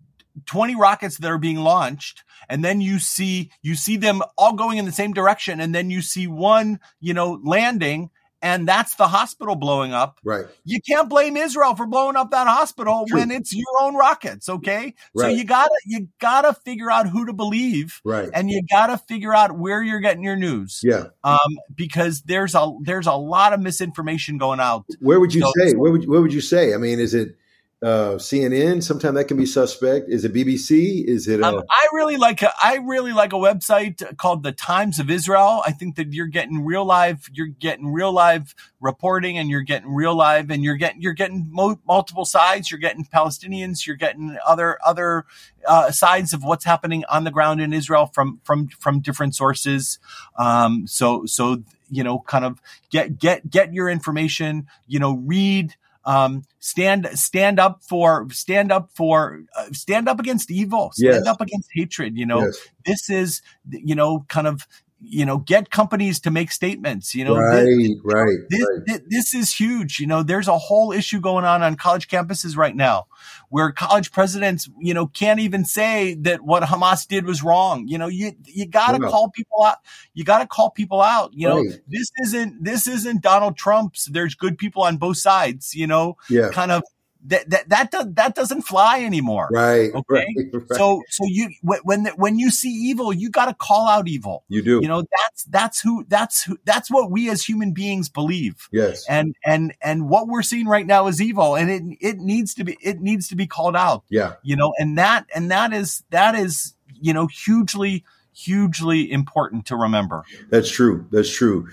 20 0.46 0.76
rockets 0.76 1.18
that 1.18 1.30
are 1.30 1.38
being 1.38 1.58
launched 1.58 2.24
and 2.48 2.64
then 2.64 2.82
you 2.82 3.00
see 3.00 3.52
you 3.62 3.76
see 3.76 3.98
them 3.98 4.22
all 4.38 4.54
going 4.54 4.78
in 4.78 4.86
the 4.86 4.92
same 4.92 5.14
direction 5.14 5.60
and 5.60 5.74
then 5.76 5.90
you 5.90 6.02
see 6.02 6.28
one 6.28 6.80
you 7.00 7.14
know 7.14 7.40
landing 7.44 8.10
and 8.42 8.66
that's 8.66 8.96
the 8.96 9.10
hospital 9.10 9.56
blowing 9.56 9.92
up 9.92 10.18
Right. 10.24 10.46
you 10.64 10.80
can't 10.90 11.10
blame 11.10 11.36
Israel 11.36 11.76
for 11.76 11.86
blowing 11.86 12.16
up 12.16 12.32
that 12.32 12.48
hospital 12.48 13.04
True. 13.06 13.20
when 13.20 13.32
it's 13.32 13.54
your 13.54 13.66
own 13.82 13.96
rockets, 13.96 14.48
okay? 14.48 14.94
right. 15.14 15.24
So 15.24 15.28
you 15.28 15.44
gotta 15.44 15.76
you 15.86 16.08
gotta 16.22 16.54
figure 16.54 16.90
out 16.90 17.10
who 17.10 17.26
to 17.26 17.34
believe 17.34 18.00
Right. 18.06 18.30
and 18.34 18.50
you 18.50 18.62
gotta 18.72 18.98
figure 18.98 19.34
out 19.36 19.58
where 19.58 19.84
you're 19.84 20.00
getting 20.00 20.24
your 20.24 20.38
news. 20.38 20.80
Yeah. 20.82 21.08
Um, 21.26 21.38
because 21.76 22.22
there's 22.22 22.56
a 22.56 22.72
there's 22.82 23.08
a 23.08 23.14
lot 23.14 23.52
of 23.52 23.60
misinformation 23.60 24.38
going 24.38 24.62
out. 24.62 24.86
Where 25.02 25.20
would 25.20 25.34
you 25.34 25.42
So- 25.42 25.52
say? 25.58 25.74
Where 25.74 25.92
would 25.92 26.08
where 26.08 26.22
would 26.22 26.32
you 26.34 26.40
say? 26.42 26.74
I 26.74 26.78
mean, 26.78 27.00
is 27.02 27.14
it 27.14 27.36
uh, 27.82 28.16
CNN? 28.16 28.84
Sometimes 28.84 29.16
that 29.16 29.26
can 29.26 29.38
be 29.38 29.46
suspect. 29.46 30.10
Is 30.10 30.26
it 30.26 30.34
BBC? 30.34 31.06
Is 31.06 31.28
it? 31.28 31.42
Uh, 31.42 31.60
Um, 31.60 31.64
I 31.70 31.88
really 31.94 32.18
like 32.18 32.42
a, 32.42 32.52
I 32.62 32.76
really 32.76 33.14
like 33.14 33.32
a 33.32 33.38
website 33.38 34.18
called 34.18 34.44
the 34.44 34.52
Times 34.52 35.00
of 35.00 35.10
Israel. 35.10 35.64
I 35.66 35.72
think 35.72 35.96
that 35.96 36.12
you're 36.12 36.28
getting 36.28 36.66
real 36.66 36.84
live, 36.84 37.30
you're 37.32 37.48
getting 37.48 37.94
real 37.94 38.12
live 38.12 38.54
reporting, 38.82 39.38
and 39.38 39.50
you're 39.50 39.62
getting 39.62 39.94
real 39.94 40.14
live, 40.14 40.52
and 40.52 40.64
you're 40.64 40.76
getting 40.76 41.02
you're 41.02 41.14
getting 41.14 41.48
mo- 41.50 41.80
multiple 41.88 42.26
sides. 42.26 42.70
You're 42.70 42.82
getting 42.82 43.06
Palestinians, 43.06 43.88
you're 43.88 43.96
getting 43.96 44.38
other 44.46 44.78
other 44.86 45.26
uh, 45.66 45.92
sides 45.92 46.34
of 46.34 46.44
what's 46.44 46.66
happening 46.66 47.06
on 47.10 47.24
the 47.24 47.32
ground 47.32 47.62
in 47.62 47.72
Israel 47.72 48.08
from 48.08 48.42
from 48.44 48.68
from 48.68 49.00
different 49.00 49.36
sources. 49.36 50.00
Um, 50.38 50.86
so 50.86 51.26
so 51.26 51.64
you 51.90 52.04
know, 52.04 52.20
kind 52.20 52.44
of 52.44 52.62
get 52.90 53.20
get 53.20 53.50
get 53.50 53.74
your 53.74 53.90
information. 53.90 54.68
You 54.86 55.00
know, 55.00 55.14
read. 55.16 55.76
Um, 56.10 56.42
stand 56.60 57.08
stand 57.14 57.60
up 57.60 57.84
for 57.88 58.28
stand 58.32 58.72
up 58.72 58.90
for 58.96 59.44
uh, 59.56 59.68
stand 59.72 60.10
up 60.10 60.20
against 60.20 60.50
evil 60.50 60.92
stand 60.94 61.26
Yes. 61.26 61.28
up 61.28 61.40
against 61.40 61.70
hatred 61.74 62.18
you 62.18 62.26
know 62.26 62.46
Yes. 62.46 62.58
this 62.86 63.10
is 63.10 63.42
you 63.70 63.94
know 63.94 64.26
kind 64.28 64.48
of 64.48 64.66
you 65.02 65.26
know 65.26 65.38
get 65.38 65.70
companies 65.70 66.20
to 66.20 66.30
make 66.30 66.52
statements 66.52 67.16
you 67.16 67.24
know 67.24 67.36
right, 67.36 67.64
Thi- 67.64 68.00
right, 68.04 68.38
this, 68.50 68.68
right. 68.90 69.02
this 69.08 69.34
is 69.34 69.54
huge. 69.56 70.00
You 70.00 70.08
know, 70.08 70.24
there's 70.24 70.48
a 70.48 70.58
whole 70.58 70.92
issue 70.92 71.20
going 71.22 71.46
on 71.46 71.64
on 71.64 71.76
college 71.76 72.08
campuses 72.10 72.58
right 72.58 72.76
now 72.76 73.08
where 73.50 73.72
college 73.72 74.12
presidents, 74.12 74.70
you 74.80 74.94
know, 74.94 75.08
can't 75.08 75.40
even 75.40 75.64
say 75.66 76.16
that 76.16 76.42
what 76.42 76.64
Hamas 76.64 77.08
did 77.08 77.26
was 77.26 77.42
wrong. 77.44 77.88
You 77.88 77.98
know, 77.98 78.08
you, 78.08 78.34
you 78.46 78.66
gotta 78.68 79.00
Wow. 79.04 79.10
call 79.10 79.30
people 79.32 79.64
out. 79.64 79.78
You 80.14 80.24
gotta 80.24 80.46
call 80.48 80.70
people 80.72 81.02
out. 81.02 81.32
You 81.34 81.48
know, 81.48 81.58
Right. 81.62 81.80
this 81.88 82.10
isn't, 82.24 82.64
this 82.64 82.88
isn't 82.88 83.22
Donald 83.22 83.58
Trump's. 83.58 84.06
There's 84.12 84.36
good 84.36 84.58
people 84.58 84.84
on 84.84 84.98
both 84.98 85.18
sides, 85.18 85.74
you 85.74 85.88
know, 85.88 86.18
Yeah, 86.30 86.50
kind 86.50 86.72
of 86.72 86.84
that, 87.26 87.50
that, 87.50 87.70
that, 87.70 87.92
does, 87.92 88.06
that 88.14 88.36
doesn't 88.36 88.62
fly 88.64 89.04
anymore. 89.04 89.50
right, 89.52 89.92
Okay. 89.94 90.04
right, 90.10 90.54
right. 90.54 90.78
So, 90.78 91.04
so 91.10 91.24
you, 91.28 91.50
when, 91.62 92.06
when, 92.16 92.40
you 92.40 92.50
see 92.52 92.70
evil, 92.70 93.12
you 93.12 93.30
gotta 93.30 93.54
call 93.54 93.88
out 93.88 94.08
evil. 94.08 94.44
you 94.48 94.62
do. 94.62 94.80
You 94.82 94.88
know, 94.88 95.02
that's, 95.02 95.44
that's 95.46 95.82
who, 95.82 96.06
that's 96.08 96.44
who, 96.44 96.58
that's 96.66 96.90
what 96.90 97.12
we 97.12 97.30
as 97.30 97.44
human 97.44 97.74
beings 97.74 98.10
believe 98.10 98.68
yes. 98.72 99.06
and 99.08 99.36
and 99.46 99.74
and 99.82 100.10
what 100.10 100.28
we're 100.28 100.42
seeing 100.42 100.68
right 100.68 100.86
now 100.86 101.08
is 101.08 101.22
evil 101.22 101.56
and 101.56 101.70
it 101.70 101.98
it 102.02 102.18
needs 102.20 102.54
to 102.56 102.64
be 102.64 102.78
it 102.82 103.00
needs 103.00 103.28
to 103.30 103.36
be 103.36 103.48
called 103.48 103.76
out 103.76 104.04
yeah. 104.10 104.34
you 104.44 104.56
know 104.56 104.74
and 104.78 104.98
that 104.98 105.26
and 105.34 105.52
that 105.52 105.74
is 105.74 106.04
that 106.10 106.36
is 106.36 106.76
you 107.00 107.14
know 107.14 107.28
hugely 107.28 108.04
hugely 108.34 109.12
important 109.12 109.66
to 109.66 109.76
remember 109.76 110.24
That's 110.50 110.70
true. 110.70 111.08
That's 111.12 111.34
true. 111.34 111.68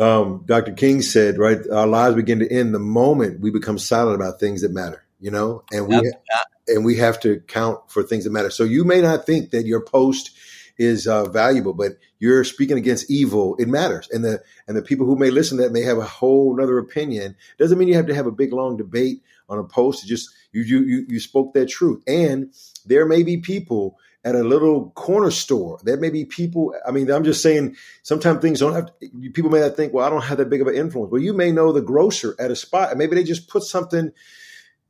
Um, 0.00 0.44
Dr. 0.46 0.72
King 0.72 1.02
said, 1.02 1.36
right, 1.36 1.58
our 1.70 1.86
lives 1.86 2.16
begin 2.16 2.38
to 2.38 2.50
end 2.50 2.74
the 2.74 2.78
moment 2.78 3.40
we 3.40 3.50
become 3.50 3.78
silent 3.78 4.16
about 4.16 4.40
things 4.40 4.62
that 4.62 4.72
matter, 4.72 5.04
you 5.20 5.30
know, 5.30 5.62
and 5.70 5.86
we, 5.86 6.10
and 6.68 6.86
we 6.86 6.96
have 6.96 7.20
to 7.20 7.40
count 7.40 7.90
for 7.90 8.02
things 8.02 8.24
that 8.24 8.30
matter. 8.30 8.48
So 8.48 8.64
you 8.64 8.84
may 8.84 9.02
not 9.02 9.26
think 9.26 9.50
that 9.50 9.66
your 9.66 9.82
post 9.82 10.30
is 10.78 11.06
uh, 11.06 11.28
valuable, 11.28 11.74
but 11.74 11.98
you're 12.18 12.44
speaking 12.44 12.78
against 12.78 13.10
evil. 13.10 13.56
It 13.58 13.68
matters. 13.68 14.08
And 14.10 14.24
the, 14.24 14.42
and 14.66 14.74
the 14.74 14.80
people 14.80 15.04
who 15.04 15.16
may 15.16 15.30
listen 15.30 15.58
to 15.58 15.64
that 15.64 15.72
may 15.72 15.82
have 15.82 15.98
a 15.98 16.04
whole 16.04 16.56
nother 16.56 16.78
opinion. 16.78 17.36
Doesn't 17.58 17.76
mean 17.76 17.88
you 17.88 17.96
have 17.96 18.06
to 18.06 18.14
have 18.14 18.26
a 18.26 18.32
big, 18.32 18.54
long 18.54 18.78
debate 18.78 19.22
on 19.50 19.58
a 19.58 19.64
post. 19.64 20.02
It 20.02 20.06
just, 20.06 20.30
you, 20.52 20.62
you, 20.62 20.80
you, 20.80 21.06
you 21.08 21.20
spoke 21.20 21.52
that 21.52 21.68
truth. 21.68 22.02
And 22.06 22.54
there 22.86 23.04
may 23.04 23.22
be 23.22 23.36
people 23.36 23.98
at 24.24 24.34
a 24.34 24.42
little 24.42 24.90
corner 24.90 25.30
store. 25.30 25.78
There 25.82 25.96
may 25.96 26.10
be 26.10 26.24
people. 26.24 26.74
I 26.86 26.90
mean, 26.90 27.10
I'm 27.10 27.24
just 27.24 27.42
saying. 27.42 27.76
Sometimes 28.02 28.40
things 28.40 28.60
don't 28.60 28.74
have. 28.74 28.86
To, 28.86 29.30
people 29.30 29.50
may 29.50 29.60
not 29.60 29.76
think, 29.76 29.92
well, 29.92 30.06
I 30.06 30.10
don't 30.10 30.22
have 30.22 30.38
that 30.38 30.50
big 30.50 30.60
of 30.60 30.66
an 30.66 30.74
influence. 30.74 31.10
Well, 31.10 31.22
you 31.22 31.32
may 31.32 31.52
know 31.52 31.72
the 31.72 31.80
grocer 31.80 32.34
at 32.38 32.50
a 32.50 32.56
spot, 32.56 32.96
maybe 32.96 33.14
they 33.16 33.24
just 33.24 33.48
put 33.48 33.62
something, 33.62 34.12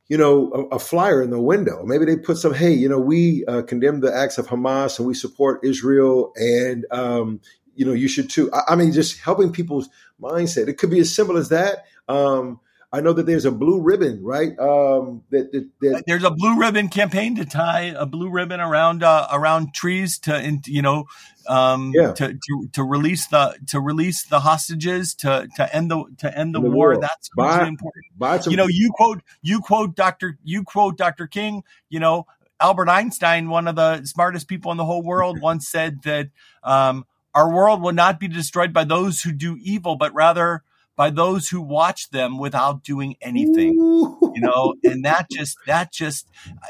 you 0.07 0.17
know, 0.17 0.51
a, 0.51 0.75
a 0.75 0.79
flyer 0.79 1.23
in 1.23 1.29
the 1.29 1.41
window. 1.41 1.83
Maybe 1.85 2.05
they 2.05 2.17
put 2.17 2.37
some, 2.37 2.53
hey, 2.53 2.73
you 2.73 2.89
know, 2.89 2.99
we 2.99 3.45
uh, 3.45 3.61
condemn 3.61 4.01
the 4.01 4.13
acts 4.13 4.37
of 4.37 4.47
Hamas 4.47 4.99
and 4.99 5.07
we 5.07 5.13
support 5.13 5.63
Israel, 5.63 6.33
and 6.35 6.85
um, 6.91 7.39
you 7.75 7.85
know, 7.85 7.93
you 7.93 8.09
should 8.09 8.29
too. 8.29 8.51
I, 8.51 8.73
I 8.73 8.75
mean, 8.75 8.91
just 8.91 9.19
helping 9.19 9.51
people's 9.51 9.89
mindset. 10.21 10.67
It 10.67 10.77
could 10.77 10.89
be 10.89 10.99
as 10.99 11.13
simple 11.15 11.37
as 11.37 11.49
that. 11.49 11.85
Um, 12.07 12.59
I 12.93 12.99
know 12.99 13.13
that 13.13 13.25
there's 13.25 13.45
a 13.45 13.51
blue 13.51 13.79
ribbon, 13.81 14.21
right? 14.21 14.51
Um, 14.59 15.23
that, 15.29 15.51
that, 15.53 15.69
that 15.81 16.03
there's 16.07 16.25
a 16.25 16.29
blue 16.31 16.59
ribbon 16.59 16.89
campaign 16.89 17.35
to 17.37 17.45
tie 17.45 17.93
a 17.97 18.05
blue 18.05 18.29
ribbon 18.29 18.59
around 18.59 19.01
uh, 19.01 19.27
around 19.31 19.73
trees 19.73 20.19
to 20.19 20.37
in, 20.43 20.61
you 20.65 20.81
know 20.81 21.05
um 21.47 21.91
Yeah. 21.95 22.11
to, 22.13 22.33
to 22.33 22.67
to 22.73 22.83
release 22.83 23.27
the 23.27 23.57
to 23.67 23.79
release 23.79 24.25
the 24.25 24.41
hostages 24.41 25.15
to 25.15 25.47
to 25.55 25.75
end 25.75 25.89
the 25.89 26.03
to 26.19 26.37
end 26.37 26.53
the, 26.53 26.61
The 26.61 26.69
war. 26.69 26.91
war. 26.93 26.97
that's 27.01 27.29
Buy- 27.35 27.53
hugely 27.53 27.67
important 27.69 28.05
buy 28.17 28.39
some. 28.39 28.51
you 28.51 28.57
know 28.57 28.67
you 28.69 28.91
quote 28.93 29.21
you 29.41 29.59
quote 29.61 29.95
dr 29.95 30.37
you 30.43 30.63
quote 30.63 30.97
dr 30.97 31.25
king 31.27 31.63
you 31.89 31.99
know 31.99 32.27
albert 32.59 32.89
einstein 32.89 33.49
one 33.49 33.67
of 33.67 33.75
the 33.75 34.03
smartest 34.05 34.47
people 34.47 34.71
in 34.71 34.77
the 34.77 34.85
whole 34.85 35.01
world 35.01 35.41
once 35.41 35.67
said 35.67 36.03
that 36.03 36.29
um, 36.63 37.05
our 37.33 37.51
world 37.51 37.81
will 37.81 37.91
not 37.93 38.19
be 38.19 38.27
destroyed 38.27 38.71
by 38.71 38.83
those 38.83 39.21
who 39.21 39.31
do 39.31 39.57
evil 39.61 39.95
but 39.95 40.13
rather 40.13 40.61
by 41.01 41.09
those 41.09 41.43
who 41.51 41.59
watch 41.79 42.01
them 42.11 42.37
without 42.45 42.83
doing 42.83 43.11
anything 43.29 43.73
Ooh. 43.79 44.33
you 44.35 44.41
know 44.47 44.75
and 44.83 45.03
that 45.09 45.23
just 45.31 45.57
that 45.65 45.91
just 45.91 46.27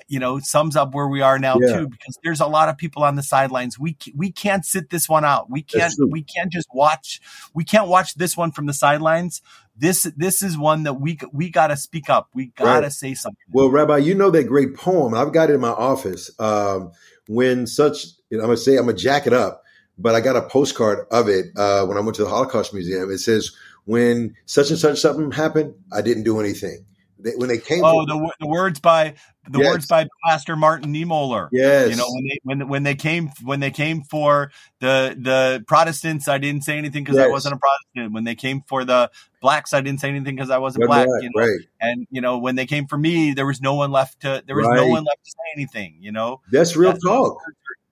you 0.08 0.20
know 0.24 0.40
sums 0.40 0.76
up 0.82 0.90
where 0.96 1.10
we 1.16 1.22
are 1.22 1.38
now 1.48 1.56
Yeah. 1.60 1.74
too 1.74 1.86
because 1.90 2.16
there's 2.24 2.40
a 2.40 2.48
lot 2.58 2.70
of 2.70 2.78
people 2.78 3.02
on 3.04 3.16
the 3.16 3.24
sidelines 3.24 3.78
we 3.78 3.98
we 4.16 4.32
can't 4.32 4.64
sit 4.74 4.86
this 4.90 5.10
one 5.10 5.26
out 5.26 5.50
we 5.50 5.62
can't 5.64 5.94
we 6.16 6.22
can't 6.24 6.52
just 6.52 6.70
watch 6.74 7.20
we 7.54 7.64
can't 7.66 7.90
watch 7.96 8.10
this 8.16 8.38
one 8.38 8.52
from 8.56 8.68
the 8.68 8.74
sidelines 8.86 9.42
this 9.76 10.04
this 10.16 10.42
is 10.42 10.58
one 10.58 10.84
that 10.84 10.94
we 11.06 11.18
we 11.34 11.50
got 11.50 11.68
to 11.68 11.76
speak 11.88 12.10
up 12.10 12.30
we 12.34 12.44
got 12.56 12.76
to 12.80 12.82
Right. 12.84 12.92
say 13.04 13.14
something 13.14 13.46
Well, 13.52 13.70
Rabbi, 13.70 13.98
you 13.98 14.16
know 14.16 14.30
that 14.32 14.46
great 14.46 14.76
poem. 14.76 15.14
I've 15.14 15.34
got 15.34 15.50
it 15.50 15.56
in 15.56 15.62
my 15.62 15.76
office. 15.92 16.32
Um, 16.40 16.92
when 17.28 17.68
such, 17.68 18.06
you 18.30 18.38
know, 18.38 18.44
I'm 18.44 18.50
gonna 18.50 18.58
say 18.58 18.78
I'm 18.78 18.86
gonna 18.86 18.98
jack 19.10 19.28
it 19.28 19.34
up, 19.34 19.64
but 19.98 20.14
I 20.16 20.22
got 20.22 20.36
a 20.36 20.42
postcard 20.42 21.06
of 21.12 21.28
it 21.30 21.48
uh, 21.58 21.86
when 21.86 21.98
I 21.98 22.02
went 22.02 22.16
to 22.16 22.24
the 22.24 22.30
Holocaust 22.30 22.74
Museum. 22.74 23.10
It 23.12 23.20
says, 23.20 23.52
"When 23.92 24.36
such 24.46 24.70
and 24.70 24.80
such 24.80 25.00
something 25.00 25.32
happened, 25.32 25.74
I 25.92 26.02
didn't 26.02 26.24
do 26.24 26.40
anything." 26.40 26.86
They, 27.24 27.34
when 27.36 27.50
they 27.50 27.60
came, 27.60 27.84
oh 27.86 28.04
the, 28.08 28.32
the 28.40 28.48
words 28.48 28.80
by 28.80 29.14
the 29.48 29.60
Yes. 29.60 29.68
words 29.70 29.86
by 29.86 30.08
pastor 30.26 30.56
martin 30.56 30.92
niemoller 30.92 31.50
yes, 31.52 31.92
you 31.92 31.96
know 31.96 32.08
when 32.10 32.24
they 32.24 32.40
when 32.44 32.68
when 32.68 32.82
they 32.84 32.96
came 32.96 33.30
when 33.44 33.60
they 33.60 33.70
came 33.70 34.02
for 34.02 34.52
the 34.80 35.16
the 35.20 35.64
Protestants, 35.68 36.28
I 36.28 36.40
didn't 36.40 36.64
say 36.64 36.80
anything 36.80 37.04
because 37.04 37.20
I 37.20 37.28
wasn't 37.28 37.54
a 37.54 37.60
Protestant. 37.60 38.14
When 38.16 38.24
they 38.24 38.34
came 38.34 38.62
for 38.68 38.86
the 38.86 39.12
blacks, 39.40 39.72
I 39.72 39.82
didn't 39.82 40.00
say 40.00 40.10
anything 40.10 40.36
because 40.36 40.50
I 40.50 40.58
wasn't 40.58 40.86
Right, 40.86 41.06
black. 41.06 41.08
right, 41.08 41.24
you 41.24 41.30
know, 41.36 41.42
right. 41.44 41.60
and 41.80 42.08
you 42.10 42.22
know 42.22 42.40
when 42.40 42.56
they 42.56 42.66
came 42.66 42.88
for 42.88 42.98
me, 42.98 43.34
there 43.34 43.46
was 43.46 43.62
no 43.62 43.76
one 43.76 43.92
left 43.92 44.22
to 44.22 44.42
there 44.48 44.56
was 44.56 44.66
no 44.68 44.88
one 44.88 45.04
left 45.04 45.24
to 45.24 45.30
say 45.32 45.48
anything. 45.56 45.98
You 46.00 46.12
know, 46.12 46.42
That's 46.52 46.76
real 46.76 46.90
That's- 46.94 47.04
talk. 47.04 47.38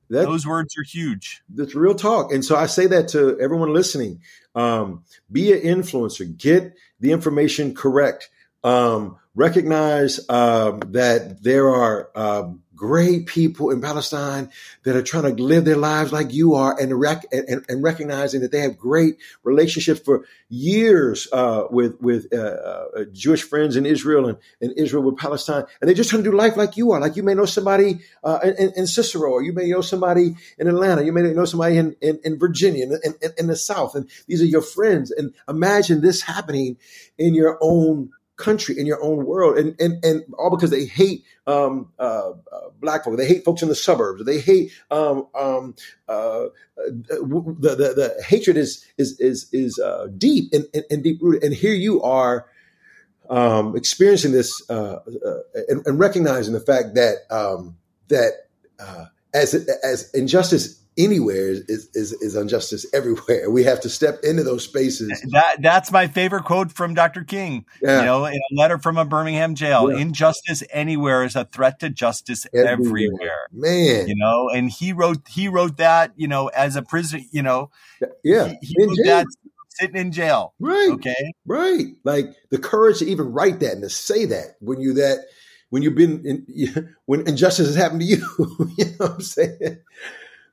That, 0.10 0.26
those 0.26 0.48
words 0.48 0.76
are 0.78 0.84
huge. 0.84 1.42
That's 1.50 1.76
real 1.76 1.96
talk. 1.96 2.32
And 2.32 2.44
so 2.44 2.56
I 2.56 2.66
say 2.66 2.88
that 2.88 3.10
to 3.10 3.40
everyone 3.40 3.74
listening. 3.74 4.22
Um, 4.56 5.04
be 5.32 5.54
an 5.54 5.60
influencer. 5.60 6.36
Get 6.36 6.74
the 7.00 7.12
information 7.12 7.76
correct. 7.76 8.30
Um, 8.64 9.18
recognize 9.36 10.20
um, 10.30 10.80
that 10.88 11.44
there 11.44 11.70
are 11.70 12.10
um, 12.16 12.64
great 12.80 13.26
people 13.26 13.72
in 13.72 13.82
Palestine 13.82 14.50
that 14.84 14.96
are 14.96 15.04
trying 15.04 15.36
to 15.36 15.44
live 15.44 15.66
their 15.66 15.76
lives 15.76 16.14
like 16.14 16.34
you 16.34 16.56
are 16.56 16.80
and, 16.80 16.98
rec- 16.98 17.26
and, 17.34 17.66
and 17.68 17.84
recognizing 17.84 18.40
that 18.40 18.54
they 18.54 18.62
have 18.62 18.78
great 18.78 19.18
relationships 19.44 20.00
for 20.00 20.26
years 20.48 21.28
uh, 21.34 21.66
with, 21.70 22.00
with 22.00 22.34
uh, 22.34 22.38
uh, 22.38 23.04
Jewish 23.12 23.44
friends 23.44 23.76
in 23.76 23.86
Israel 23.86 24.30
and, 24.30 24.38
and 24.62 24.72
Israel 24.78 25.04
with 25.04 25.18
Palestine. 25.18 25.66
And 25.82 25.90
they're 25.90 25.94
just 25.96 26.10
trying 26.10 26.24
to 26.24 26.32
do 26.32 26.38
life 26.38 26.56
like 26.56 26.78
you 26.78 26.94
are. 26.94 27.02
Like 27.02 27.18
you 27.18 27.24
may 27.24 27.34
know 27.34 27.44
somebody 27.44 28.00
uh, 28.24 28.40
in, 28.44 28.72
in 28.78 28.88
Cicero, 28.88 29.30
or 29.30 29.44
you 29.44 29.52
may 29.52 29.68
know 29.68 29.82
somebody 29.82 30.36
in 30.58 30.70
Atlanta, 30.70 31.04
you 31.04 31.12
may 31.12 31.24
know 31.34 31.44
somebody 31.44 31.78
in, 31.78 31.98
in, 32.00 32.22
in 32.24 32.40
Virginia, 32.40 32.86
in, 32.86 33.14
in, 33.22 33.32
in 33.38 33.48
the 33.48 33.58
South, 33.58 33.94
and 33.94 34.10
these 34.26 34.42
are 34.42 34.46
your 34.46 34.62
friends. 34.62 35.12
And 35.12 35.34
imagine 35.50 36.00
this 36.00 36.22
happening 36.22 36.78
in 37.18 37.36
your 37.36 37.58
own 37.60 38.12
country, 38.40 38.80
in 38.80 38.88
your 38.88 39.04
own 39.04 39.26
world, 39.26 39.58
and 39.58 39.80
and, 39.80 40.04
and 40.04 40.24
all 40.40 40.50
because 40.50 40.72
they 40.72 40.86
hate 40.86 41.24
um, 41.46 41.92
uh, 42.00 42.32
uh, 42.52 42.70
black 42.80 43.04
folk, 43.04 43.18
they 43.18 43.28
hate 43.28 43.44
folks 43.46 43.62
in 43.62 43.68
the 43.68 43.76
suburbs, 43.76 44.26
they 44.26 44.40
hate 44.40 44.72
um, 44.90 45.28
um, 45.36 45.76
uh, 46.08 46.46
the, 46.78 47.76
the 47.78 47.94
the 47.94 48.24
hatred 48.28 48.58
is 48.58 48.84
is 48.98 49.20
is 49.20 49.48
is 49.52 49.78
uh, 49.78 50.08
deep 50.18 50.52
and, 50.54 50.66
and, 50.74 50.86
and 50.90 51.04
deep 51.04 51.20
rooted. 51.22 51.44
And 51.44 51.54
here 51.54 51.74
you 51.74 52.02
are 52.02 52.48
um, 53.30 53.76
experiencing 53.76 54.32
this 54.32 54.64
uh, 54.70 55.00
uh, 55.26 55.40
and, 55.68 55.86
and 55.86 56.00
recognizing 56.00 56.54
the 56.54 56.60
fact 56.60 56.96
that 56.96 57.18
um, 57.30 57.78
that 58.08 58.48
uh, 58.80 59.06
as 59.34 59.54
as 59.84 60.10
injustice 60.14 60.79
anywhere 61.00 61.50
is, 61.52 61.90
is 61.96 62.14
is 62.14 62.36
injustice 62.36 62.86
everywhere. 62.94 63.50
We 63.50 63.64
have 63.64 63.80
to 63.82 63.90
step 63.90 64.20
into 64.24 64.44
those 64.44 64.64
spaces. 64.66 65.10
That 65.32 65.62
that's 65.62 65.92
my 65.92 66.08
favorite 66.08 66.44
quote 66.44 66.72
from 66.72 66.94
Dr. 66.94 67.24
King. 67.24 67.66
Yeah. 67.82 68.00
You 68.02 68.06
know, 68.06 68.26
in 68.26 68.34
a 68.36 68.56
letter 68.56 68.78
from 68.78 68.98
a 68.98 69.06
Birmingham 69.06 69.56
jail, 69.56 69.92
Yeah. 69.92 70.00
injustice 70.02 70.62
anywhere 70.72 71.24
is 71.24 71.36
a 71.36 71.46
threat 71.46 71.80
to 71.80 71.90
justice 71.90 72.46
everywhere. 72.54 73.48
man. 73.52 74.08
You 74.08 74.16
know, 74.18 74.50
and 74.50 74.70
he 74.70 74.94
wrote 74.94 75.28
he 75.30 75.48
wrote 75.48 75.78
that, 75.78 76.12
you 76.18 76.28
know, 76.28 76.48
as 76.50 76.76
a 76.76 76.82
prisoner, 76.82 77.24
you 77.32 77.42
know, 77.42 77.72
yeah, 78.24 78.50
he, 78.62 78.68
he 78.68 78.76
wrote 78.86 78.96
jail. 78.98 79.06
that 79.06 79.26
sitting 79.70 79.96
in 79.96 80.12
jail. 80.12 80.54
right, 80.60 80.90
Okay. 80.92 81.32
right. 81.46 81.86
Like 82.04 82.26
the 82.50 82.58
courage 82.58 83.00
to 83.00 83.06
even 83.06 83.32
write 83.32 83.62
that 83.62 83.74
and 83.74 83.84
to 83.84 83.90
say 83.90 84.26
that 84.26 84.56
when 84.60 84.82
you 84.82 84.94
that 84.96 85.20
when 85.70 85.84
you've 85.84 85.96
been 85.96 86.26
in, 86.26 86.96
when 87.06 87.28
injustice 87.28 87.68
has 87.68 87.76
happened 87.76 88.02
to 88.02 88.06
you. 88.08 88.18
you 88.78 88.86
know 88.86 88.92
what 88.98 89.12
I'm 89.12 89.22
saying? 89.22 89.78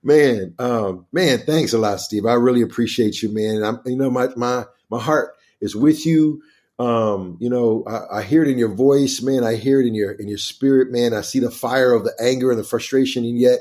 Man, 0.02 0.54
um, 0.58 1.06
man, 1.12 1.40
thanks 1.40 1.72
a 1.72 1.78
lot, 1.78 2.00
Steve. 2.00 2.26
I 2.26 2.34
really 2.34 2.62
appreciate 2.62 3.22
you, 3.22 3.32
man. 3.32 3.62
I'm, 3.64 3.80
you 3.86 3.96
know, 3.96 4.10
my 4.10 4.28
my 4.36 4.64
my 4.90 5.00
heart 5.00 5.34
is 5.60 5.74
with 5.74 6.06
you. 6.06 6.42
Um, 6.78 7.38
you 7.40 7.48
know, 7.48 7.84
I, 7.86 8.18
I 8.18 8.22
hear 8.22 8.42
it 8.42 8.48
in 8.48 8.58
your 8.58 8.74
voice, 8.74 9.22
man. 9.22 9.44
I 9.44 9.56
hear 9.56 9.80
it 9.80 9.86
in 9.86 9.94
your 9.94 10.12
in 10.12 10.28
your 10.28 10.38
spirit, 10.38 10.92
man. 10.92 11.14
I 11.14 11.22
see 11.22 11.40
the 11.40 11.50
fire 11.50 11.92
of 11.92 12.04
the 12.04 12.14
anger 12.20 12.50
and 12.50 12.58
the 12.58 12.64
frustration, 12.64 13.24
and 13.24 13.38
yet, 13.38 13.60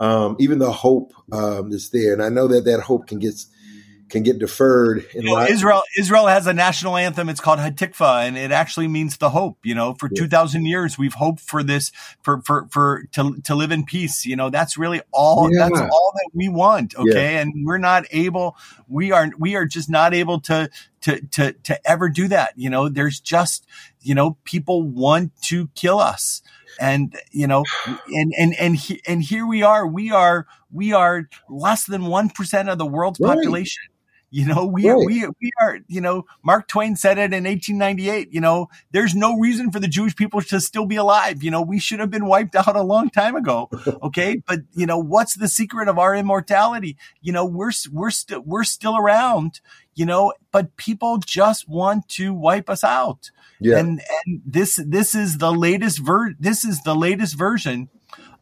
um, 0.00 0.36
even 0.38 0.58
the 0.58 0.72
hope 0.72 1.12
um, 1.32 1.72
is 1.72 1.90
there. 1.90 2.12
And 2.12 2.22
I 2.22 2.28
know 2.28 2.48
that 2.48 2.64
that 2.66 2.80
hope 2.80 3.06
can 3.06 3.18
get 3.18 3.42
can 4.08 4.22
get 4.22 4.38
deferred. 4.38 5.06
You 5.14 5.22
know, 5.22 5.40
Israel 5.40 5.82
Israel 5.96 6.26
has 6.26 6.46
a 6.46 6.54
national 6.54 6.96
anthem. 6.96 7.28
It's 7.28 7.40
called 7.40 7.58
Hatikva, 7.58 8.26
and 8.26 8.36
it 8.36 8.50
actually 8.50 8.88
means 8.88 9.16
the 9.16 9.30
hope. 9.30 9.58
You 9.62 9.74
know, 9.74 9.94
for 9.94 10.08
yeah. 10.12 10.22
two 10.22 10.28
thousand 10.28 10.66
years, 10.66 10.98
we've 10.98 11.14
hoped 11.14 11.40
for 11.40 11.62
this 11.62 11.92
for 12.22 12.40
for 12.42 12.66
for 12.70 13.04
to 13.12 13.40
to 13.42 13.54
live 13.54 13.72
in 13.72 13.84
peace. 13.84 14.24
You 14.24 14.36
know, 14.36 14.50
that's 14.50 14.76
really 14.76 15.00
all. 15.12 15.48
Yeah. 15.52 15.68
That's 15.68 15.80
all 15.80 16.12
that 16.14 16.30
we 16.34 16.48
want. 16.48 16.94
Okay, 16.96 17.34
yeah. 17.34 17.40
and 17.40 17.66
we're 17.66 17.78
not 17.78 18.04
able. 18.10 18.56
We 18.88 19.12
are 19.12 19.30
we 19.38 19.56
are 19.56 19.66
just 19.66 19.90
not 19.90 20.14
able 20.14 20.40
to 20.40 20.70
to 21.02 21.20
to 21.20 21.52
to 21.52 21.88
ever 21.88 22.08
do 22.08 22.28
that. 22.28 22.52
You 22.56 22.70
know, 22.70 22.88
there's 22.88 23.20
just 23.20 23.66
you 24.00 24.14
know 24.14 24.36
people 24.44 24.82
want 24.82 25.32
to 25.42 25.68
kill 25.74 25.98
us 25.98 26.42
and 26.78 27.16
you 27.30 27.46
know 27.46 27.64
and 28.08 28.32
and 28.38 28.54
and 28.58 28.76
he, 28.76 29.00
and 29.06 29.22
here 29.22 29.46
we 29.46 29.62
are 29.62 29.86
we 29.86 30.10
are 30.10 30.46
we 30.72 30.92
are 30.92 31.28
less 31.48 31.86
than 31.86 32.02
1% 32.02 32.70
of 32.70 32.78
the 32.78 32.86
world's 32.86 33.18
right. 33.20 33.34
population 33.34 33.82
you 34.30 34.46
know, 34.46 34.66
we, 34.66 34.88
right. 34.88 35.06
we, 35.06 35.26
we 35.40 35.50
are, 35.60 35.78
you 35.86 36.00
know, 36.00 36.26
Mark 36.42 36.68
Twain 36.68 36.96
said 36.96 37.16
it 37.16 37.32
in 37.32 37.44
1898, 37.44 38.32
you 38.32 38.40
know, 38.40 38.68
there's 38.90 39.14
no 39.14 39.38
reason 39.38 39.70
for 39.70 39.80
the 39.80 39.88
Jewish 39.88 40.14
people 40.14 40.42
to 40.42 40.60
still 40.60 40.84
be 40.84 40.96
alive. 40.96 41.42
You 41.42 41.50
know, 41.50 41.62
we 41.62 41.78
should 41.78 42.00
have 42.00 42.10
been 42.10 42.26
wiped 42.26 42.54
out 42.54 42.76
a 42.76 42.82
long 42.82 43.10
time 43.10 43.36
ago. 43.36 43.70
Okay. 44.02 44.40
but, 44.46 44.60
you 44.74 44.86
know, 44.86 44.98
what's 44.98 45.36
the 45.36 45.48
secret 45.48 45.88
of 45.88 45.98
our 45.98 46.14
immortality? 46.14 46.96
You 47.20 47.32
know, 47.32 47.44
we're, 47.44 47.72
we're 47.92 48.10
still, 48.10 48.40
we're 48.40 48.64
still 48.64 48.96
around, 48.96 49.60
you 49.94 50.06
know, 50.06 50.32
but 50.52 50.76
people 50.76 51.18
just 51.18 51.68
want 51.68 52.08
to 52.10 52.32
wipe 52.32 52.70
us 52.70 52.84
out. 52.84 53.30
Yeah. 53.60 53.78
And, 53.78 54.00
and 54.26 54.42
this, 54.44 54.80
this 54.86 55.14
is 55.14 55.38
the 55.38 55.52
latest 55.52 55.98
ver, 55.98 56.34
this 56.38 56.64
is 56.64 56.82
the 56.82 56.94
latest 56.94 57.36
version 57.36 57.88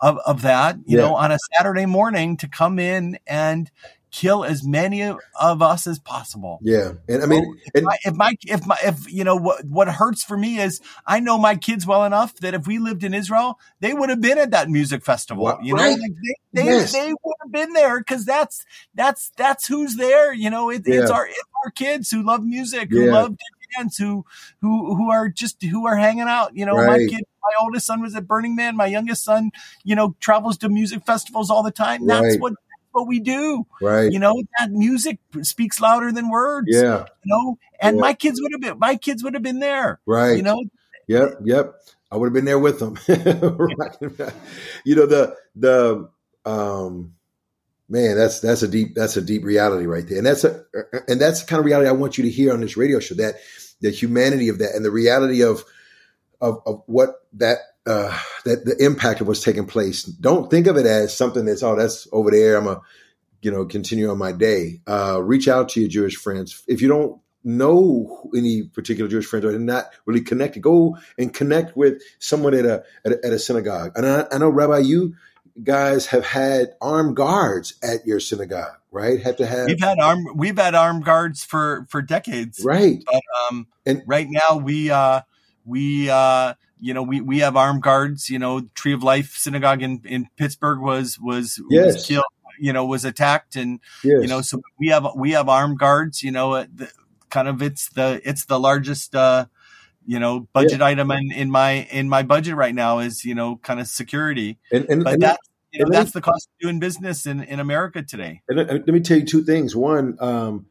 of, 0.01 0.18
of 0.26 0.43
that, 0.43 0.76
you 0.84 0.99
yeah. 0.99 1.05
know, 1.05 1.14
on 1.14 1.32
a 1.32 1.39
Saturday 1.57 1.87
morning 1.87 2.37
to 2.39 2.49
come 2.49 2.78
in 2.78 3.18
and, 3.26 3.70
kill 4.16 4.44
as 4.44 4.64
many 4.64 5.02
of, 5.02 5.18
us 5.38 5.86
as 5.86 5.98
possible. 5.98 6.58
Yeah, 6.62 6.92
and 7.06 7.22
I 7.22 7.26
mean, 7.26 7.44
so 7.44 7.70
if, 7.74 7.84
my, 7.84 7.96
if, 8.04 8.14
my, 8.14 8.36
if 8.42 8.66
my 8.66 8.76
if 8.82 9.12
you 9.12 9.24
know 9.24 9.36
what 9.36 9.64
what 9.66 9.88
hurts 9.88 10.24
for 10.24 10.36
me 10.36 10.58
is 10.58 10.80
I 11.06 11.20
know 11.20 11.36
my 11.38 11.54
kids 11.56 11.86
well 11.86 12.04
enough 12.04 12.34
that 12.36 12.54
if 12.54 12.66
we 12.66 12.78
lived 12.78 13.04
in 13.04 13.12
Israel, 13.12 13.58
they 13.80 13.92
would 13.92 14.08
have 14.08 14.20
been 14.20 14.38
at 14.38 14.52
that 14.52 14.70
music 14.70 15.04
festival. 15.04 15.58
You 15.62 15.74
know, 15.74 15.82
right? 15.82 15.98
like 15.98 16.12
they 16.52 16.62
they, 16.62 16.64
yes. 16.64 16.92
they 16.92 17.12
would 17.12 17.34
have 17.42 17.52
been 17.52 17.74
there 17.74 17.98
because 18.00 18.24
that's 18.24 18.64
that's 18.94 19.30
that's 19.36 19.66
who's 19.66 19.96
there. 19.96 20.32
You 20.32 20.48
know, 20.50 20.70
it, 20.70 20.82
yeah. 20.86 21.02
it's 21.02 21.10
our 21.10 21.26
it's 21.26 21.38
our 21.64 21.70
kids 21.70 22.10
who 22.10 22.22
love 22.22 22.42
music, 22.42 22.88
who 22.90 23.04
yeah. 23.04 23.12
love 23.12 23.36
dance, 23.76 23.98
who 23.98 24.24
who 24.60 24.94
who 24.94 25.10
are 25.10 25.28
just 25.28 25.62
who 25.62 25.86
are 25.86 25.96
hanging 25.96 26.22
out. 26.22 26.56
You 26.56 26.64
know, 26.64 26.74
right. 26.74 27.00
my 27.00 27.06
kid 27.06 27.24
my 27.42 27.54
oldest 27.60 27.86
son 27.86 28.00
was 28.00 28.14
at 28.14 28.26
Burning 28.26 28.56
Man. 28.56 28.76
My 28.76 28.86
youngest 28.86 29.24
son, 29.24 29.52
you 29.84 29.94
know, 29.94 30.16
travels 30.20 30.58
to 30.58 30.68
music 30.68 31.04
festivals 31.06 31.50
all 31.50 31.62
the 31.62 31.70
time. 31.70 32.06
That's 32.06 32.22
right. 32.22 32.40
what 32.40 32.54
what 32.97 33.07
we 33.07 33.20
do. 33.20 33.66
Right. 33.80 34.11
You 34.11 34.18
know, 34.18 34.42
that 34.59 34.70
music 34.70 35.18
speaks 35.42 35.80
louder 35.80 36.11
than 36.11 36.30
words. 36.30 36.68
Yeah. 36.70 37.07
You 37.24 37.26
know, 37.26 37.59
and 37.80 37.97
yeah. 37.97 38.01
my 38.01 38.14
kids 38.14 38.40
would 38.42 38.53
have 38.53 38.61
been, 38.61 38.78
my 38.78 38.97
kids 38.97 39.22
would 39.22 39.34
have 39.34 39.42
been 39.42 39.61
there. 39.61 40.01
Right. 40.07 40.36
You 40.36 40.42
know? 40.42 40.64
Yep. 41.07 41.40
Yep. 41.44 41.74
I 42.11 42.16
would 42.16 42.26
have 42.26 42.34
been 42.34 42.44
there 42.44 42.59
with 42.59 42.80
them. 42.80 42.99
you 44.84 44.97
know, 44.97 45.07
the, 45.07 45.36
the, 45.55 46.09
um, 46.44 47.14
man, 47.88 48.16
that's, 48.16 48.40
that's 48.40 48.62
a 48.62 48.68
deep, 48.68 48.94
that's 48.94 49.16
a 49.16 49.22
deep 49.22 49.44
reality 49.44 49.86
right 49.86 50.09
there. 50.09 50.18
And 50.18 50.26
that's 50.26 50.44
a, 50.44 50.64
and 51.09 51.20
that's 51.20 51.42
the 51.42 51.47
kind 51.47 51.61
of 51.61 51.66
reality 51.66 51.88
I 51.88 51.92
want 51.92 52.18
you 52.18 52.24
to 52.24 52.30
hear 52.30 52.53
on 52.53 52.61
this 52.61 52.76
radio 52.76 52.99
show 53.01 53.14
that, 53.16 53.36
the 53.82 53.90
humanity 53.90 54.49
of 54.49 54.59
that 54.59 54.74
and 54.74 54.82
the 54.82 54.90
reality 54.90 55.42
of, 55.42 55.62
of, 56.40 56.62
of 56.64 56.82
what 56.86 57.26
that 57.34 57.59
uh, 57.87 58.18
that 58.45 58.64
the 58.64 58.76
impact 58.84 59.20
of 59.20 59.28
what's 59.28 59.43
taking 59.43 59.66
place. 59.66 60.03
Don't 60.03 60.51
think 60.51 60.66
of 60.66 60.76
it 60.76 60.87
as 60.87 61.16
something 61.16 61.45
that's 61.45 61.62
oh 61.62 61.76
that's 61.76 62.09
over 62.12 62.30
there. 62.30 62.57
I'm 62.57 62.66
a 62.66 62.80
you 63.43 63.51
know 63.51 63.64
continue 63.64 64.11
on 64.11 64.18
my 64.18 64.32
day. 64.32 64.80
Uh, 64.87 65.20
reach 65.22 65.49
out 65.49 65.70
to 65.70 65.80
your 65.80 65.89
Jewish 65.89 66.16
friends 66.16 66.62
if 66.66 66.80
you 66.80 66.89
don't 66.89 67.20
know 67.45 68.28
any 68.37 68.64
particular 68.64 69.09
Jewish 69.09 69.26
friends 69.26 69.45
or 69.45 69.59
not 69.59 69.87
really 70.05 70.20
connected. 70.20 70.62
Go 70.62 70.99
and 71.16 71.32
connect 71.32 71.76
with 71.76 72.03
someone 72.18 72.55
at 72.55 72.66
a 72.66 72.84
at 73.05 73.12
a, 73.12 73.26
at 73.26 73.32
a 73.32 73.39
synagogue. 73.39 73.93
And 73.95 74.07
I, 74.07 74.26
I 74.32 74.39
know 74.39 74.49
Rabbi, 74.49 74.78
you 74.78 75.14
guys 75.62 76.07
have 76.07 76.24
had 76.24 76.70
armed 76.80 77.16
guards 77.16 77.74
at 77.82 78.07
your 78.07 78.20
synagogue, 78.20 78.76
right? 78.91 79.22
Have 79.22 79.37
to 79.37 79.47
have 79.47 79.66
we've 79.66 79.80
had 79.80 79.99
armed 80.01 80.26
we've 80.34 80.59
had 80.59 80.74
armed 80.74 81.05
guards 81.05 81.45
for 81.45 81.87
for 81.89 82.03
decades, 82.03 82.62
right? 82.64 83.03
But 83.07 83.22
um, 83.49 83.66
and 83.87 84.03
right 84.07 84.26
now 84.28 84.57
we 84.57 84.91
uh 84.91 85.22
we 85.64 86.11
uh 86.11 86.55
you 86.79 86.93
know, 86.93 87.03
we, 87.03 87.20
we 87.20 87.39
have 87.39 87.57
armed 87.57 87.83
guards, 87.83 88.29
you 88.29 88.39
know, 88.39 88.61
Tree 88.74 88.93
of 88.93 89.03
Life 89.03 89.37
Synagogue 89.37 89.83
in, 89.83 90.03
in 90.05 90.29
Pittsburgh 90.37 90.81
was, 90.81 91.18
was, 91.18 91.61
yes. 91.70 91.95
was 91.95 92.07
killed, 92.07 92.24
you 92.61 92.72
know, 92.72 92.85
was 92.85 93.05
attacked. 93.05 93.57
And, 93.57 93.81
yes. 94.05 94.22
you 94.22 94.29
know, 94.29 94.43
so 94.43 94.61
we 94.79 94.89
have, 94.89 95.07
we 95.16 95.31
have 95.33 95.49
armed 95.49 95.79
guards, 95.79 96.22
you 96.22 96.31
know, 96.31 96.64
the, 96.64 96.91
kind 97.31 97.49
of, 97.49 97.62
it's 97.62 97.89
the, 97.91 98.20
it's 98.24 98.45
the 98.45 98.61
largest, 98.61 99.14
uh, 99.14 99.47
you 100.07 100.18
know, 100.18 100.49
budget 100.53 100.81
yeah. 100.81 100.87
item 100.87 101.11
in, 101.11 101.33
in 101.33 101.51
my, 101.51 101.89
in 101.91 102.09
my 102.09 102.22
budget 102.22 102.55
right 102.55 102.74
now 102.74 102.99
is, 102.99 103.24
you 103.24 103.35
know, 103.35 103.57
kind 103.57 103.81
of 103.81 103.89
security. 103.89 104.59
And, 104.70 104.85
and, 104.91 105.03
but 105.03 105.14
and 105.14 105.22
that, 105.22 105.41
you 105.72 105.85
know, 105.85 105.91
that's 105.91 106.12
the 106.12 106.20
cost 106.20 106.49
of 106.49 106.59
doing 106.61 106.79
business 106.79 107.27
in, 107.27 107.43
in 107.43 107.59
America 107.59 108.03
today. 108.03 108.43
And 108.49 108.59
let 108.59 108.87
me 108.87 109.01
tell 109.01 109.18
you 109.18 109.24
two 109.24 109.43
things. 109.43 109.74
One, 109.74 110.16
um, 110.20 110.66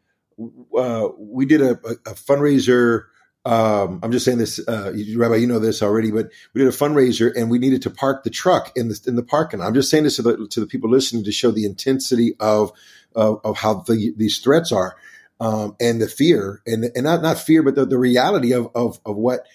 uh, 0.78 1.10
we 1.18 1.46
did 1.46 1.62
a, 1.62 1.72
a 1.72 2.14
fundraiser 2.14 3.06
um, 3.46 4.00
I'm 4.02 4.12
just 4.12 4.26
saying 4.26 4.40
this, 4.40 4.60
uh, 4.68 4.92
Rabbi, 5.16 5.36
you 5.36 5.46
know 5.48 5.60
this 5.60 5.84
already, 5.84 6.12
but 6.12 6.32
we 6.54 6.62
did 6.62 6.68
a 6.68 6.76
fundraiser 6.76 7.32
and 7.36 7.52
we 7.52 7.60
needed 7.60 7.84
to 7.84 7.92
park 7.92 8.24
the 8.24 8.32
truck 8.32 8.72
in 8.76 8.88
the 8.88 9.00
in 9.06 9.16
the 9.16 9.24
parking. 9.24 9.62
I'm 9.62 9.76
just 9.76 9.92
saying 9.92 10.04
this 10.04 10.16
to 10.16 10.24
the 10.24 10.48
to 10.48 10.60
the 10.60 10.66
people 10.66 10.90
listening 10.90 11.24
to 11.26 11.32
show 11.32 11.52
the 11.52 11.66
intensity 11.66 12.36
of 12.40 12.72
of, 13.16 13.40
of 13.44 13.58
how 13.58 13.76
the, 13.76 14.14
these 14.18 14.40
threats 14.40 14.72
are 14.72 14.96
um, 15.40 15.76
and 15.80 16.02
the 16.02 16.08
fear 16.08 16.62
and 16.66 16.86
and 16.96 17.04
not 17.04 17.22
not 17.22 17.38
fear, 17.38 17.62
but 17.62 17.76
the, 17.76 17.86
the 17.86 18.00
reality 18.00 18.52
of 18.52 18.70
of 18.74 19.00
of 19.06 19.16
what 19.16 19.46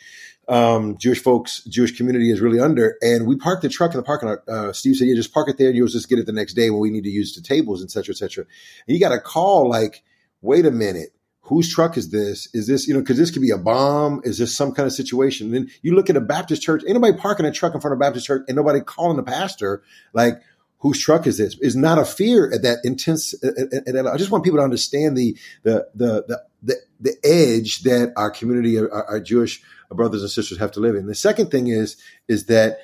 um, 0.46 0.96
Jewish 0.98 1.22
folks, 1.22 1.62
Jewish 1.64 1.96
community 1.96 2.30
is 2.30 2.40
really 2.40 2.60
under. 2.60 2.96
And 3.02 3.26
we 3.26 3.36
parked 3.36 3.62
the 3.62 3.68
truck 3.68 3.92
in 3.92 3.96
the 3.96 4.02
parking 4.02 4.28
lot. 4.28 4.48
Uh, 4.48 4.72
Steve 4.72 4.96
said, 4.96 5.08
"Yeah, 5.08 5.14
just 5.14 5.34
park 5.34 5.48
it 5.48 5.58
there, 5.58 5.68
and 5.68 5.76
you'll 5.76 5.88
just 5.88 6.08
get 6.08 6.18
it 6.18 6.26
the 6.26 6.32
next 6.32 6.54
day 6.54 6.70
when 6.70 6.80
we 6.80 6.90
need 6.90 7.04
to 7.04 7.10
use 7.10 7.34
the 7.34 7.42
tables, 7.42 7.82
et 7.82 7.90
cetera, 7.90 8.12
et 8.12 8.18
cetera." 8.18 8.44
And 8.86 8.94
you 8.94 9.00
got 9.00 9.12
a 9.12 9.20
call 9.20 9.68
like, 9.68 10.02
"Wait 10.42 10.64
a 10.66 10.70
minute." 10.70 11.10
Whose 11.50 11.68
truck 11.68 11.96
is 11.96 12.10
this? 12.10 12.48
Is 12.54 12.68
this, 12.68 12.86
you 12.86 12.94
know, 12.94 13.00
because 13.00 13.18
this 13.18 13.32
could 13.32 13.42
be 13.42 13.50
a 13.50 13.58
bomb. 13.58 14.20
Is 14.22 14.38
this 14.38 14.56
some 14.56 14.70
kind 14.70 14.86
of 14.86 14.92
situation? 14.92 15.48
And 15.48 15.54
then 15.56 15.70
you 15.82 15.96
look 15.96 16.08
at 16.08 16.16
a 16.16 16.20
Baptist 16.20 16.62
church, 16.62 16.84
anybody 16.86 17.12
parking 17.16 17.44
a 17.44 17.50
truck 17.50 17.74
in 17.74 17.80
front 17.80 17.92
of 17.92 17.98
a 17.98 18.00
Baptist 18.00 18.24
church 18.24 18.44
and 18.46 18.54
nobody 18.54 18.80
calling 18.80 19.16
the 19.16 19.24
pastor 19.24 19.82
like, 20.12 20.40
whose 20.78 21.00
truck 21.00 21.26
is 21.26 21.38
this? 21.38 21.58
Is 21.58 21.74
not 21.74 21.98
a 21.98 22.04
fear 22.04 22.52
at 22.54 22.62
that 22.62 22.78
intense. 22.84 23.34
Uh, 23.42 23.48
uh, 23.48 23.64
uh, 23.64 23.80
and 23.84 24.08
I 24.08 24.16
just 24.16 24.30
want 24.30 24.44
people 24.44 24.60
to 24.60 24.64
understand 24.64 25.16
the, 25.16 25.36
the, 25.64 25.88
the, 25.92 26.24
the, 26.28 26.42
the, 26.62 26.76
the 27.00 27.16
edge 27.24 27.80
that 27.80 28.12
our 28.16 28.30
community, 28.30 28.78
our, 28.78 28.88
our 28.88 29.20
Jewish 29.20 29.60
brothers 29.90 30.22
and 30.22 30.30
sisters 30.30 30.58
have 30.58 30.70
to 30.72 30.80
live 30.80 30.94
in. 30.94 31.06
The 31.06 31.16
second 31.16 31.50
thing 31.50 31.66
is, 31.66 31.96
is 32.28 32.46
that 32.46 32.78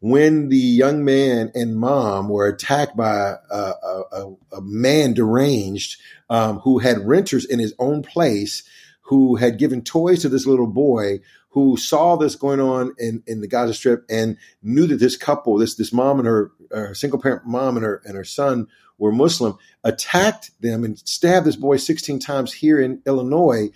when 0.00 0.48
the 0.48 0.56
young 0.56 1.04
man 1.04 1.50
and 1.54 1.76
mom 1.76 2.28
were 2.28 2.46
attacked 2.46 2.96
by 2.96 3.34
a, 3.50 3.72
a, 4.12 4.34
a 4.52 4.60
man 4.60 5.14
deranged 5.14 6.00
um, 6.30 6.60
who 6.60 6.78
had 6.78 7.06
renters 7.06 7.44
in 7.44 7.58
his 7.58 7.74
own 7.78 8.02
place, 8.02 8.62
who 9.02 9.36
had 9.36 9.58
given 9.58 9.82
toys 9.82 10.22
to 10.22 10.28
this 10.28 10.46
little 10.46 10.66
boy, 10.66 11.18
who 11.50 11.76
saw 11.76 12.16
this 12.16 12.36
going 12.36 12.60
on 12.60 12.94
in, 12.98 13.22
in 13.26 13.40
the 13.40 13.48
Gaza 13.48 13.74
Strip 13.74 14.04
and 14.08 14.36
knew 14.62 14.86
that 14.86 15.00
this 15.00 15.16
couple, 15.16 15.56
this 15.56 15.74
this 15.74 15.92
mom 15.92 16.18
and 16.18 16.28
her, 16.28 16.52
her 16.70 16.94
single 16.94 17.20
parent 17.20 17.46
mom 17.46 17.76
and 17.76 17.84
her 17.84 18.02
and 18.04 18.14
her 18.16 18.24
son 18.24 18.68
were 18.98 19.10
Muslim, 19.10 19.56
attacked 19.82 20.50
them 20.60 20.84
and 20.84 20.98
stabbed 20.98 21.46
this 21.46 21.56
boy 21.56 21.76
16 21.76 22.18
times 22.20 22.52
here 22.52 22.80
in 22.80 23.02
Illinois. 23.06 23.70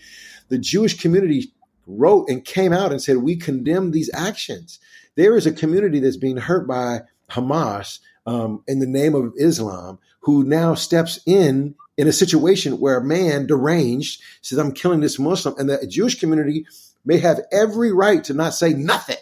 The 0.48 0.58
Jewish 0.58 1.00
community 1.00 1.52
wrote 1.86 2.28
and 2.28 2.44
came 2.44 2.72
out 2.72 2.92
and 2.92 3.02
said, 3.02 3.18
"We 3.18 3.36
condemn 3.36 3.90
these 3.90 4.10
actions." 4.14 4.78
There 5.14 5.36
is 5.36 5.46
a 5.46 5.52
community 5.52 6.00
that's 6.00 6.16
being 6.16 6.38
hurt 6.38 6.66
by 6.66 7.02
Hamas 7.30 8.00
um, 8.26 8.62
in 8.66 8.78
the 8.78 8.86
name 8.86 9.14
of 9.14 9.32
Islam, 9.36 9.98
who 10.20 10.44
now 10.44 10.74
steps 10.74 11.20
in 11.26 11.74
in 11.96 12.08
a 12.08 12.12
situation 12.12 12.80
where 12.80 12.96
a 12.96 13.04
man 13.04 13.46
deranged 13.46 14.22
says, 14.40 14.58
I'm 14.58 14.72
killing 14.72 15.00
this 15.00 15.18
Muslim, 15.18 15.54
and 15.58 15.68
the 15.68 15.86
Jewish 15.86 16.18
community 16.18 16.66
may 17.04 17.18
have 17.18 17.40
every 17.52 17.92
right 17.92 18.22
to 18.24 18.34
not 18.34 18.54
say 18.54 18.72
nothing, 18.72 19.16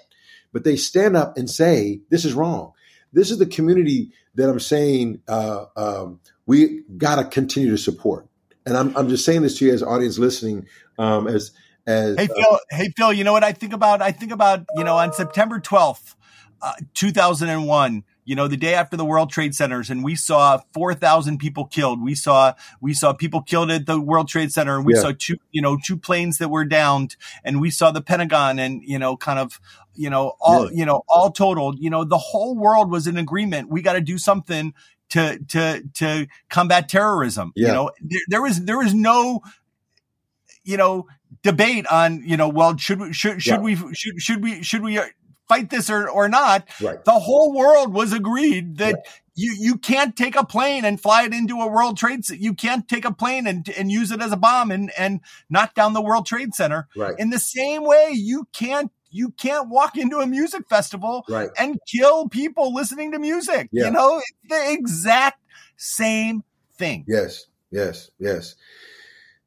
but 0.52 0.64
they 0.64 0.76
stand 0.76 1.16
up 1.16 1.36
and 1.36 1.50
say, 1.50 2.00
This 2.10 2.24
is 2.24 2.34
wrong. 2.34 2.72
This 3.12 3.30
is 3.30 3.38
the 3.38 3.46
community 3.46 4.12
that 4.36 4.48
I'm 4.48 4.60
saying 4.60 5.20
uh, 5.26 5.64
um, 5.76 6.20
we 6.46 6.82
got 6.96 7.16
to 7.16 7.24
continue 7.24 7.70
to 7.70 7.78
support. 7.78 8.26
And 8.64 8.76
I'm, 8.76 8.96
I'm 8.96 9.08
just 9.08 9.24
saying 9.24 9.42
this 9.42 9.58
to 9.58 9.66
you 9.66 9.72
as 9.72 9.82
audience 9.82 10.18
listening, 10.18 10.66
um, 10.98 11.26
as 11.26 11.50
as 11.90 12.16
hey 12.16 12.24
uh, 12.24 12.34
Phil, 12.34 12.54
uh, 12.54 12.58
hey 12.70 12.92
Phil, 12.96 13.12
you 13.12 13.24
know 13.24 13.32
what 13.32 13.44
I 13.44 13.52
think 13.52 13.72
about? 13.72 14.00
I 14.02 14.12
think 14.12 14.32
about 14.32 14.64
you 14.76 14.84
know 14.84 14.96
on 14.96 15.12
September 15.12 15.60
12th, 15.60 16.14
uh, 16.62 16.72
2001 16.94 18.04
you 18.30 18.36
know, 18.36 18.46
the 18.46 18.56
day 18.56 18.74
after 18.74 18.96
the 18.96 19.04
World 19.04 19.28
Trade 19.30 19.56
Centers 19.56 19.90
and 19.90 20.04
we 20.04 20.14
saw 20.14 20.60
4,000 20.72 21.38
people 21.38 21.64
killed. 21.64 22.00
We 22.00 22.14
saw, 22.14 22.54
we 22.80 22.94
saw 22.94 23.12
people 23.12 23.42
killed 23.42 23.72
at 23.72 23.86
the 23.86 24.00
World 24.00 24.28
Trade 24.28 24.52
Center 24.52 24.76
and 24.76 24.86
we 24.86 24.94
yeah. 24.94 25.00
saw 25.00 25.12
two, 25.18 25.34
you 25.50 25.60
know, 25.60 25.76
two 25.84 25.96
planes 25.96 26.38
that 26.38 26.48
were 26.48 26.64
downed 26.64 27.16
and 27.42 27.60
we 27.60 27.70
saw 27.70 27.90
the 27.90 28.00
Pentagon 28.00 28.60
and, 28.60 28.84
you 28.84 29.00
know, 29.00 29.16
kind 29.16 29.40
of, 29.40 29.60
you 29.96 30.08
know, 30.08 30.34
all, 30.40 30.66
yeah. 30.66 30.78
you 30.78 30.84
know, 30.84 31.02
all 31.08 31.32
totaled, 31.32 31.80
you 31.80 31.90
know, 31.90 32.04
the 32.04 32.18
whole 32.18 32.56
world 32.56 32.88
was 32.88 33.08
in 33.08 33.16
agreement. 33.16 33.68
We 33.68 33.82
got 33.82 33.94
to 33.94 34.00
do 34.00 34.16
something 34.16 34.74
to 35.08 35.40
to 35.48 35.82
to 35.94 36.28
combat 36.48 36.88
terrorism. 36.88 37.52
Yeah. 37.56 37.66
You 37.66 37.74
know, 37.74 37.90
there, 38.00 38.20
there 38.28 38.42
was 38.42 38.64
there 38.64 38.78
was 38.78 38.94
no 38.94 39.42
you 40.62 40.76
know 40.76 41.08
debate 41.42 41.86
on 41.86 42.22
you 42.24 42.36
know 42.36 42.48
well 42.48 42.76
should 42.76 43.00
we 43.00 43.12
should 43.12 43.40
should 43.42 43.52
Yeah. 43.54 43.60
we 43.60 43.76
should 43.94 44.20
should 44.20 44.42
we 44.42 44.62
should 44.62 44.82
we 44.82 44.98
uh, 44.98 45.06
fight 45.48 45.70
this 45.70 45.88
or 45.90 46.08
or 46.08 46.28
not 46.28 46.68
Right. 46.80 47.02
the 47.04 47.12
whole 47.18 47.52
world 47.54 47.92
was 47.94 48.12
agreed 48.12 48.78
that 48.78 49.04
you 49.34 49.54
you 49.58 49.78
can't 49.78 50.14
take 50.16 50.36
a 50.36 50.44
plane 50.44 50.84
and 50.84 51.00
fly 51.00 51.22
it 51.24 51.32
into 51.32 51.60
a 51.60 51.66
World 51.68 51.96
Trade 51.96 52.24
Center. 52.26 52.40
You 52.42 52.52
can't 52.52 52.86
take 52.86 53.04
a 53.06 53.12
plane 53.12 53.46
and 53.46 53.66
and 53.70 53.90
use 53.90 54.10
it 54.10 54.20
as 54.20 54.32
a 54.32 54.36
bomb 54.36 54.70
and 54.70 54.90
and 54.98 55.20
knock 55.48 55.74
down 55.74 55.94
the 55.94 56.02
World 56.02 56.26
Trade 56.26 56.54
Center. 56.54 56.88
Right. 56.94 57.14
In 57.18 57.30
the 57.30 57.38
same 57.38 57.84
way, 57.84 58.10
you 58.12 58.48
can't 58.52 58.92
you 59.10 59.30
can't 59.30 59.68
walk 59.70 59.96
into 59.96 60.18
a 60.18 60.26
music 60.26 60.68
festival 60.68 61.24
Right. 61.28 61.48
and 61.58 61.78
kill 61.90 62.28
people 62.28 62.74
listening 62.74 63.12
to 63.12 63.18
music. 63.18 63.70
Yeah. 63.72 63.86
You 63.86 63.90
know, 63.92 64.18
it's 64.18 64.32
the 64.50 64.72
exact 64.72 65.40
same 65.76 66.44
thing. 66.76 67.04
Yes, 67.08 67.46
yes, 67.70 68.10
yes. 68.18 68.56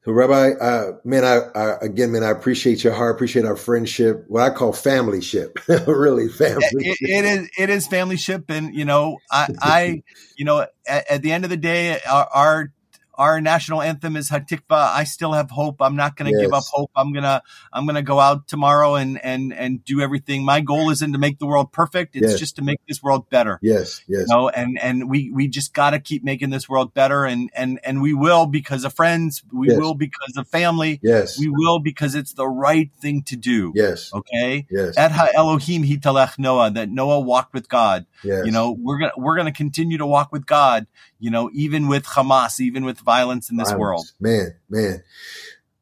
So, 0.06 0.12
Rabbi, 0.12 0.52
uh, 0.60 0.92
man, 1.06 1.24
I, 1.24 1.40
I 1.58 1.78
again, 1.82 2.12
man, 2.12 2.24
I 2.24 2.30
appreciate 2.30 2.84
your 2.84 2.92
heart, 2.92 3.16
appreciate 3.16 3.46
our 3.46 3.56
friendship, 3.56 4.26
what 4.28 4.44
I 4.44 4.50
call 4.50 4.74
family 4.74 5.22
ship, 5.22 5.58
really 5.88 6.28
family. 6.28 6.68
it, 6.74 6.98
it 7.00 7.26
is 7.26 7.50
it 7.58 7.70
is 7.70 7.88
family 7.88 8.18
ship. 8.18 8.50
And 8.50 8.76
you 8.76 8.84
know 8.84 9.20
i 9.32 9.48
i 9.62 10.04
you 10.36 10.44
know 10.44 10.68
at, 10.86 11.10
at 11.10 11.22
the 11.22 11.32
end 11.32 11.46
of 11.46 11.50
the 11.50 11.58
day 11.58 12.00
our, 12.10 12.28
our 12.34 12.73
our 13.16 13.40
national 13.42 13.82
anthem 13.82 14.16
is 14.16 14.30
Hatikva. 14.30 14.62
I 14.72 15.04
still 15.04 15.34
have 15.34 15.52
hope. 15.52 15.78
I'm 15.82 15.96
not 15.96 16.16
going 16.16 16.32
to 16.32 16.38
give 16.40 16.54
up 16.54 16.64
hope. 16.72 16.92
I'm 16.96 17.14
gonna 17.14 17.42
I'm 17.72 17.86
gonna 17.86 18.02
go 18.02 18.20
out 18.20 18.48
tomorrow 18.48 18.96
and 18.96 19.24
and 19.24 19.54
and 19.54 19.84
do 19.86 20.02
everything. 20.02 20.44
My 20.44 20.62
goal 20.62 20.90
isn't 20.90 21.14
to 21.14 21.20
make 21.20 21.40
the 21.40 21.46
world 21.46 21.72
perfect. 21.72 22.16
It's 22.16 22.32
Yes. 22.32 22.40
just 22.40 22.56
to 22.56 22.62
make 22.64 22.80
this 22.88 23.04
world 23.04 23.30
better. 23.30 23.60
yes, 23.62 24.02
yes, 24.08 24.26
You 24.28 24.36
know, 24.36 24.50
and 24.50 24.80
and 24.82 25.10
we 25.10 25.30
we 25.32 25.48
just 25.48 25.74
got 25.74 25.92
to 25.92 26.00
keep 26.00 26.24
making 26.24 26.50
this 26.50 26.68
world 26.68 26.94
better, 26.94 27.26
and 27.26 27.50
and 27.56 27.80
and 27.84 28.02
we 28.02 28.14
will 28.14 28.46
because 28.48 28.84
of 28.84 28.94
friends. 28.94 29.44
We 29.52 29.70
Yes. 29.70 29.78
will 29.78 29.94
because 29.94 30.36
of 30.38 30.48
family. 30.48 31.00
yes, 31.04 31.38
We 31.40 31.50
will 31.50 31.80
because 31.80 32.16
it's 32.16 32.34
the 32.34 32.48
right 32.48 32.90
thing 33.02 33.22
to 33.24 33.36
do. 33.36 33.74
yes, 33.76 34.12
Okay. 34.14 34.66
yes, 34.72 34.98
At 34.98 35.12
ha 35.12 35.28
Elohim 35.36 35.84
hitalech 35.84 36.40
Noah, 36.40 36.72
that 36.72 36.90
Noah 36.90 37.20
walked 37.20 37.54
with 37.54 37.70
God. 37.70 38.06
yes. 38.24 38.46
You 38.46 38.52
know, 38.52 38.72
we're 38.80 38.98
gonna 39.00 39.14
we're 39.18 39.36
gonna 39.36 39.52
continue 39.52 39.98
to 40.00 40.06
walk 40.08 40.32
with 40.32 40.46
God. 40.46 40.88
You 41.24 41.32
know, 41.32 41.50
even 41.54 41.88
with 41.88 42.04
Hamas, 42.04 42.60
even 42.60 42.84
with 42.84 43.00
violence 43.00 43.50
in 43.50 43.56
this 43.56 43.70
Violence. 43.70 43.80
world. 43.80 44.12
Man, 44.20 44.56
man. 44.70 45.04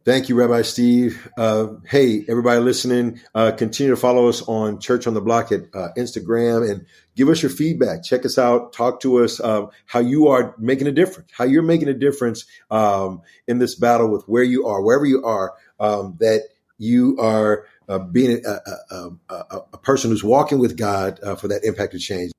Thank 0.06 0.30
you, 0.30 0.36
Rabbi 0.36 0.62
Steve. 0.62 1.28
Uh, 1.36 1.78
hey, 1.88 2.24
everybody 2.30 2.62
listening, 2.62 3.20
uh, 3.34 3.52
continue 3.52 3.90
to 3.90 3.98
follow 3.98 4.30
us 4.30 4.44
on 4.44 4.80
Church 4.80 5.08
on 5.08 5.16
the 5.16 5.22
Block 5.22 5.52
at 5.52 5.62
uh, 5.74 5.88
Instagram 5.98 6.70
and 6.70 6.86
give 7.16 7.28
us 7.28 7.42
your 7.42 7.50
feedback. 7.50 8.04
Check 8.04 8.24
us 8.24 8.38
out. 8.38 8.72
Talk 8.72 9.00
to 9.02 9.24
us 9.24 9.40
uh, 9.40 9.66
how 9.88 9.98
you 9.98 10.28
are 10.28 10.54
making 10.60 10.86
a 10.86 10.92
difference, 10.92 11.32
how 11.32 11.46
you're 11.46 11.64
making 11.64 11.88
a 11.88 11.96
difference 11.96 12.46
um, 12.70 13.24
in 13.48 13.58
this 13.58 13.74
battle 13.74 14.12
with 14.12 14.24
where 14.28 14.44
you 14.44 14.68
are, 14.68 14.84
wherever 14.84 15.08
you 15.08 15.26
are, 15.26 15.56
um, 15.80 16.18
that 16.20 16.50
you 16.78 17.18
are 17.20 17.66
uh, 17.90 17.98
being 17.98 18.46
a, 18.46 18.48
a, 18.48 18.96
a, 18.96 19.12
a, 19.30 19.60
a 19.74 19.78
person 19.80 20.12
who's 20.12 20.24
walking 20.24 20.60
with 20.60 20.78
God 20.78 21.20
uh, 21.24 21.34
for 21.34 21.48
that 21.48 21.64
impact 21.64 21.96
of 21.96 22.00
change. 22.00 22.32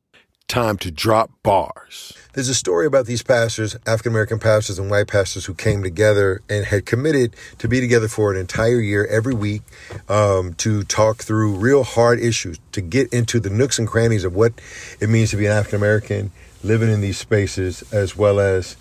Time 0.47 0.77
to 0.79 0.93
drop 0.93 1.33
bars. 1.43 2.17
There's 2.35 2.49
a 2.49 2.55
story 2.55 2.87
about 2.87 3.05
these 3.05 3.23
pastors, 3.23 3.77
African 3.87 4.13
American 4.13 4.39
pastors 4.39 4.79
and 4.79 4.91
white 4.91 5.07
pastors, 5.07 5.45
who 5.45 5.53
came 5.53 5.83
together 5.83 6.41
and 6.49 6.65
had 6.65 6.87
committed 6.87 7.37
to 7.59 7.69
be 7.69 7.79
together 7.79 8.09
for 8.09 8.33
an 8.33 8.41
entire 8.41 8.81
year 8.81 9.07
every 9.07 9.35
week 9.35 9.61
um, 10.09 10.55
to 10.55 10.83
talk 10.85 11.19
through 11.19 11.57
real 11.57 11.85
hard 11.85 12.19
issues, 12.21 12.59
to 12.73 12.81
get 12.81 13.13
into 13.13 13.39
the 13.39 13.51
nooks 13.51 13.79
and 13.79 13.87
crannies 13.87 14.25
of 14.25 14.35
what 14.35 14.55
it 14.99 15.11
means 15.11 15.31
to 15.33 15.37
be 15.37 15.45
an 15.45 15.53
African 15.53 15.77
American 15.77 16.33
living 16.65 16.91
in 16.91 17.03
these 17.03 17.19
spaces, 17.19 17.83
as 17.93 18.17
well 18.17 18.41
as 18.41 18.79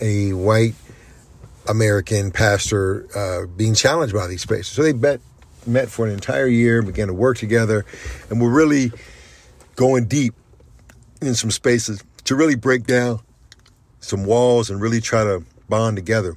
a 0.00 0.32
white 0.32 0.74
American 1.68 2.30
pastor 2.30 3.08
uh, 3.16 3.46
being 3.48 3.74
challenged 3.74 4.14
by 4.14 4.28
these 4.28 4.42
spaces. 4.42 4.68
So 4.68 4.84
they 4.84 4.92
met, 4.92 5.20
met 5.66 5.88
for 5.88 6.06
an 6.06 6.12
entire 6.12 6.46
year, 6.46 6.82
began 6.82 7.08
to 7.08 7.14
work 7.14 7.36
together, 7.36 7.84
and 8.28 8.40
were 8.40 8.48
really 8.48 8.92
going 9.74 10.04
deep 10.04 10.34
in 11.20 11.34
some 11.34 11.50
spaces 11.50 12.02
to 12.30 12.36
really 12.36 12.54
break 12.54 12.86
down 12.86 13.18
some 13.98 14.24
walls 14.24 14.70
and 14.70 14.80
really 14.80 15.00
try 15.00 15.24
to 15.24 15.42
bond 15.68 15.96
together. 15.96 16.36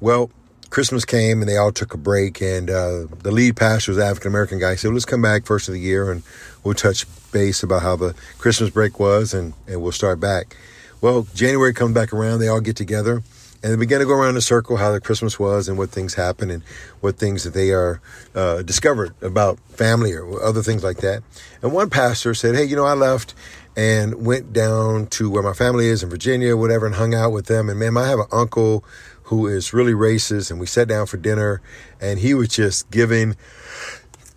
Well, 0.00 0.32
Christmas 0.68 1.04
came 1.04 1.40
and 1.40 1.48
they 1.48 1.56
all 1.56 1.70
took 1.70 1.94
a 1.94 1.96
break, 1.96 2.42
and 2.42 2.68
uh, 2.68 3.06
the 3.22 3.30
lead 3.30 3.54
pastor 3.54 3.92
was 3.92 3.98
an 3.98 4.08
African 4.08 4.32
American 4.32 4.58
guy. 4.58 4.72
He 4.72 4.78
said, 4.78 4.92
"Let's 4.92 5.04
come 5.04 5.22
back 5.22 5.46
first 5.46 5.68
of 5.68 5.74
the 5.74 5.80
year 5.80 6.10
and 6.10 6.24
we'll 6.64 6.74
touch 6.74 7.06
base 7.30 7.62
about 7.62 7.82
how 7.82 7.94
the 7.94 8.16
Christmas 8.38 8.70
break 8.70 8.98
was, 8.98 9.32
and, 9.32 9.54
and 9.68 9.80
we'll 9.80 9.92
start 9.92 10.18
back." 10.18 10.56
Well, 11.00 11.28
January 11.36 11.72
comes 11.72 11.94
back 11.94 12.12
around, 12.12 12.40
they 12.40 12.48
all 12.48 12.60
get 12.60 12.74
together, 12.74 13.22
and 13.62 13.72
they 13.72 13.76
begin 13.76 14.00
to 14.00 14.06
go 14.06 14.14
around 14.14 14.34
the 14.34 14.42
circle 14.42 14.76
how 14.76 14.90
the 14.90 15.00
Christmas 15.00 15.38
was 15.38 15.68
and 15.68 15.78
what 15.78 15.90
things 15.90 16.14
happened 16.14 16.50
and 16.50 16.64
what 17.00 17.16
things 17.16 17.44
that 17.44 17.54
they 17.54 17.70
are 17.70 18.00
uh, 18.34 18.62
discovered 18.62 19.14
about 19.22 19.60
family 19.70 20.12
or 20.14 20.42
other 20.42 20.62
things 20.62 20.82
like 20.82 20.96
that. 20.96 21.22
And 21.62 21.72
one 21.72 21.90
pastor 21.90 22.34
said, 22.34 22.56
"Hey, 22.56 22.64
you 22.64 22.74
know, 22.74 22.86
I 22.86 22.94
left." 22.94 23.34
And 23.76 24.24
went 24.26 24.52
down 24.52 25.06
to 25.06 25.30
where 25.30 25.42
my 25.42 25.52
family 25.52 25.86
is 25.86 26.02
in 26.02 26.10
Virginia, 26.10 26.56
whatever, 26.56 26.86
and 26.86 26.94
hung 26.94 27.14
out 27.14 27.32
with 27.32 27.46
them. 27.46 27.68
And 27.68 27.78
man, 27.78 27.96
I 27.96 28.08
have 28.08 28.18
an 28.18 28.26
uncle 28.32 28.84
who 29.24 29.46
is 29.46 29.72
really 29.72 29.92
racist, 29.92 30.50
and 30.50 30.58
we 30.58 30.66
sat 30.66 30.88
down 30.88 31.06
for 31.06 31.16
dinner, 31.16 31.62
and 32.00 32.18
he 32.18 32.34
was 32.34 32.48
just 32.48 32.90
giving 32.90 33.36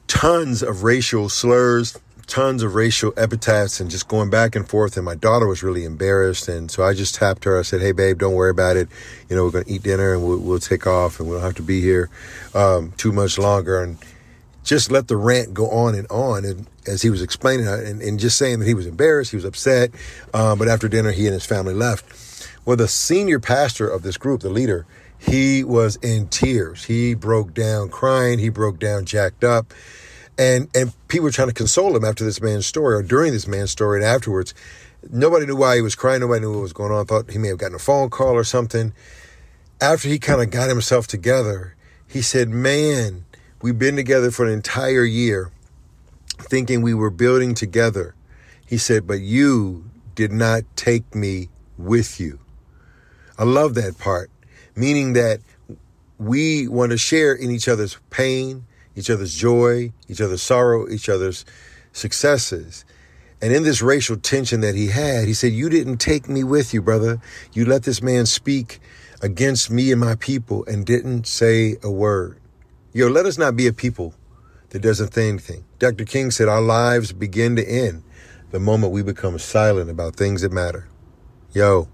tons 0.08 0.62
of 0.62 0.84
racial 0.84 1.30
slurs, 1.30 2.00
tons 2.28 2.62
of 2.62 2.76
racial 2.76 3.12
epithets, 3.18 3.80
and 3.80 3.90
just 3.90 4.08
going 4.08 4.30
back 4.30 4.56
and 4.56 4.70
forth. 4.70 4.96
And 4.96 5.04
my 5.04 5.16
daughter 5.16 5.48
was 5.48 5.64
really 5.64 5.84
embarrassed, 5.84 6.48
and 6.48 6.70
so 6.70 6.84
I 6.84 6.94
just 6.94 7.16
tapped 7.16 7.44
her. 7.46 7.58
I 7.58 7.64
said, 7.64 7.82
"Hey, 7.82 7.92
babe, 7.92 8.20
don't 8.20 8.36
worry 8.36 8.52
about 8.52 8.78
it. 8.78 8.88
You 9.30 9.36
know, 9.36 9.46
we're 9.46 9.52
going 9.52 9.66
to 9.66 9.72
eat 9.72 9.82
dinner, 9.82 10.14
and 10.14 10.24
we'll, 10.24 10.38
we'll 10.38 10.60
take 10.60 10.86
off, 10.86 11.20
and 11.20 11.28
we 11.28 11.36
don't 11.36 11.44
have 11.44 11.56
to 11.56 11.64
be 11.64 11.82
here 11.82 12.12
um, 12.54 12.94
too 12.98 13.12
much 13.12 13.40
longer." 13.40 13.82
And 13.82 13.98
just 14.64 14.92
let 14.92 15.08
the 15.08 15.18
rant 15.18 15.54
go 15.54 15.70
on 15.70 15.96
and 15.96 16.08
on. 16.10 16.46
And 16.46 16.68
as 16.88 17.02
he 17.02 17.10
was 17.10 17.22
explaining 17.22 17.68
it 17.68 17.86
and, 17.86 18.02
and 18.02 18.20
just 18.20 18.38
saying 18.38 18.60
that 18.60 18.68
he 18.68 18.74
was 18.74 18.88
embarrassed, 18.88 19.32
he 19.32 19.38
was 19.38 19.46
upset. 19.46 19.92
Um, 20.34 20.58
but 20.58 20.68
after 20.68 20.88
dinner, 20.88 21.12
he 21.12 21.26
and 21.26 21.34
his 21.34 21.46
family 21.46 21.74
left. 21.74 22.06
Well, 22.66 22.78
the 22.78 22.88
senior 22.88 23.40
pastor 23.40 23.90
of 23.90 24.04
this 24.04 24.18
group, 24.18 24.42
the 24.42 24.50
leader, 24.50 24.86
he 25.20 25.64
was 25.64 25.98
in 25.98 26.28
tears. 26.28 26.86
He 26.86 27.14
broke 27.14 27.54
down 27.54 27.90
crying. 27.90 28.40
He 28.40 28.50
broke 28.50 28.80
down 28.80 29.06
jacked 29.06 29.44
up. 29.44 29.74
And, 30.38 30.70
and 30.76 30.94
people 31.08 31.26
were 31.26 31.32
trying 31.32 31.50
to 31.50 31.54
console 31.54 31.96
him 31.96 32.04
after 32.04 32.24
this 32.24 32.42
man's 32.42 32.66
story 32.66 32.96
or 32.96 33.04
during 33.04 33.34
this 33.34 33.48
man's 33.48 33.72
story 33.72 34.00
and 34.00 34.06
afterwards. 34.06 34.54
Nobody 35.12 35.46
knew 35.46 35.56
why 35.56 35.76
he 35.76 35.82
was 35.82 35.96
crying. 35.96 36.22
Nobody 36.22 36.42
knew 36.42 36.54
what 36.54 36.62
was 36.62 36.74
going 36.74 36.92
on. 36.92 37.06
Thought 37.06 37.32
he 37.32 37.38
may 37.38 37.50
have 37.50 37.58
gotten 37.58 37.76
a 37.76 37.80
phone 37.80 38.10
call 38.10 38.34
or 38.34 38.44
something. 38.44 38.94
After 39.80 40.08
he 40.08 40.18
kind 40.18 40.42
of 40.42 40.50
got 40.50 40.70
himself 40.70 41.08
together, 41.08 41.76
he 42.08 42.22
said, 42.22 42.50
Man, 42.50 43.26
we've 43.64 43.80
been 43.80 43.96
together 43.96 44.30
for 44.30 44.46
an 44.46 44.52
entire 44.52 45.06
year 45.06 45.50
thinking 46.38 46.82
we 46.82 46.94
were 46.94 47.10
building 47.10 47.56
together. 47.56 48.14
He 48.68 48.78
said, 48.78 49.08
But 49.08 49.22
you 49.22 49.90
did 50.16 50.34
not 50.34 50.64
take 50.76 51.16
me 51.16 51.50
with 51.78 52.20
you. 52.20 52.40
I 53.40 53.46
love 53.46 53.74
that 53.76 53.98
part, 53.98 54.30
meaning 54.76 55.14
that 55.14 55.40
we 56.20 56.68
want 56.68 56.92
to 56.92 56.98
share 56.98 57.34
in 57.34 57.50
each 57.50 57.70
other's 57.70 57.98
pain, 58.10 58.66
each 58.96 59.10
other's 59.10 59.34
joy, 59.34 59.94
each 60.10 60.20
other's 60.20 60.42
sorrow, 60.42 60.90
each 60.90 61.08
other's 61.08 61.46
successes. 61.94 62.84
And 63.42 63.54
in 63.54 63.64
this 63.64 63.82
racial 63.82 64.18
tension 64.18 64.60
that 64.62 64.76
he 64.76 64.88
had, 64.88 65.26
he 65.26 65.34
said, 65.34 65.54
You 65.54 65.70
didn't 65.70 65.98
take 65.98 66.28
me 66.28 66.44
with 66.44 66.74
you, 66.74 66.82
brother. 66.82 67.22
You 67.54 67.64
let 67.64 67.84
this 67.84 68.02
man 68.02 68.26
speak 68.26 68.82
against 69.22 69.72
me 69.72 69.90
and 69.94 70.02
my 70.02 70.16
people 70.16 70.66
and 70.66 70.86
didn't 70.86 71.28
say 71.28 71.78
a 71.82 71.90
word. 71.90 72.42
Yo, 72.96 73.08
let 73.08 73.26
us 73.26 73.40
not 73.40 73.56
be 73.56 73.66
a 73.66 73.74
people 73.74 74.14
that 74.70 74.80
doesn't 74.80 75.16
say 75.16 75.28
anything. 75.28 75.66
Dr. 75.80 76.06
King 76.06 76.30
said, 76.30 76.48
Our 76.48 76.62
lives 76.62 77.12
begin 77.12 77.56
to 77.56 77.68
end 77.68 78.04
the 78.52 78.60
moment 78.60 78.94
we 78.94 79.02
become 79.02 79.40
silent 79.40 79.90
about 79.90 80.16
things 80.16 80.42
that 80.42 80.52
matter. 80.52 80.88
Yo, 81.54 81.88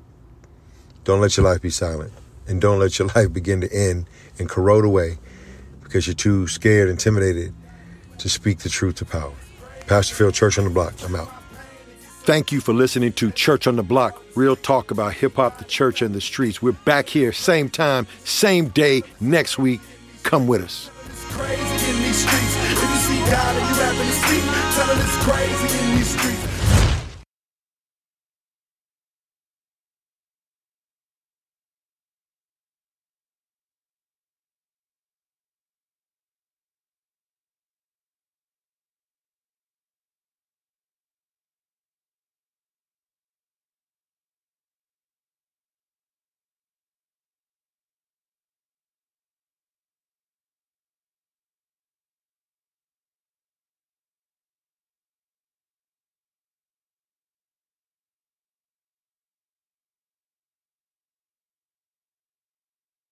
don't 1.06 1.22
let 1.22 1.38
your 1.38 1.46
life 1.46 1.62
be 1.62 1.70
silent. 1.70 2.12
And 2.48 2.60
don't 2.60 2.80
let 2.80 3.00
your 3.00 3.08
life 3.16 3.32
begin 3.32 3.62
to 3.62 3.74
end 3.74 4.08
and 4.40 4.50
corrode 4.50 4.84
away 4.84 5.18
because 5.82 6.06
you're 6.06 6.14
too 6.14 6.48
scared, 6.48 6.90
intimidated 6.90 7.54
to 8.18 8.28
speak 8.28 8.60
the 8.60 8.70
truth 8.70 8.96
to 8.96 9.06
power. 9.06 9.34
Pastor 9.88 10.16
Phil, 10.16 10.32
Church 10.34 10.58
on 10.58 10.66
the 10.66 10.70
Block. 10.70 10.94
I'm 11.06 11.16
out. 11.16 11.32
Thank 12.24 12.52
you 12.52 12.60
for 12.60 12.74
listening 12.74 13.14
to 13.14 13.32
Church 13.32 13.66
on 13.68 13.78
the 13.78 13.84
Block, 13.84 14.22
real 14.36 14.58
talk 14.58 14.92
about 14.92 15.14
hip 15.14 15.36
hop, 15.36 15.58
the 15.58 15.64
church, 15.64 16.02
and 16.02 16.14
the 16.14 16.22
streets. 16.22 16.62
We're 16.62 16.74
back 16.74 17.08
here, 17.08 17.32
same 17.32 17.70
time, 17.70 18.06
same 18.26 18.68
day, 18.68 19.02
next 19.22 19.58
week. 19.58 19.80
Come 20.24 20.48
with 20.48 20.62
us. 20.62 20.90
it's 26.02 26.79